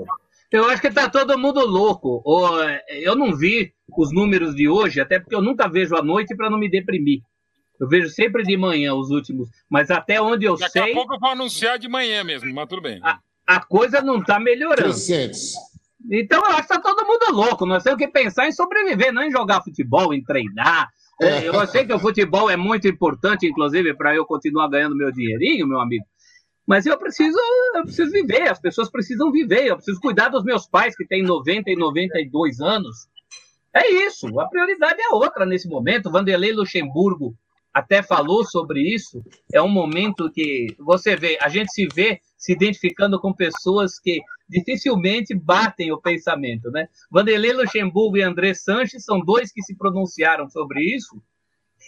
[0.50, 2.22] Eu acho que tá todo mundo louco.
[2.24, 6.34] Ou, Eu não vi os números de hoje, até porque eu nunca vejo à noite
[6.34, 7.20] para não me deprimir.
[7.78, 11.14] Eu vejo sempre de manhã os últimos, mas até onde eu Daqui sei, a pouco
[11.14, 12.98] eu vou anunciar de manhã mesmo, mas tudo bem.
[13.02, 13.18] Ah.
[13.46, 14.82] a coisa não tá melhorando.
[14.82, 15.54] Crescentes.
[16.10, 17.66] Então eu acho que tá todo mundo louco.
[17.66, 20.88] Nós temos que pensar em sobreviver, não em jogar futebol, em treinar.
[21.20, 25.12] É, eu sei que o futebol é muito importante, inclusive, para eu continuar ganhando meu
[25.12, 26.04] dinheirinho, meu amigo.
[26.66, 27.38] Mas eu preciso,
[27.74, 31.22] eu preciso viver, as pessoas precisam viver, eu preciso cuidar dos meus pais que têm
[31.22, 33.08] 90 e 92 anos.
[33.72, 36.10] É isso, a prioridade é outra nesse momento.
[36.10, 37.36] Vanderlei Luxemburgo
[37.72, 39.22] até falou sobre isso.
[39.52, 44.20] É um momento que você vê, a gente se vê se identificando com pessoas que
[44.48, 46.88] dificilmente batem o pensamento, né?
[47.10, 51.20] Vanderlei Luxemburgo e André Sanches são dois que se pronunciaram sobre isso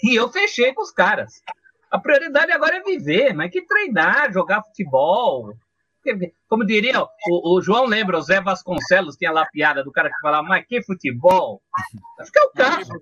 [0.03, 1.43] e eu fechei com os caras.
[1.91, 5.55] A prioridade agora é viver, mas que treinar, jogar futebol.
[6.49, 10.09] Como diria, o, o João lembra, o Zé Vasconcelos tinha lá a piada do cara
[10.09, 11.63] que falava, mas que futebol?
[12.19, 12.93] Acho que é o caso.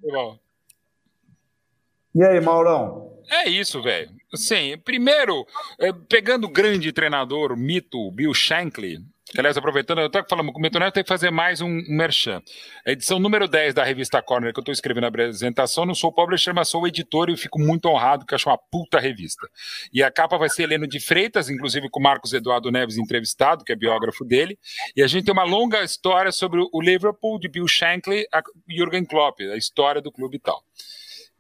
[2.15, 3.17] E aí, Maurão?
[3.29, 4.11] É isso, velho.
[4.35, 5.47] Sim, primeiro,
[5.81, 9.05] eh, pegando o grande treinador, o mito, Bill Shankly,
[9.37, 12.43] aliás, aproveitando, eu estou falando o Mito Neto, tem que fazer mais um, merchan.
[12.87, 16.13] A edição número 10 da revista Corner, que eu estou escrevendo na apresentação, não sou
[16.13, 19.49] publisher, mas sou editor e fico muito honrado, porque acho uma puta revista.
[19.93, 23.73] E a capa vai ser Heleno de Freitas, inclusive com Marcos Eduardo Neves entrevistado, que
[23.73, 24.59] é biógrafo dele,
[24.95, 29.05] e a gente tem uma longa história sobre o Liverpool, de Bill Shankly, a Jürgen
[29.05, 30.63] Klopp, a história do clube e tal.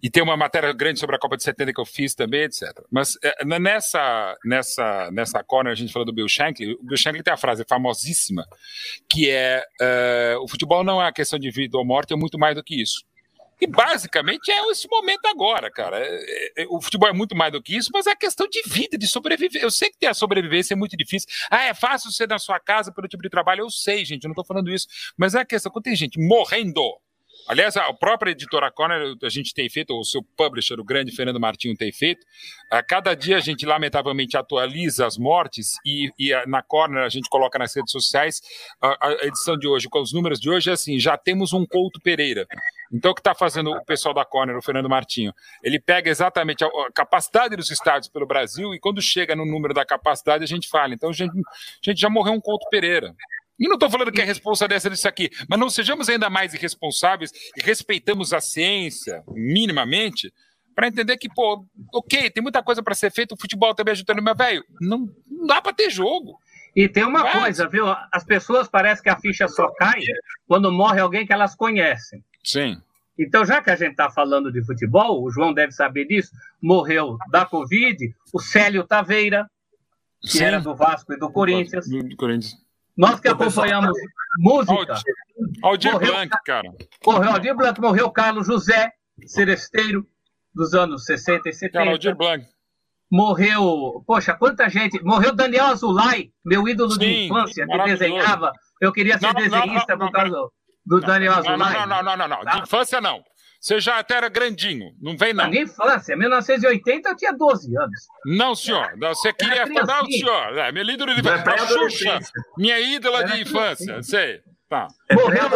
[0.02, 2.62] E tem uma matéria grande sobre a Copa de 70 que eu fiz também, etc.
[2.90, 7.22] Mas é, nessa, nessa, nessa corner, a gente falou do Bill Shankly, o Bill Shankly
[7.22, 8.46] tem a frase famosíssima,
[9.08, 12.38] que é uh, o futebol não é uma questão de vida ou morte, é muito
[12.38, 13.04] mais do que isso.
[13.60, 15.98] E basicamente é esse momento agora, cara.
[15.98, 19.06] É, o futebol é muito mais do que isso, mas é questão de vida, de
[19.06, 19.62] sobreviver.
[19.62, 21.26] Eu sei que ter a sobrevivência é muito difícil.
[21.50, 23.62] Ah, é fácil ser na sua casa pelo tipo de trabalho.
[23.62, 24.86] Eu sei, gente, eu não estou falando isso.
[25.16, 26.82] Mas é a questão, quando tem gente morrendo
[27.48, 31.38] Aliás, a própria editora Corner, a gente tem feito, o seu publisher, o grande Fernando
[31.38, 32.26] Martinho, tem feito.
[32.70, 37.28] A cada dia a gente, lamentavelmente, atualiza as mortes e, e na Corner a gente
[37.28, 38.42] coloca nas redes sociais
[38.82, 41.64] a, a, edição de hoje, com os números de hoje, é assim: já temos um
[41.64, 42.46] Couto Pereira.
[42.92, 45.32] Então, o que está fazendo o pessoal da Corner, o Fernando Martinho?
[45.62, 49.84] Ele pega exatamente a, capacidade dos estádios pelo Brasil e quando chega no número da
[49.84, 50.94] capacidade, a gente fala.
[50.94, 53.14] Então, a gente, a gente já morreu um Couto Pereira.
[53.58, 56.52] E não estou falando que é responsa dessa disso aqui, mas não sejamos ainda mais
[56.52, 60.32] irresponsáveis e respeitamos a ciência minimamente
[60.74, 61.64] para entender que, pô,
[61.94, 65.46] ok, tem muita coisa para ser feita, o futebol também ajudando, mas, velho, não, não
[65.46, 66.38] dá para ter jogo.
[66.76, 67.86] E tem uma coisa, viu?
[68.12, 70.02] As pessoas parecem que a ficha só cai
[70.46, 72.22] quando morre alguém que elas conhecem.
[72.44, 72.76] Sim.
[73.18, 77.16] Então, já que a gente está falando de futebol, o João deve saber disso, morreu
[77.30, 79.50] da Covid o Célio Taveira,
[80.20, 80.44] que Sim.
[80.44, 81.88] era do Vasco e do Corinthians.
[81.88, 82.65] Do, do Corinthians.
[82.96, 83.96] Nós que acompanhamos
[84.38, 84.94] música.
[85.62, 86.72] Aldir morreu, Blanc, cara.
[87.04, 88.90] Morreu Aldir Blanc, morreu Carlos José
[89.26, 90.06] Seresteiro,
[90.54, 91.78] dos anos 60 e 70.
[91.78, 92.46] Cara, Aldir Blanc.
[93.10, 95.00] Morreu, poxa, quanta gente.
[95.02, 98.50] Morreu Daniel Azulay, meu ídolo Sim, de infância, que desenhava.
[98.80, 100.50] Eu queria ser não, desenhista não, não, por causa
[100.84, 101.58] do Daniel Azulay.
[101.58, 102.38] Não, não, não, não, não.
[102.38, 102.58] De tá?
[102.58, 103.22] infância não.
[103.66, 105.50] Você já até era grandinho, não vem não.
[105.50, 108.00] Na infância, em 1980 eu tinha 12 anos.
[108.24, 108.96] Não, senhor.
[108.96, 110.56] Você queria falar o senhor.
[110.56, 111.66] É, meu ídolo de infância.
[111.66, 112.20] Xuxa,
[112.56, 114.00] minha ídola de infância.
[114.04, 114.38] Sei.
[114.68, 114.86] Tá.
[115.12, 115.50] Morreu,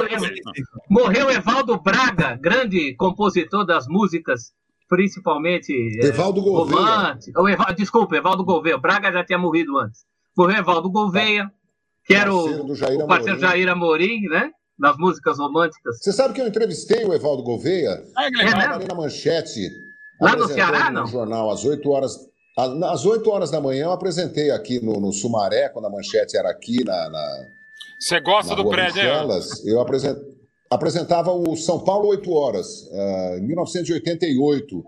[0.91, 4.53] morreu Evaldo Braga, grande compositor das músicas,
[4.89, 5.73] principalmente.
[6.03, 7.17] É, Evaldo Gouveia.
[7.29, 8.77] Evaldo, desculpa, Evaldo Gouveia.
[8.77, 10.05] Braga já tinha morrido antes.
[10.37, 11.49] Morreu Evaldo Gouveia,
[12.05, 14.51] que era o, o parceiro Jair Amorim, né?
[14.81, 15.99] Nas músicas românticas.
[16.01, 18.03] Você sabe que eu entrevistei o Evaldo Gouveia?
[18.17, 19.71] Ah, é, é na manchete.
[20.21, 21.03] Lá no Ceará, não?
[21.03, 22.19] No jornal, às 8 horas.
[22.57, 26.51] Às 8 horas da manhã eu apresentei aqui no, no Sumaré, quando a manchete era
[26.51, 27.09] aqui na.
[27.11, 27.47] na
[27.99, 30.19] Você gosta do prédio, Michelas, Eu apresent,
[30.71, 34.85] apresentava o São Paulo 8 horas, uh, em 1988.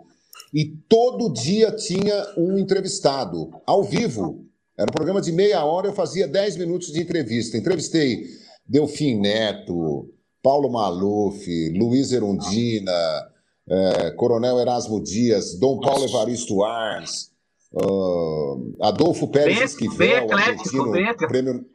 [0.55, 4.44] E todo dia tinha um entrevistado, ao vivo.
[4.77, 7.56] Era um programa de meia hora, eu fazia 10 minutos de entrevista.
[7.56, 8.27] Entrevistei
[8.72, 10.08] Delfim Neto,
[10.42, 11.46] Paulo Maluf,
[11.76, 13.28] Luiz Erundina,
[13.68, 17.30] é, Coronel Erasmo Dias, Dom Paulo Evaristo Arns,
[17.70, 20.90] uh, Adolfo Pérez Esquivel, bem argentino,
[21.28, 21.66] prêmio,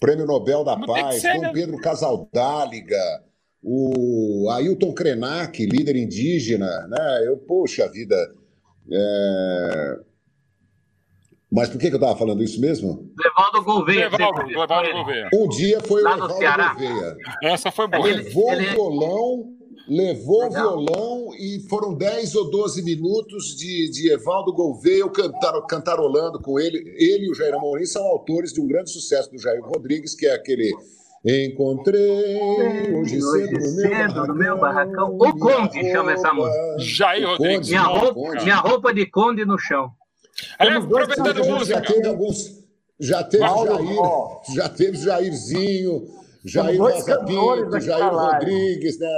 [0.00, 1.52] prêmio Nobel da Paz, Dom né?
[1.52, 3.22] Pedro Casaldáliga,
[3.62, 7.26] o Ailton Krenak, líder indígena, né?
[7.26, 8.16] Eu, poxa vida,
[8.90, 9.98] é,
[11.50, 13.08] mas por que, que eu estava falando isso mesmo?
[13.16, 14.08] Levaldo Gouveia.
[14.08, 15.28] Levaldo, Levaldo Gouveia.
[15.32, 17.16] Um dia foi o Levaldo Gouveia.
[17.42, 18.04] Essa foi boa.
[18.04, 19.44] Levou o violão,
[19.88, 26.40] levou o violão e foram 10 ou 12 minutos de, de Evaldo Gouveia cantar, cantarolando
[26.40, 26.78] com ele.
[26.96, 30.26] Ele e o Jair Amorim são autores de um grande sucesso do Jair Rodrigues, que
[30.26, 30.72] é aquele...
[31.28, 32.40] Encontrei
[32.92, 35.16] hoje, cedo, no, meu barracão, no meu barracão.
[35.16, 36.76] O Conde chama essa música.
[36.78, 37.68] Jair Rodrigues.
[37.68, 39.90] Minha roupa, minha roupa de Conde no chão.
[40.58, 41.74] Aliás, aproveitando música.
[41.74, 42.66] Já teve alguns.
[42.98, 46.08] Já teve Jair, já teve Jairzinho,
[46.44, 49.08] Jair Rosa Pinto, Jair Rodrigues, né?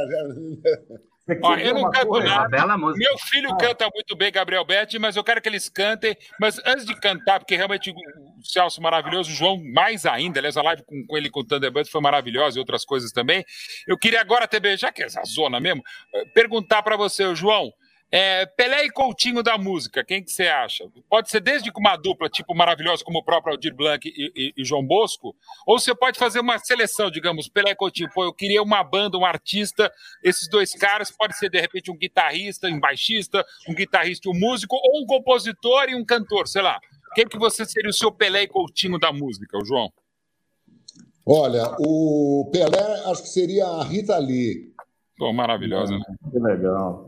[1.42, 2.76] Ó, eu não canto coisa, nada.
[2.76, 3.56] Meu filho ah.
[3.56, 6.16] canta muito bem, Gabriel Betti, mas eu quero que eles cantem.
[6.40, 7.94] Mas antes de cantar, porque realmente o
[8.42, 11.90] Celso maravilhoso, o João mais ainda, aliás, a live com, com ele com o Thunderbird
[11.90, 13.44] foi maravilhosa e outras coisas também.
[13.86, 15.82] Eu queria agora, TB, já que é essa zona mesmo,
[16.14, 17.70] eh, perguntar para você, João.
[18.10, 20.88] É, Pelé e Coutinho da música, quem que você acha?
[21.10, 24.64] Pode ser desde uma dupla tipo maravilhosa como o próprio Aldir Blanc e, e, e,
[24.64, 25.36] João Bosco,
[25.66, 28.08] ou você pode fazer uma seleção, digamos, Pelé e Coutinho.
[28.14, 29.92] Pô, eu queria uma banda, um artista,
[30.24, 34.38] esses dois caras, pode ser de repente um guitarrista, um baixista, um guitarrista e um
[34.38, 36.80] músico, ou um compositor e um cantor, sei lá.
[37.14, 39.92] Quem que você seria o seu Pelé e Coutinho da música, o João?
[41.26, 44.72] Olha, o Pelé acho que seria a Rita Lee.
[45.18, 46.04] Pô, maravilhosa, né?
[46.30, 47.07] Que legal.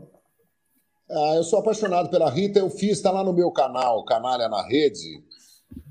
[1.13, 4.61] Ah, eu sou apaixonado pela Rita, eu fiz, está lá no meu canal, Canalha na
[4.63, 5.21] Rede,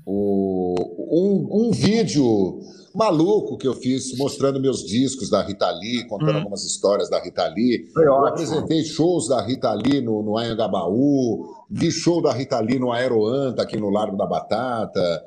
[0.05, 0.75] o,
[1.11, 2.59] um, um, vídeo
[2.93, 6.37] maluco que eu fiz mostrando meus discos da Rita Lee, contando hum.
[6.37, 7.87] algumas histórias da Rita Lee.
[7.93, 8.27] Foi eu ótimo.
[8.29, 13.61] apresentei shows da Rita Lee no, no Anhangabaú, vi show da Rita Lee no Aeroanta,
[13.61, 15.23] aqui no Largo da Batata.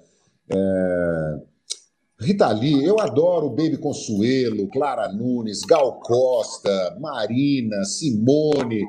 [0.51, 1.37] É...
[2.21, 8.85] Rita Lee, eu adoro Baby Consuelo, Clara Nunes, Gal Costa, Marina, Simone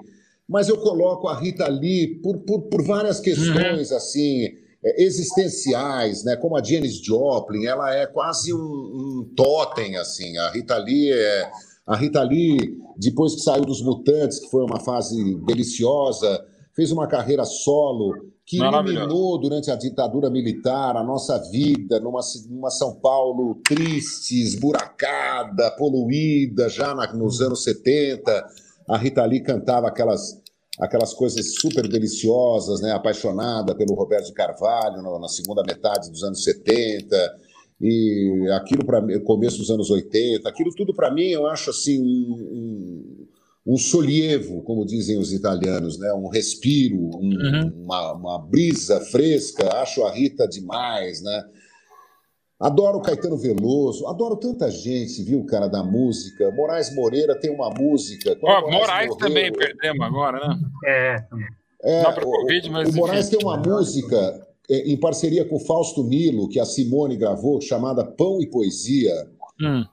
[0.48, 3.98] mas eu coloco a Rita Lee por, por, por várias questões uhum.
[3.98, 4.46] assim
[4.84, 6.36] é, existenciais, né?
[6.36, 10.38] Como a Janis Joplin, ela é quase um, um totem assim.
[10.38, 11.52] A Rita Lee é
[11.88, 16.46] A Rita Lee, depois que saiu dos Mutantes, que foi uma fase deliciosa,
[16.76, 18.14] fez uma carreira solo
[18.46, 25.72] que iluminou durante a ditadura militar a nossa vida numa, numa São Paulo triste, esburacada,
[25.72, 28.46] poluída, já na, nos anos 70.
[28.88, 30.42] A Rita Lee cantava aquelas,
[30.80, 32.92] aquelas coisas super deliciosas, né?
[32.92, 37.46] apaixonada pelo Roberto de Carvalho no, na segunda metade dos anos 70
[37.82, 43.28] e aquilo para começo dos anos 80, aquilo tudo para mim eu acho assim um,
[43.68, 46.14] um, um, solievo, como dizem os italianos, né?
[46.14, 47.84] um respiro, um, uhum.
[47.84, 51.44] uma, uma, brisa fresca, acho a Rita demais, né?
[52.60, 56.50] Adoro Caetano Veloso, adoro tanta gente, viu, cara, da música.
[56.52, 58.38] Moraes Moreira tem uma música.
[58.42, 60.60] oh, Moraes, Moraes morreu, também perdemos agora, né?
[60.86, 61.26] É.
[61.84, 63.38] é o, COVID, mas, o Moraes enfim.
[63.38, 68.42] tem uma música é, em parceria com Fausto Milo, que a Simone gravou, chamada Pão
[68.42, 69.28] e Poesia.
[69.62, 69.84] Hum.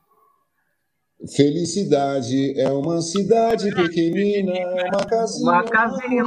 [1.31, 6.25] Felicidade é uma cidade pequenina, uma casinha, uma casinha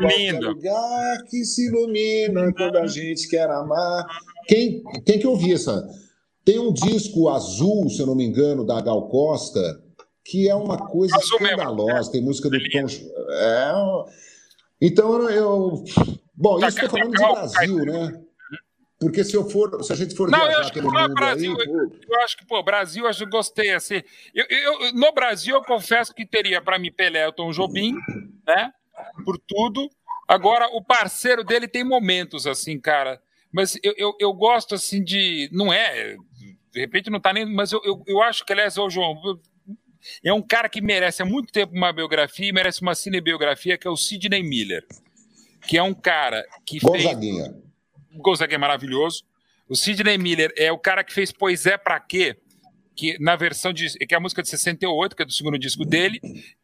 [0.00, 4.04] linda, lugar que se ilumina quando a gente quer amar.
[4.48, 5.88] Quem tem que ouvir essa?
[6.44, 9.60] Tem um disco azul, se eu não me engano, da Gal Costa,
[10.24, 11.94] que é uma coisa azul escandalosa.
[11.94, 12.12] Mesmo.
[12.12, 12.86] Tem música do Tom.
[13.30, 13.72] É...
[14.80, 15.84] Então eu
[16.36, 18.23] Bom, tá, isso estou falando de Brasil, né?
[19.04, 21.54] Porque se eu for, se a gente for não, eu acho que pelo mundo Brasil,
[21.60, 24.02] aí, eu, eu, acho que pô, Brasil, eu acho que gostei assim.
[24.34, 27.94] Eu, eu, no Brasil, eu confesso que teria para mim Pelé, Tom Jobim,
[28.46, 28.72] né?
[29.22, 29.90] Por tudo.
[30.26, 33.20] Agora, o parceiro dele tem momentos assim, cara.
[33.52, 36.16] Mas eu, eu, eu gosto assim de, não é,
[36.72, 39.20] de repente não tá nem, mas eu, eu, eu acho que aliás, o João,
[40.24, 43.90] é um cara que merece há muito tempo uma biografia, merece uma cinebiografia, que é
[43.90, 44.84] o Sidney Miller
[45.66, 47.44] que é um cara que Gonzaguinha.
[47.44, 47.63] fez.
[48.16, 49.24] Gonzaguinha é maravilhoso.
[49.68, 52.36] O Sidney Miller é o cara que fez Pois é Pra Quê?
[52.96, 53.88] Que na versão de.
[54.06, 56.20] que é a música de 68, que é do segundo disco dele,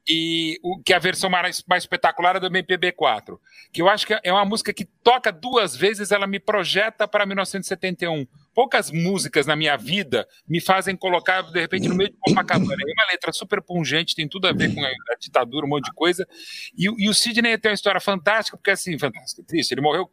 [0.09, 3.39] e o, que é a versão mais, mais espetacular é do MPB4.
[3.73, 7.27] Que eu acho que é uma música que toca duas vezes, ela me projeta para
[7.27, 12.75] 1971 poucas músicas na minha vida me fazem colocar, de repente, no meio de Copacabana.
[12.75, 15.93] É uma letra super pungente, tem tudo a ver com a, ditadura, um monte de
[15.93, 16.27] coisa.
[16.77, 19.73] E, e o Sidney tem uma história fantástica, porque assim, fantástica, triste.
[19.73, 20.11] Ele morreu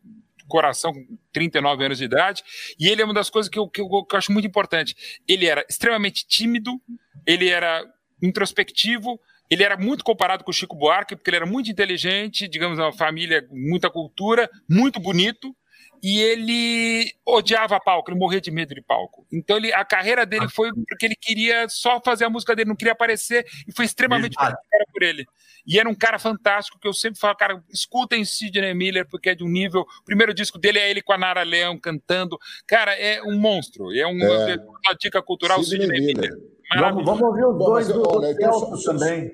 [0.47, 2.43] coração com 39 anos de idade,
[2.79, 4.95] e ele é uma das coisas que eu, que eu, que eu acho muito importante.
[5.27, 6.81] Ele era extremamente tímido,
[7.25, 7.83] ele era
[8.21, 9.19] introspectivo,
[9.49, 12.91] ele era muito comparado com o Chico Buarque, porque ele era muito inteligente, digamos, uma
[12.91, 15.55] família, muita cultura, muito bonito,
[16.01, 19.25] e ele odiava palco, ele morria de medo de palco.
[19.31, 20.49] Então ele, a carreira dele ah.
[20.49, 24.35] foi porque ele queria só fazer a música dele, não queria aparecer e foi extremamente
[24.35, 24.55] cara
[24.97, 25.27] por ele.
[25.65, 29.35] E era um cara fantástico que eu sempre falo, cara, escutem Sidney Miller porque é
[29.35, 29.81] de um nível.
[29.81, 32.37] O primeiro disco dele é ele com a Nara Leão cantando.
[32.65, 33.93] Cara, é um monstro.
[33.93, 34.55] É uma, é.
[34.55, 36.31] uma dica cultural Sidney, Sidney Miller.
[36.31, 36.93] Miller.
[36.93, 39.31] Vamos, vamos ouvir os dois do, olha, do também.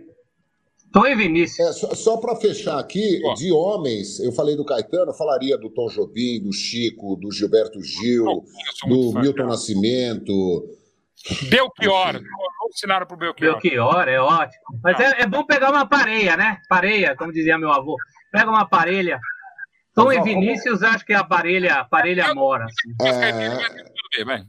[0.91, 1.67] Tom e Vinícius.
[1.67, 5.69] É, só, só para fechar aqui, de homens, eu falei do Caetano, eu falaria do
[5.69, 8.25] Tom Jobim, do Chico, do Gilberto Gil,
[8.87, 10.69] do Milton Nascimento.
[11.49, 12.21] Belchior,
[12.73, 13.59] ensinaram pro Belchior.
[13.59, 14.63] Belchior, é ótimo.
[14.83, 16.57] Mas é, é, bom pegar uma pareia, né?
[16.67, 17.95] Pareia, como dizia meu avô.
[18.31, 19.19] Pega uma parelha.
[19.93, 22.65] Tom e Vinícius, acho que é a parelha, parelha mora.
[22.65, 22.95] Assim.
[23.07, 24.43] É...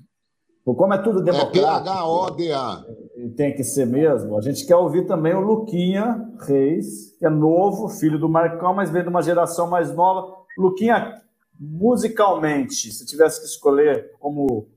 [0.64, 2.40] Como é tudo é democrático.
[2.40, 3.24] É.
[3.24, 4.38] E tem que ser mesmo.
[4.38, 8.90] A gente quer ouvir também o Luquinha Reis, que é novo, filho do Marcão, mas
[8.90, 10.34] vem de uma geração mais nova.
[10.56, 11.20] Luquinha,
[11.60, 14.68] musicalmente, se tivesse que escolher, como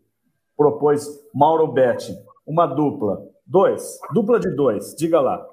[0.57, 2.13] propôs Mauro Betti,
[2.45, 3.21] uma dupla.
[3.47, 3.97] Dois.
[4.13, 4.93] Dupla de dois.
[4.95, 5.45] Diga lá.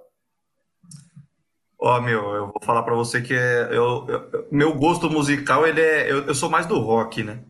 [1.78, 5.66] Ó, oh, meu, eu vou falar para você que é, eu, eu, meu gosto musical,
[5.66, 6.10] ele é.
[6.10, 7.44] Eu, eu sou mais do rock, né?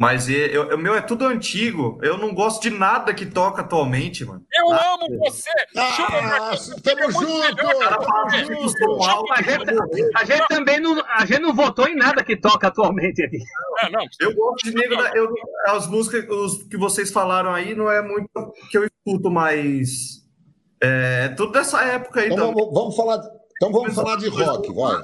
[0.00, 0.26] Mas
[0.72, 1.98] o meu é tudo antigo.
[2.00, 4.42] Eu não gosto de nada que toca atualmente, mano.
[4.50, 5.50] Eu ah, amo você!
[5.76, 6.52] Ah,
[6.82, 7.66] tamo junto!
[10.16, 13.40] A gente também não, a gente não votou em nada que toca atualmente aqui.
[13.82, 15.28] É, não, eu gosto de nego da, eu,
[15.66, 18.30] as músicas os que vocês falaram aí não é muito
[18.70, 20.24] que eu escuto, mas
[20.80, 22.32] é tudo dessa época aí.
[22.32, 23.20] Então, vamos, vamos falar,
[23.54, 25.02] então vamos falar de rock, vai.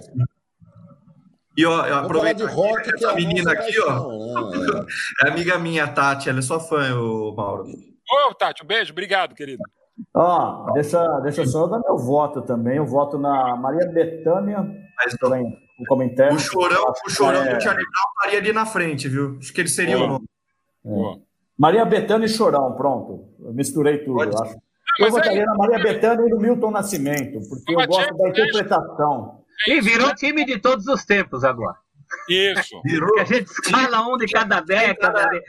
[1.57, 4.09] E ó, eu aproveito de rock, essa menina aqui, ó.
[4.51, 4.87] Né?
[5.25, 7.65] É amiga minha, Tati, ela é sua fã, o Mauro.
[7.65, 9.63] Ô, Tati, um beijo, obrigado, querido.
[10.15, 12.77] Ó, deixa, deixa só eu dar meu voto também.
[12.77, 14.63] Eu voto na Maria Betânia.
[14.99, 16.37] Mas, também, o comentário.
[16.37, 17.55] O chorão, o chorão é...
[17.55, 19.39] do Charlie Brown estaria ali na frente, viu?
[19.41, 20.27] Acho que ele seria o nome.
[20.85, 21.27] É.
[21.59, 23.29] Maria Betânia e Chorão, pronto.
[23.41, 24.57] Eu misturei tudo, eu acho.
[24.99, 25.45] Eu votaria é...
[25.45, 29.36] na Maria Betânia e no Milton Nascimento, porque eu gosto da interpretação.
[29.67, 31.77] E virou time de todos os tempos agora.
[32.29, 32.81] Isso.
[32.85, 33.13] Virou.
[33.15, 35.41] Que a gente escala um de cada década, né?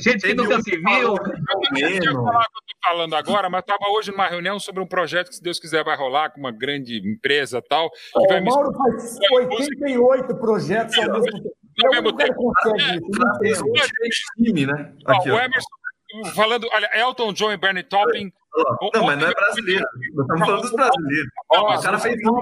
[0.00, 1.16] gente que nunca se viu.
[1.16, 4.82] Eu não falar o que eu estou falando agora, mas estava hoje numa reunião sobre
[4.82, 7.90] um projeto que, se Deus quiser, vai rolar com uma grande empresa e tal.
[8.14, 11.56] O vai Mauro faz 88 projetos ao mesmo tempo.
[11.84, 12.34] Ao mesmo tempo.
[12.34, 13.04] Consegue,
[13.44, 14.92] é, é, time, né?
[15.06, 15.76] Aqui, o Emerson
[16.34, 17.82] falando, olha, Elton John e Bernie
[18.94, 19.86] Não, mas não é brasileiro.
[20.14, 21.30] Nós estamos falando dos brasileiros.
[21.50, 22.40] o cara fez um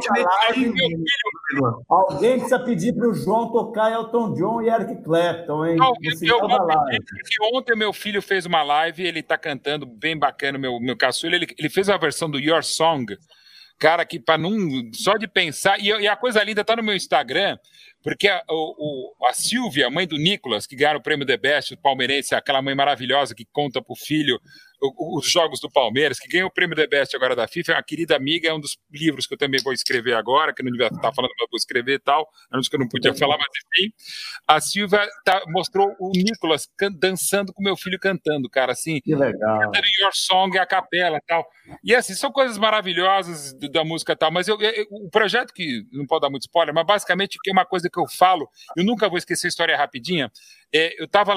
[1.89, 5.77] Alguém precisa pedir para o João tocar Elton John e Eric Clapton, hein?
[5.77, 10.79] Não, eu, eu, ontem meu filho fez uma live, ele está cantando bem bacana, meu,
[10.79, 11.35] meu caçula.
[11.35, 13.17] Ele, ele fez a versão do Your Song
[13.77, 14.53] cara que para não
[14.93, 17.59] só de pensar e, e, a coisa linda está no meu Instagram
[18.05, 21.79] porque a, o, a Silvia, mãe do Nicolas, que ganharam o prêmio The Best, o
[21.79, 24.39] palmeirense, aquela mãe maravilhosa que conta para o filho
[24.99, 27.83] os jogos do Palmeiras, que ganhou o prêmio The Best agora da FIFA, é uma
[27.83, 30.73] querida amiga, é um dos livros que eu também vou escrever agora, que eu não
[30.73, 33.49] devia estar falando, mas vou escrever e tal, antes que eu não podia falar, mas
[33.49, 33.93] enfim.
[34.47, 39.01] A Silvia tá, mostrou o Nicolas dançando com meu filho cantando, cara, assim.
[39.01, 39.61] Que legal.
[39.61, 41.47] Cantando Your Song, a capela e tal.
[41.83, 45.87] E assim, são coisas maravilhosas da música e tal, mas eu, eu, o projeto que,
[45.93, 48.85] não pode dar muito spoiler, mas basicamente que é uma coisa que eu falo, eu
[48.85, 50.31] nunca vou esquecer a história rapidinha,
[50.73, 51.35] é, eu estava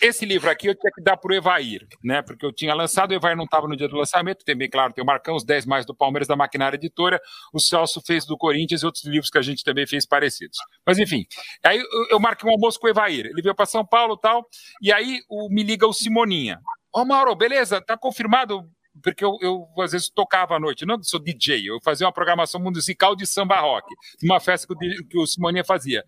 [0.00, 2.22] esse livro aqui eu tinha que dar para o Evair, né?
[2.22, 4.92] Porque eu tinha lançado, o Evair não estava no dia do lançamento, tem bem claro,
[4.92, 7.20] tem o Marcão, os 10 mais do Palmeiras da Maquinária Editora,
[7.52, 10.58] o Celso fez do Corinthians e outros livros que a gente também fez parecidos.
[10.84, 11.24] Mas enfim,
[11.64, 14.46] aí eu, marquei um almoço com o Evair, ele veio para São Paulo e tal,
[14.82, 16.60] e aí o, me liga o Simoninha.
[16.92, 17.80] Ô, Mauro, beleza?
[17.80, 18.66] Tá confirmado
[19.02, 22.60] porque eu, eu, às vezes tocava à noite, não sou DJ, eu fazia uma programação
[22.60, 23.86] musical de samba rock,
[24.22, 26.04] uma festa que o, que o Simoninha fazia.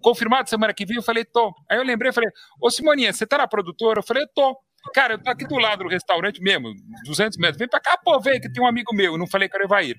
[0.00, 1.52] Confirmado semana que vem, eu falei, tô.
[1.70, 2.30] Aí eu lembrei, falei,
[2.60, 4.00] ô Simoninha, você tá na produtora?
[4.00, 4.56] Eu falei, tô.
[4.94, 6.72] Cara, eu tô aqui do lado do restaurante mesmo,
[7.04, 7.58] 200 metros.
[7.58, 9.14] Vem pra cá, pô, vem, que tem um amigo meu.
[9.14, 9.96] Eu não falei que era o Evair.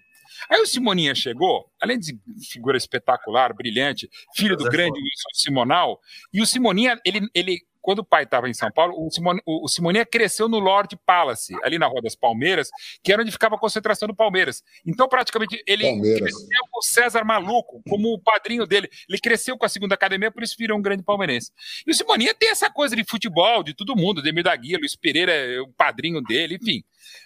[0.49, 2.17] Aí o Simoninha chegou, além de
[2.49, 5.99] figura espetacular, brilhante, filho do é grande Wilson Simonal,
[6.33, 9.65] e o Simoninha, ele, ele quando o pai estava em São Paulo, o, Simone, o,
[9.65, 12.69] o Simoninha cresceu no Lord Palace, ali na Rua das Palmeiras,
[13.03, 14.63] que era onde ficava a concentração do Palmeiras.
[14.85, 16.19] Então, praticamente, ele Palmeiras.
[16.19, 18.89] cresceu com o César Maluco, como o padrinho dele.
[19.07, 21.51] Ele cresceu com a segunda academia, por isso virou um grande palmeirense.
[21.85, 24.95] E o Simoninha tem essa coisa de futebol, de todo mundo, Demir da Guia, Luiz
[24.95, 26.83] Pereira é o padrinho dele, enfim.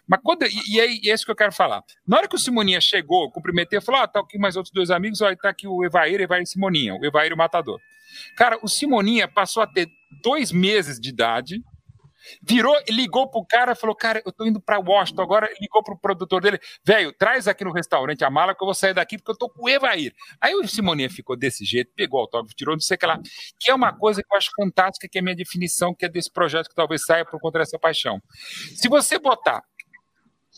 [0.07, 0.45] Mas quando.
[0.45, 1.83] E, e é, é isso que eu quero falar.
[2.07, 5.21] Na hora que o Simoninha chegou, cumprimentei, falou: ah, tá aqui mais outros dois amigos,
[5.21, 7.79] ó, tá aqui o Evair, Evair e Simoninha, o Evair e o Matador.
[8.35, 9.89] Cara, o Simoninha passou a ter
[10.21, 11.61] dois meses de idade,
[12.41, 15.49] virou, ligou pro cara, falou: Cara, eu tô indo para Washington agora.
[15.59, 18.93] Ligou pro produtor dele: Velho, traz aqui no restaurante a mala que eu vou sair
[18.93, 20.13] daqui porque eu tô com o Evair.
[20.39, 23.19] Aí o Simoninha ficou desse jeito, pegou o autógrafo, tirou, não sei o que lá.
[23.59, 26.09] Que é uma coisa que eu acho fantástica, que é a minha definição, que é
[26.09, 28.21] desse projeto que talvez saia por conta dessa paixão.
[28.75, 29.63] Se você botar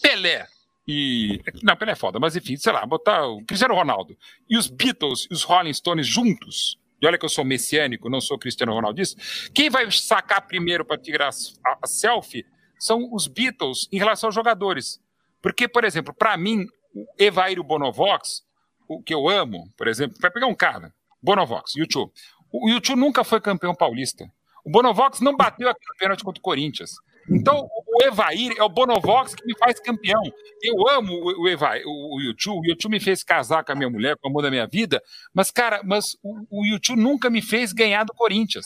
[0.01, 0.47] Pelé.
[0.87, 1.41] E.
[1.63, 4.15] Não, Pelé é foda, mas enfim, sei lá, botar o Cristiano Ronaldo
[4.47, 8.21] e os Beatles e os Rolling Stones juntos, e olha que eu sou messiânico, não
[8.21, 9.21] sou Cristiano Ronaldista,
[9.53, 12.45] quem vai sacar primeiro para tirar a, a selfie
[12.79, 14.99] são os Beatles em relação aos jogadores.
[15.41, 16.65] Porque, por exemplo, para mim,
[16.95, 18.43] o Bonovox,
[18.87, 22.11] o que eu amo, por exemplo, vai pegar um cara, Bonovox, YouTube.
[22.51, 24.31] O YouTube nunca foi campeão paulista.
[24.63, 26.95] O Bonovox não bateu a pênalti contra o Corinthians.
[27.29, 30.21] Então, o Evair é o Bonovox que me faz campeão.
[30.61, 32.67] Eu amo o Evair, o, YouTube.
[32.67, 35.01] O YouTube me fez casar com a minha mulher, com o amor da minha vida.
[35.33, 38.65] Mas, cara, mas o, YouTube nunca me fez ganhar do Corinthians.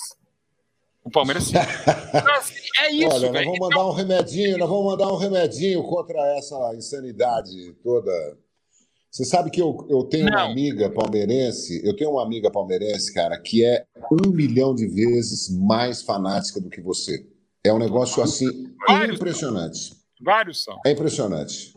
[1.03, 1.53] O Palmeiras sim.
[2.13, 6.19] Mas, é isso, Olha, nós vamos mandar um remedinho, nós vamos mandar um remedinho contra
[6.37, 8.11] essa insanidade toda.
[9.09, 10.33] Você sabe que eu, eu tenho Não.
[10.33, 15.49] uma amiga palmeirense, eu tenho uma amiga palmeirense, cara, que é um milhão de vezes
[15.49, 17.25] mais fanática do que você.
[17.63, 18.47] É um negócio assim
[18.87, 19.77] Vários impressionante.
[19.77, 19.97] São.
[20.21, 20.79] Vários são.
[20.85, 21.73] É impressionante.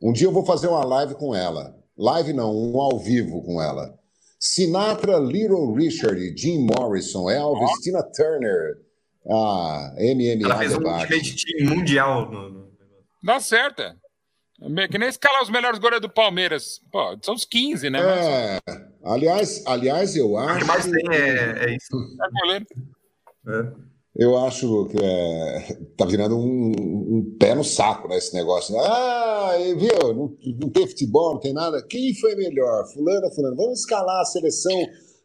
[0.00, 1.74] Um dia eu vou fazer uma live com ela.
[1.96, 3.98] Live não, um ao vivo com ela.
[4.38, 7.80] Sinatra, Little Richard, Jim Morrison, Elvis, oh.
[7.80, 8.78] Tina Turner,
[9.28, 10.44] a MMA.
[10.44, 12.30] Ela fez um time mundial.
[12.30, 12.70] No...
[13.22, 13.82] Dá certo.
[13.82, 16.80] É que nem escalar os melhores goleiros do Palmeiras.
[16.90, 18.00] Pô, são os 15, né?
[18.00, 18.60] É.
[19.04, 20.56] Aliás, aliás, eu acho.
[20.56, 21.96] O que mais tem é, é isso.
[21.96, 22.66] É goleiro.
[23.48, 23.95] É.
[24.18, 28.74] Eu acho que é, tá virando um, um, pé no saco, né, esse negócio.
[28.80, 31.82] Ah, viu, não, não tem futebol, não tem nada.
[31.86, 32.86] Quem foi melhor?
[32.94, 33.56] Fulano, fulano.
[33.56, 34.72] Vamos escalar a seleção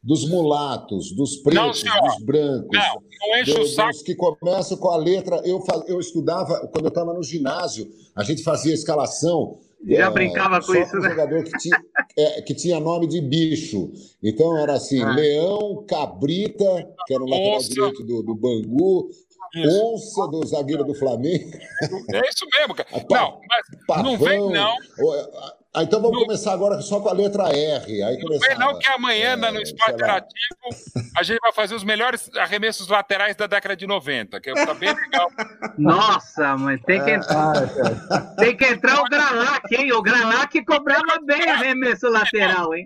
[0.03, 2.77] dos mulatos, dos pretos, não, dos brancos.
[2.77, 3.91] Não, não enche do, o saco.
[3.91, 5.41] Dos que começam com a letra.
[5.45, 10.61] Eu, eu estudava, quando eu estava no ginásio, a gente fazia escalação já é, brincava
[10.61, 11.09] com isso, um né?
[11.09, 11.83] jogador que tinha,
[12.17, 13.91] é, que tinha nome de bicho.
[14.21, 15.11] Então era assim: ah.
[15.11, 17.69] leão, cabrita, que era o lateral Onça.
[17.69, 19.09] direito do, do Bangu,
[19.53, 19.93] isso.
[19.93, 21.51] onça do zagueiro do Flamengo.
[22.13, 22.89] É isso mesmo, cara.
[23.09, 24.75] não, mas Pavão, não vem, não.
[25.73, 28.03] Ah, então vamos começar agora só com a letra R.
[28.03, 28.59] Aí começava.
[28.59, 30.33] Não, que amanhã é, no Esporte Interativo
[31.15, 34.93] a gente vai fazer os melhores arremessos laterais da década de 90, que tá bem
[34.93, 35.31] legal.
[35.77, 37.53] Nossa, mas tem que, entrar,
[38.37, 39.93] tem que entrar o Gralac, hein?
[39.93, 42.85] O Gralac cobrava bem arremesso lateral, hein?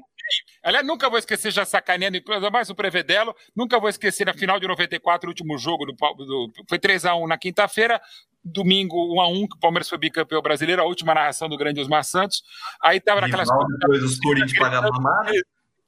[0.63, 2.17] Aliás, nunca vou esquecer, já sacaneando,
[2.51, 6.51] mais o Prevedelo, nunca vou esquecer na final de 94, o último jogo, do, do
[6.67, 8.01] foi 3x1 na quinta-feira,
[8.43, 12.43] domingo 1x1, que o Palmeiras foi bicampeão brasileiro, a última narração do grande Osmar Santos.
[12.81, 13.47] Aí tava naquelas.
[13.79, 15.31] Depois os Corinthians pagavam mamada.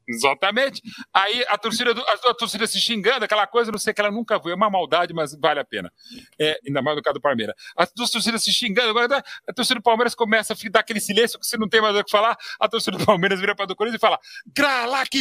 [0.08, 0.82] Exatamente.
[1.14, 4.52] Aí a torcida, a, torcida se xingando, aquela coisa, não sei que ela nunca viu,
[4.52, 5.92] é uma maldade, mas vale a pena.
[6.40, 7.56] É, ainda mais no caso do Palmeiras.
[7.76, 11.46] As duas torcidas se xingando, a torcida do Palmeiras começa a dar aquele silêncio que
[11.46, 14.00] você não tem mais o que falar, a torcida do Palmeiras vira para do Corinthians
[14.00, 14.20] e fala:
[14.56, 15.14] Gralac!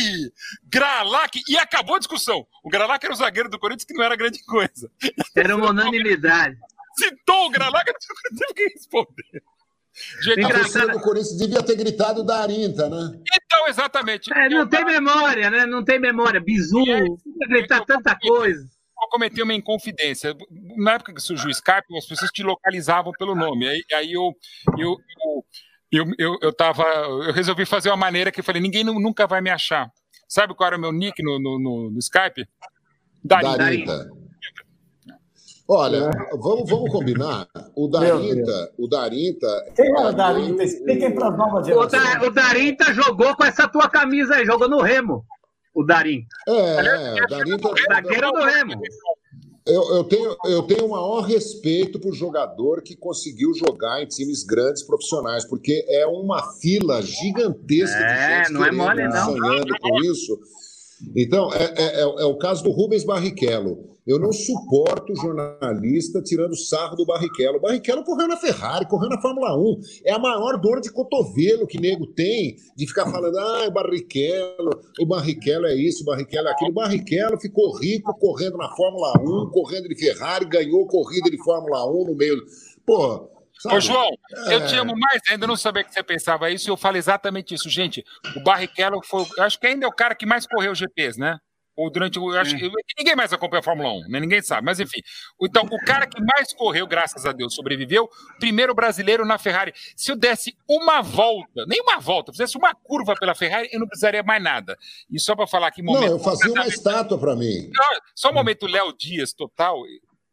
[0.65, 1.41] Gralac!
[1.49, 2.47] E acabou a discussão.
[2.63, 4.91] O Gralac era o zagueiro do Corinthians, que não era grande coisa.
[5.35, 6.57] Era uma unanimidade.
[6.99, 9.43] Citou o Gralac, teve que responder.
[10.23, 13.19] Gente, a torcida do Corinthians devia ter gritado da Arinta, né?
[13.35, 14.33] Então, exatamente.
[14.33, 15.67] É, não tem memória, né?
[15.67, 16.41] Não tem memória.
[16.41, 16.85] Bizu,
[17.49, 18.63] gritar tanta coisa.
[19.03, 20.35] Eu cometi uma inconfidência.
[20.77, 23.69] Na época que surgiu o Skype, as pessoas te localizavam pelo nome.
[23.69, 24.33] Aí, aí eu,
[24.79, 24.97] eu,
[25.91, 29.27] eu, eu, eu, eu, tava, eu resolvi fazer uma maneira que eu falei: ninguém nunca
[29.27, 29.91] vai me achar.
[30.29, 32.49] Sabe qual era o meu nick no, no, no, no Skype?
[33.23, 33.59] Darinta.
[33.59, 34.16] Darinta.
[35.69, 36.37] Olha, é.
[36.37, 37.49] vamos, vamos combinar.
[37.75, 39.73] O Darinta, o Darinta.
[39.75, 40.63] Quem é o Darinta?
[40.63, 42.23] Expliquem para as novas gerações.
[42.23, 45.25] O, Darinta jogou com essa tua camisa aí, jogou no Remo.
[45.75, 46.29] O Darinta.
[46.49, 47.69] É, o Darinta.
[47.93, 48.81] Zagueiro do Remo.
[49.67, 54.45] Eu, eu, tenho, eu tenho o maior respeito por jogador que conseguiu jogar em times
[54.45, 59.25] grandes profissionais, porque é uma fila gigantesca é, de gente não é mole, não.
[59.25, 60.39] sonhando com isso.
[61.17, 63.96] Então, é, é, é, é o caso do Rubens Barrichello.
[64.07, 67.57] Eu não suporto jornalista tirando sarro do Barrichello.
[67.57, 69.81] O Barrichello correu na Ferrari, correu na Fórmula 1.
[70.05, 74.81] É a maior dor de cotovelo que nego tem de ficar falando, ah, o Barrichello,
[75.01, 76.71] o Barrichello é isso, o Barrichello é aquilo.
[76.71, 81.85] O Barrichello ficou rico correndo na Fórmula 1, correndo de Ferrari, ganhou corrida de Fórmula
[81.91, 82.41] 1 no meio.
[82.87, 83.29] Pô,
[83.59, 83.77] Sabe?
[83.77, 84.09] Ô, João,
[84.49, 84.55] é...
[84.55, 87.55] eu te amo mais ainda, não sabia que você pensava isso, e eu falo exatamente
[87.55, 87.71] isso.
[87.71, 88.05] Gente,
[88.37, 89.25] o Barrichello foi.
[89.39, 91.39] Acho que ainda é o cara que mais correu GPs, né?
[91.77, 92.31] Ou durante o.
[92.37, 92.71] Acho, é.
[92.99, 94.21] ninguém mais acompanha a Fórmula 1, né?
[94.21, 95.01] ninguém sabe, mas enfim.
[95.43, 98.09] Então, o cara que mais correu, graças a Deus, sobreviveu,
[98.39, 99.73] primeiro brasileiro na Ferrari.
[99.95, 103.87] Se eu desse uma volta, nem uma volta, fizesse uma curva pela Ferrari, eu não
[103.87, 104.79] precisaria mais nada.
[105.11, 106.07] E só para falar que momento.
[106.07, 107.71] Não, eu fazia uma estátua para mim.
[108.15, 109.83] Só um momento Léo Dias, total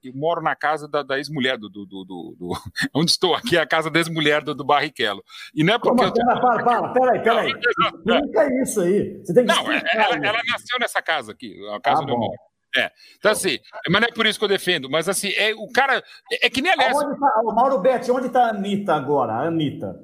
[0.03, 2.53] eu moro na casa da, da ex-mulher do, do, do, do,
[2.93, 5.23] Onde estou aqui é a casa da ex-mulher do, do Barrichello.
[5.53, 6.03] E não é porque.
[6.03, 6.13] Como, eu...
[6.13, 7.51] Pera, para, para, peraí, peraí.
[7.51, 9.21] Explica isso aí.
[9.23, 12.33] Você tem que não, ela, ela, nasceu nessa casa aqui, a casa ah, eu moro.
[12.75, 12.91] É.
[13.17, 16.03] Então, assim, mas não é por isso que eu defendo, mas assim, é, o cara.
[16.31, 16.95] É, é que nem aliás.
[16.97, 19.33] Onde tá, o Mauro Betti, onde está a Anitta agora?
[19.33, 19.95] A Anitta.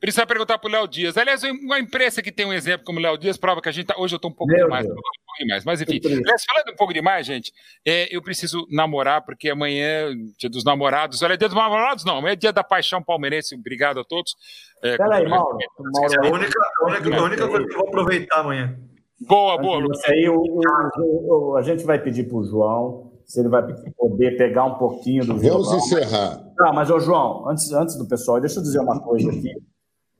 [0.00, 1.16] Precisa perguntar para o Léo Dias.
[1.16, 3.86] Aliás, uma imprensa que tem um exemplo como o Léo Dias prova que a gente
[3.86, 3.94] tá...
[3.96, 4.94] Hoje eu estou um pouco Meu demais, um
[5.34, 5.64] pouco demais.
[5.64, 7.52] Mas enfim, aliás, falando um pouco demais, gente,
[7.84, 11.22] é, eu preciso namorar, porque amanhã é dia dos namorados.
[11.22, 13.54] Olha, é dia dos namorados, não, amanhã é dia da paixão palmeirense.
[13.54, 14.34] Obrigado a todos.
[14.82, 15.58] É, Peraí, Mauro.
[15.78, 16.14] Mauro.
[16.14, 18.78] É a única, a única, a única coisa que eu vou aproveitar amanhã.
[19.26, 19.82] Boa, boa.
[19.92, 23.62] Isso aí, o, o, o, a gente vai pedir para o João se ele vai
[23.96, 26.44] poder pegar um pouquinho do Vamos encerrar.
[26.56, 29.50] Tá, mas, ô, João, antes, antes do pessoal, deixa eu dizer uma coisa aqui.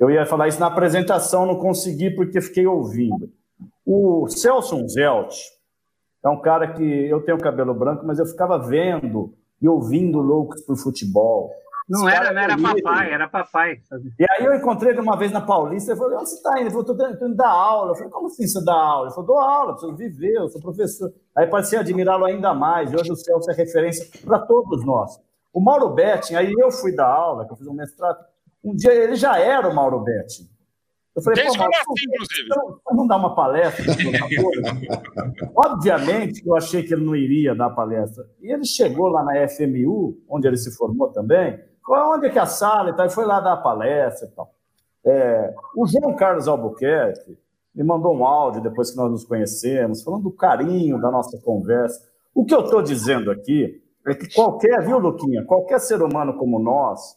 [0.01, 3.31] Eu ia falar isso na apresentação, não consegui porque fiquei ouvindo.
[3.87, 5.35] O Celso Zelt
[6.25, 10.63] é um cara que eu tenho cabelo branco, mas eu ficava vendo e ouvindo loucos
[10.63, 11.51] por futebol.
[11.87, 13.77] Não era, não era papai, era papai.
[14.19, 16.61] E aí eu encontrei ele uma vez na Paulista e falei, onde você está indo?
[16.61, 17.91] Ele falou, estou indo dar aula.
[17.91, 19.07] Eu falei, como assim você dá aula?
[19.07, 21.13] Ele falou, dou aula, preciso viver, eu sou professor.
[21.37, 22.93] Aí parecia admirá-lo ainda mais.
[22.95, 25.21] Hoje o Celso é referência para todos nós.
[25.53, 28.19] O Mauro Betting, aí eu fui dar aula, que eu fiz um mestrado,
[28.65, 30.51] um dia ele já era o Mauro Betti.
[31.17, 32.49] Eu falei, Desde pô, Mauro, assim, inclusive.
[32.85, 33.85] Vamos dar uma palestra?
[35.55, 38.29] Obviamente eu achei que ele não iria dar palestra.
[38.43, 42.43] E ele chegou lá na FMU, onde ele se formou também, onde é que é
[42.43, 44.53] a sala e tal, e foi lá dar a palestra e tal.
[45.07, 47.39] É, o João Carlos Albuquerque
[47.75, 52.01] me mandou um áudio depois que nós nos conhecemos, falando do carinho da nossa conversa.
[52.35, 56.59] O que eu estou dizendo aqui é que qualquer, viu, Luquinha, qualquer ser humano como
[56.59, 57.17] nós,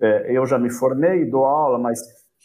[0.00, 2.00] é, eu já me formei, dou aula, mas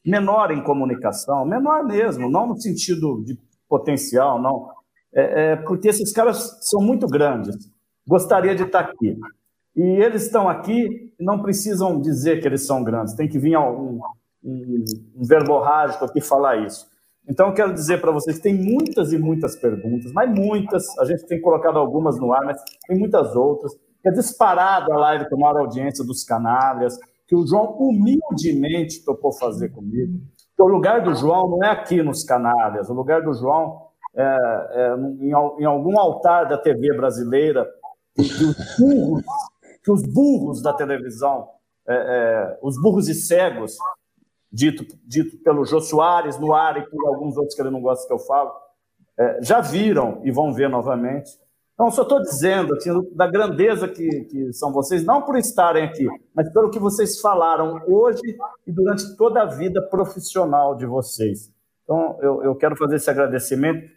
[0.06, 3.38] menor em comunicação, menor mesmo, não no sentido de
[3.68, 4.70] potencial, não.
[5.14, 7.56] É, é, porque esses caras são muito grandes.
[8.08, 9.18] Gostaria de estar aqui.
[9.76, 14.02] E eles estão aqui não precisam dizer que eles são grandes, tem que vir um,
[14.44, 14.84] um,
[15.16, 16.90] um verborrágico aqui falar isso.
[17.30, 21.26] Então, eu quero dizer para vocês tem muitas e muitas perguntas, mas muitas, a gente
[21.28, 23.72] tem colocado algumas no ar, mas tem muitas outras.
[24.04, 26.98] É disparado a live com maior audiência dos canalhas,
[27.32, 30.20] que o João humildemente topou fazer comigo.
[30.60, 34.96] o lugar do João não é aqui nos canalhas, o lugar do João é, é
[34.98, 37.66] em, em, algum altar da TV brasileira,
[38.14, 39.24] que, que os burros,
[39.82, 41.48] que os burros da televisão,
[41.88, 43.78] é, é, os burros e cegos,
[44.52, 48.06] dito, dito pelo Jô Soares no ar e por alguns outros que ele não gosta
[48.06, 48.52] que eu falo,
[49.18, 51.32] é, já viram e vão ver novamente.
[51.74, 56.08] Então, só estou dizendo assim, da grandeza que, que são vocês, não por estarem aqui,
[56.36, 58.22] mas pelo que vocês falaram hoje
[58.68, 61.52] e durante toda a vida profissional de vocês.
[61.84, 63.90] Então, eu, eu quero fazer esse agradecimento,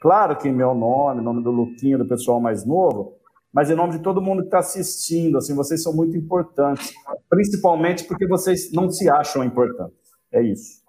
[0.00, 3.16] claro que em meu nome, em nome do Luquinho, do pessoal mais novo,
[3.52, 6.92] mas em nome de todo mundo que está assistindo, assim, vocês são muito importantes,
[7.28, 9.98] principalmente porque vocês não se acham importantes.
[10.32, 10.81] É isso.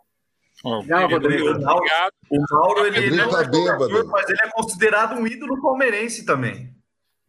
[0.63, 1.51] Rodrigo.
[1.51, 1.85] O Mauro,
[2.29, 6.73] o Mauro ele, ele é um jogador, mas ele é considerado um ídolo palmeirense também.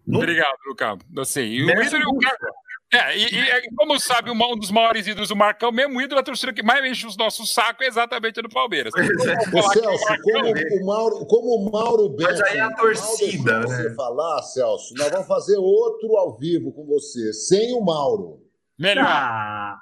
[0.06, 0.98] Obrigado, Lucas.
[1.36, 2.20] E o ídolo,
[2.94, 6.52] é, e, e, como sabe, um dos maiores ídolos do Marcão, mesmo ídolo, a torcida
[6.52, 8.92] que mais enche os nossos sacos é exatamente do Palmeiras.
[8.96, 9.02] É.
[9.72, 13.66] Celso, como o, Mauro, como o Mauro Beto, Mas aí é a torcida, né?
[13.66, 18.38] você falar, Celso, nós vamos fazer outro ao vivo com você, sem o Mauro.
[18.78, 19.06] Melhor.
[19.06, 19.76] Ah.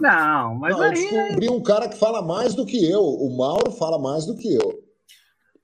[0.00, 0.90] Não, mas não, aí...
[0.90, 3.02] Eu descobri um cara que fala mais do que eu.
[3.02, 4.82] O Mauro fala mais do que eu.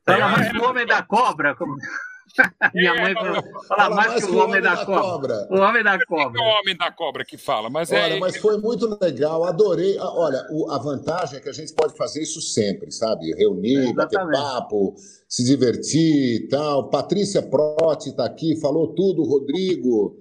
[0.04, 1.54] Fala mais que o Homem da Cobra.
[1.54, 1.76] Como...
[2.74, 5.02] Minha mãe fala, fala mais, mais que o Homem da, da cobra.
[5.02, 5.48] cobra.
[5.50, 6.40] O Homem da Cobra.
[6.40, 8.04] É o Homem da Cobra que fala, mas é...
[8.04, 9.96] Olha, mas foi muito legal, adorei.
[9.98, 13.32] Ah, olha, a vantagem é que a gente pode fazer isso sempre, sabe?
[13.34, 14.94] Reunir, bater papo,
[15.28, 16.90] se divertir e tal.
[16.90, 20.16] Patrícia Protti está aqui, falou tudo, Rodrigo.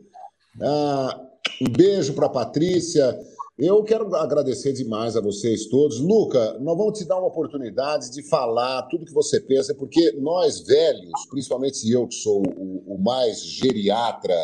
[0.62, 1.20] Ah,
[1.62, 3.18] um beijo para Patrícia.
[3.58, 6.00] Eu quero agradecer demais a vocês todos.
[6.00, 10.62] Luca, nós vamos te dar uma oportunidade de falar tudo que você pensa, porque nós
[10.62, 14.36] velhos, principalmente eu que sou o, o mais geriatra,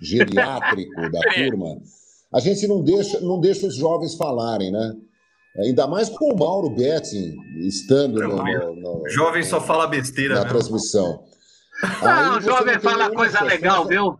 [0.00, 1.76] geriátrico da turma,
[2.32, 4.94] a gente não deixa, não deixa os jovens falarem, né?
[5.58, 7.34] Ainda mais com o Mauro Betting
[7.66, 10.36] estando no, no, no, Jovem só fala besteira.
[10.36, 11.24] Na transmissão.
[12.00, 14.16] Não, o jovem fala coisa legal, viu?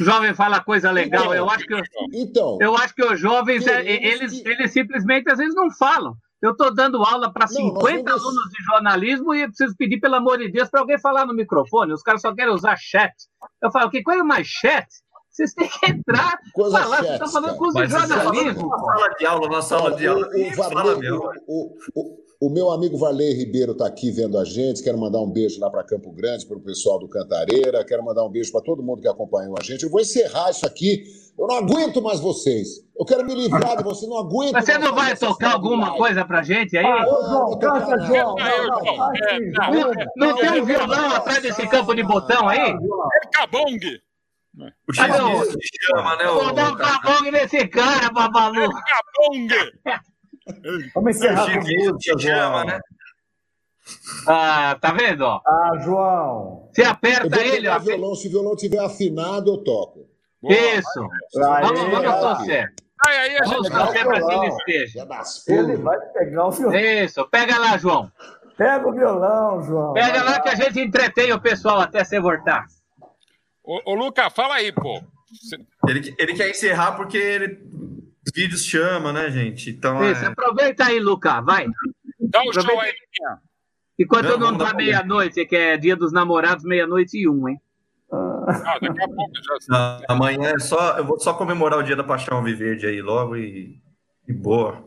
[0.00, 1.24] O jovem fala coisa legal.
[1.24, 1.82] Então, eu acho que,
[2.12, 6.14] então, eu acho que os jovens, é, eles, eles simplesmente às vezes não falam.
[6.42, 8.10] Eu estou dando aula para 50 vamos...
[8.10, 11.92] alunos de jornalismo e preciso pedir, pelo amor de Deus, para alguém falar no microfone.
[11.92, 13.14] Os caras só querem usar chat.
[13.62, 14.86] Eu falo, que coisa mais chat?
[15.30, 18.68] Vocês têm que entrar, coisa falar, vocês estão falando com os jornalismo.
[18.68, 20.28] Na sala de aula, na sala de aula.
[21.46, 24.82] O, o, o meu amigo Varley Ribeiro está aqui vendo a gente.
[24.82, 27.84] Quero mandar um beijo lá para Campo Grande, para o pessoal do Cantareira.
[27.84, 29.84] Quero mandar um beijo para todo mundo que acompanhou a gente.
[29.84, 31.04] Eu vou encerrar isso aqui.
[31.38, 32.84] Eu não aguento mais vocês.
[32.98, 34.08] Eu quero me livrar de vocês.
[34.08, 34.54] Não aguento.
[34.54, 36.84] Você não vai tocar alguma coisa para gente aí?
[36.84, 38.36] Ah, João, canta, João.
[40.16, 42.70] Não tem um violão atrás desse campo de botão aí?
[42.70, 44.00] É cabong.
[44.88, 45.06] O X
[45.82, 46.24] chama, né?
[46.24, 48.62] Vou dar um cabong nesse cara, babalu.
[48.62, 49.48] É cabong.
[50.94, 52.64] Vamos encerrar com música, João.
[52.64, 52.80] Né?
[54.26, 55.22] Ah, tá vendo?
[55.22, 55.40] Ó?
[55.46, 56.68] Ah, João.
[56.72, 57.78] Você aperta ele, ó.
[57.78, 60.08] Violão, se o violão estiver afinado, eu toco.
[60.42, 61.00] Isso.
[61.44, 62.74] Aí, vamos, vamos torcer.
[63.06, 65.08] Aí, aí, vamos torcer para que ele esteja.
[65.48, 66.78] Ele vai pegar o violão.
[66.78, 68.10] Isso, pega lá, João.
[68.56, 69.92] Pega o violão, João.
[69.92, 72.64] Pega lá que a gente entretém o pessoal até você voltar.
[73.62, 75.02] Ô, ô Luca, fala aí, pô.
[75.88, 77.60] Ele, ele quer encerrar porque ele
[78.26, 79.70] os vídeos chamam, né, gente?
[79.70, 80.26] Então, Isso, é...
[80.26, 81.66] aproveita aí, Luca, vai.
[82.18, 82.92] Dá um show aí,
[83.98, 87.60] Enquanto não, não tá meia-noite, que é dia dos namorados, meia-noite e um, hein?
[88.12, 89.32] Ah, daqui a pouco
[89.68, 90.02] já.
[90.08, 90.98] amanhã é só.
[90.98, 93.80] Eu vou só comemorar o dia da Paixão Viverde aí logo e,
[94.28, 94.84] e boa.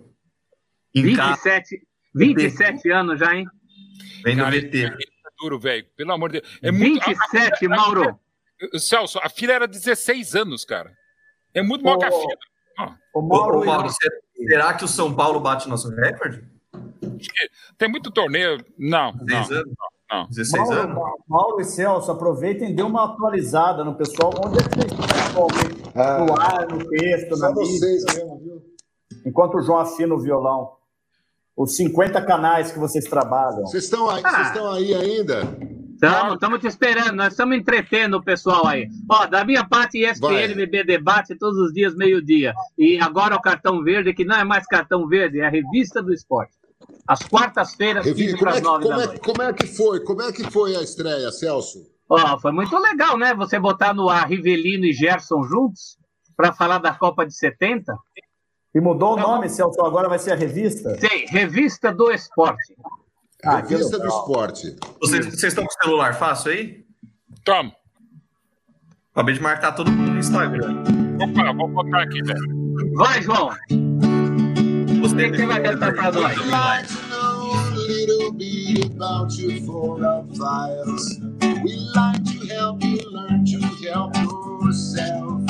[0.93, 1.81] Em 27,
[2.13, 3.47] 27 anos já, hein?
[4.23, 4.85] Vem no VT.
[4.85, 4.91] É
[5.41, 5.85] duro, velho.
[5.95, 6.59] Pelo amor de Deus.
[6.61, 7.81] É 27, muito...
[7.81, 8.19] Mauro.
[8.77, 10.93] Celso, a filha era 16 anos, cara.
[11.53, 12.37] É muito maior que a filha.
[13.13, 13.89] O Mauro, Ô, Mauro
[14.35, 16.43] será que o São Paulo bate nosso recorde?
[17.77, 18.63] Tem muito torneio.
[18.77, 19.49] Não, não, anos?
[20.11, 20.27] não.
[20.27, 21.13] 16 Mauro, anos?
[21.27, 24.31] Mauro e Celso, aproveitem e dê uma atualizada no pessoal.
[24.45, 25.47] Onde é que vocês estão
[25.95, 28.61] ah, no ar, no texto, na vocês mesmo, viu?
[29.25, 30.77] Enquanto o João afina o violão.
[31.55, 33.65] Os 50 canais que vocês trabalham.
[33.65, 34.29] Vocês estão aí, ah.
[34.29, 35.41] vocês estão aí ainda?
[36.01, 38.87] Estamos, estamos te esperando, nós estamos entretendo o pessoal aí.
[39.09, 42.53] Ó, da minha parte, ESPN BB Debate todos os dias, meio-dia.
[42.77, 46.13] E agora o cartão verde, que não é mais cartão verde, é a revista do
[46.13, 46.53] esporte.
[47.05, 49.15] Às quartas-feiras, 15 para as 9 da como noite.
[49.15, 49.99] É, como é que foi?
[49.99, 51.85] Como é que foi a estreia, Celso?
[52.07, 53.33] Ó, foi muito legal, né?
[53.33, 55.97] Você botar no ar Rivelino e Gerson juntos
[56.33, 57.93] para falar da Copa de 70.
[58.73, 60.95] E mudou o nome, Celso, agora vai ser a revista?
[60.97, 62.73] Sim, Revista do Esporte.
[63.45, 64.75] Ah, Revista do Esporte.
[64.99, 66.83] Vocês, vocês estão com o celular fácil aí?
[67.45, 67.71] Toma.
[69.13, 70.83] Acabei de marcar todo mundo no Instagram.
[71.21, 72.93] Opa, vou botar aqui, velho.
[72.95, 73.49] Vai, João.
[73.49, 73.55] O
[74.85, 76.37] que você vai cantar pra nós?
[76.37, 79.99] We'd like to know a little bit about your four
[80.35, 81.19] files.
[81.63, 85.41] We'd like to help you learn to help yourself.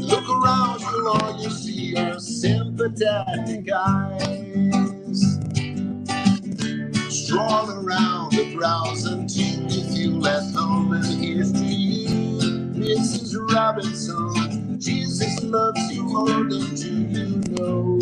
[0.00, 4.55] Look around you, all you see are sympathetic eyes.
[7.36, 10.94] Stroll around the browse until you feel at home.
[10.94, 12.08] And here's to you,
[12.72, 13.36] Mrs.
[13.54, 14.80] Robinson.
[14.80, 18.00] Jesus loves you more than you know.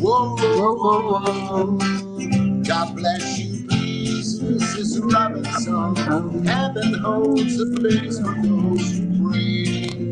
[0.00, 2.62] Whoa, whoa, whoa, whoa.
[2.64, 5.12] God bless you, please, Mrs.
[5.12, 5.74] Robinson.
[5.74, 6.44] Um, um.
[6.46, 10.05] Heaven holds a place for those who pray.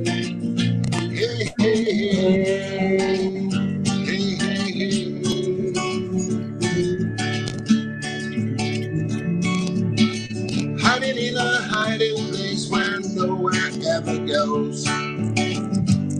[14.34, 14.64] Ever.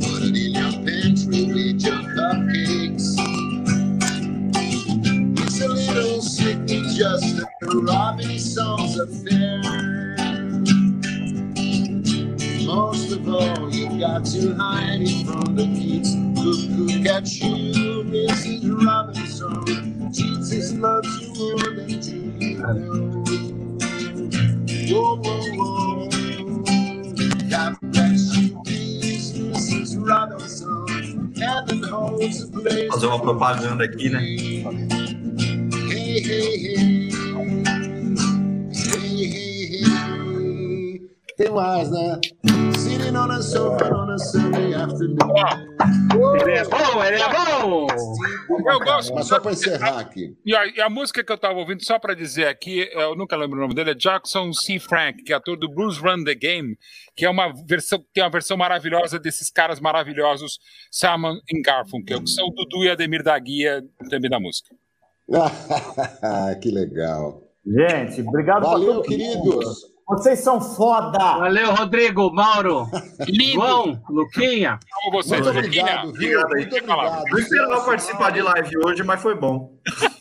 [0.01, 3.19] Put it in your pantry with your cupcakes.
[5.39, 9.61] It's a little sickly, just a Robinson's affair.
[12.67, 18.05] Most of all, you've got to hide it from the kids who cook at you,
[18.05, 18.87] Mrs.
[18.87, 20.13] Robinson.
[20.13, 21.91] Jesus loves you more than
[22.41, 23.25] you know.
[24.91, 25.94] Whoa, whoa, whoa.
[32.91, 34.21] Fazer uma propaganda aqui, né?
[41.37, 42.21] Tem mais, né?
[43.15, 45.35] Sitting on a sofa on a Sunday afternoon.
[46.41, 47.87] Ele é bom, ele é bom!
[48.51, 49.15] Eu gosto.
[49.15, 50.37] Mas só para encerrar aqui.
[50.45, 53.37] E a, e a música que eu estava ouvindo, só para dizer aqui, eu nunca
[53.37, 54.81] lembro o nome dele, é Jackson C.
[54.81, 56.77] Frank, que é ator do Blues Run the Game,
[57.15, 60.59] que é uma versão, tem uma versão maravilhosa desses caras maravilhosos,
[60.91, 64.75] Simon e Garfunkel, que são o Dudu e Ademir da Guia, também da música.
[66.61, 67.43] que legal.
[67.65, 69.94] Gente, obrigado Valeu, todo mundo.
[70.07, 71.19] Vocês são foda!
[71.19, 72.87] Valeu, Rodrigo, Mauro,
[73.27, 73.55] Lindo!
[73.55, 74.79] João, Luquinha.
[75.03, 75.41] Amo vocês.
[75.41, 75.83] Muito Luquinha.
[75.83, 76.41] obrigado, viu?
[76.41, 77.25] Obrigado aí, Muito obrigado.
[77.31, 79.79] Não esperava participar de live hoje, mas foi bom.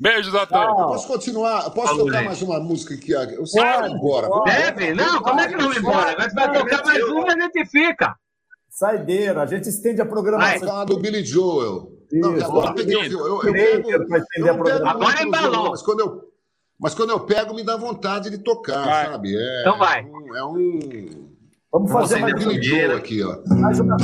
[0.00, 0.30] Todos.
[0.48, 0.86] Tchau.
[0.88, 1.70] Posso continuar?
[1.70, 2.26] Posso Falou, tocar gente.
[2.26, 3.12] mais uma música aqui?
[3.12, 4.28] Eu sei que vai embora.
[4.44, 4.94] Deve?
[4.94, 6.16] Não, como é que não vai embora?
[6.16, 8.14] Vai, vai tocar mais uma, a gente fica.
[8.68, 10.68] Saideira, a gente estende a programação.
[10.68, 11.92] falar do Billy Joel.
[12.12, 12.44] Não, Isso.
[12.44, 13.18] agora eu peguei o fio.
[13.18, 14.90] Eu, eu pra estender a eu pego programação.
[14.90, 15.50] Agora embalou.
[15.50, 16.33] violão, mas quando eu
[16.78, 19.06] mas quando eu pego me dá vontade de tocar, Vai.
[19.06, 19.36] sabe?
[19.36, 20.04] É, Então vai.
[20.04, 20.78] um- É um,
[21.72, 22.62] Vamos fazer mais um.
[22.62, 23.36] Joel aqui, ó.
[23.56, 23.96] mais uma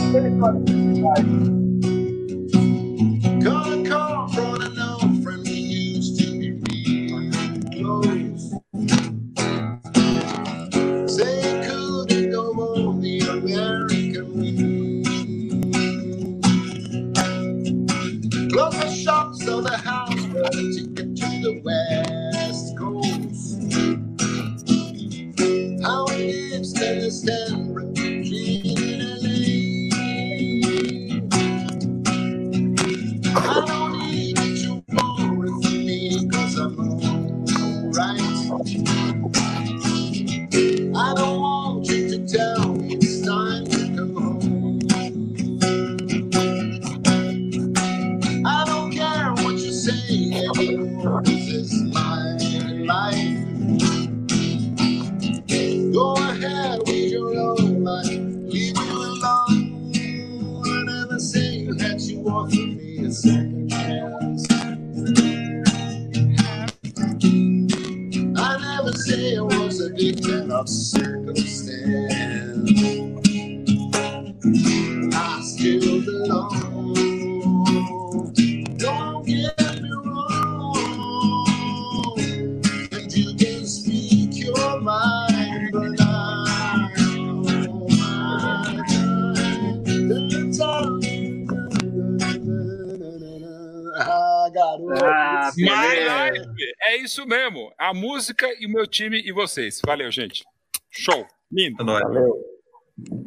[97.91, 99.81] A música e o meu time e vocês.
[99.85, 100.45] Valeu, gente.
[100.89, 101.27] Show.
[101.51, 101.85] Lindo.
[101.85, 102.37] Valeu.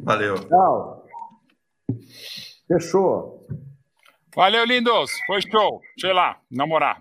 [0.02, 0.34] Valeu.
[0.48, 1.06] Tchau.
[2.66, 3.46] Fechou.
[4.34, 5.10] Valeu, lindos.
[5.26, 5.82] Foi show.
[6.02, 6.92] Ir lá, namorar.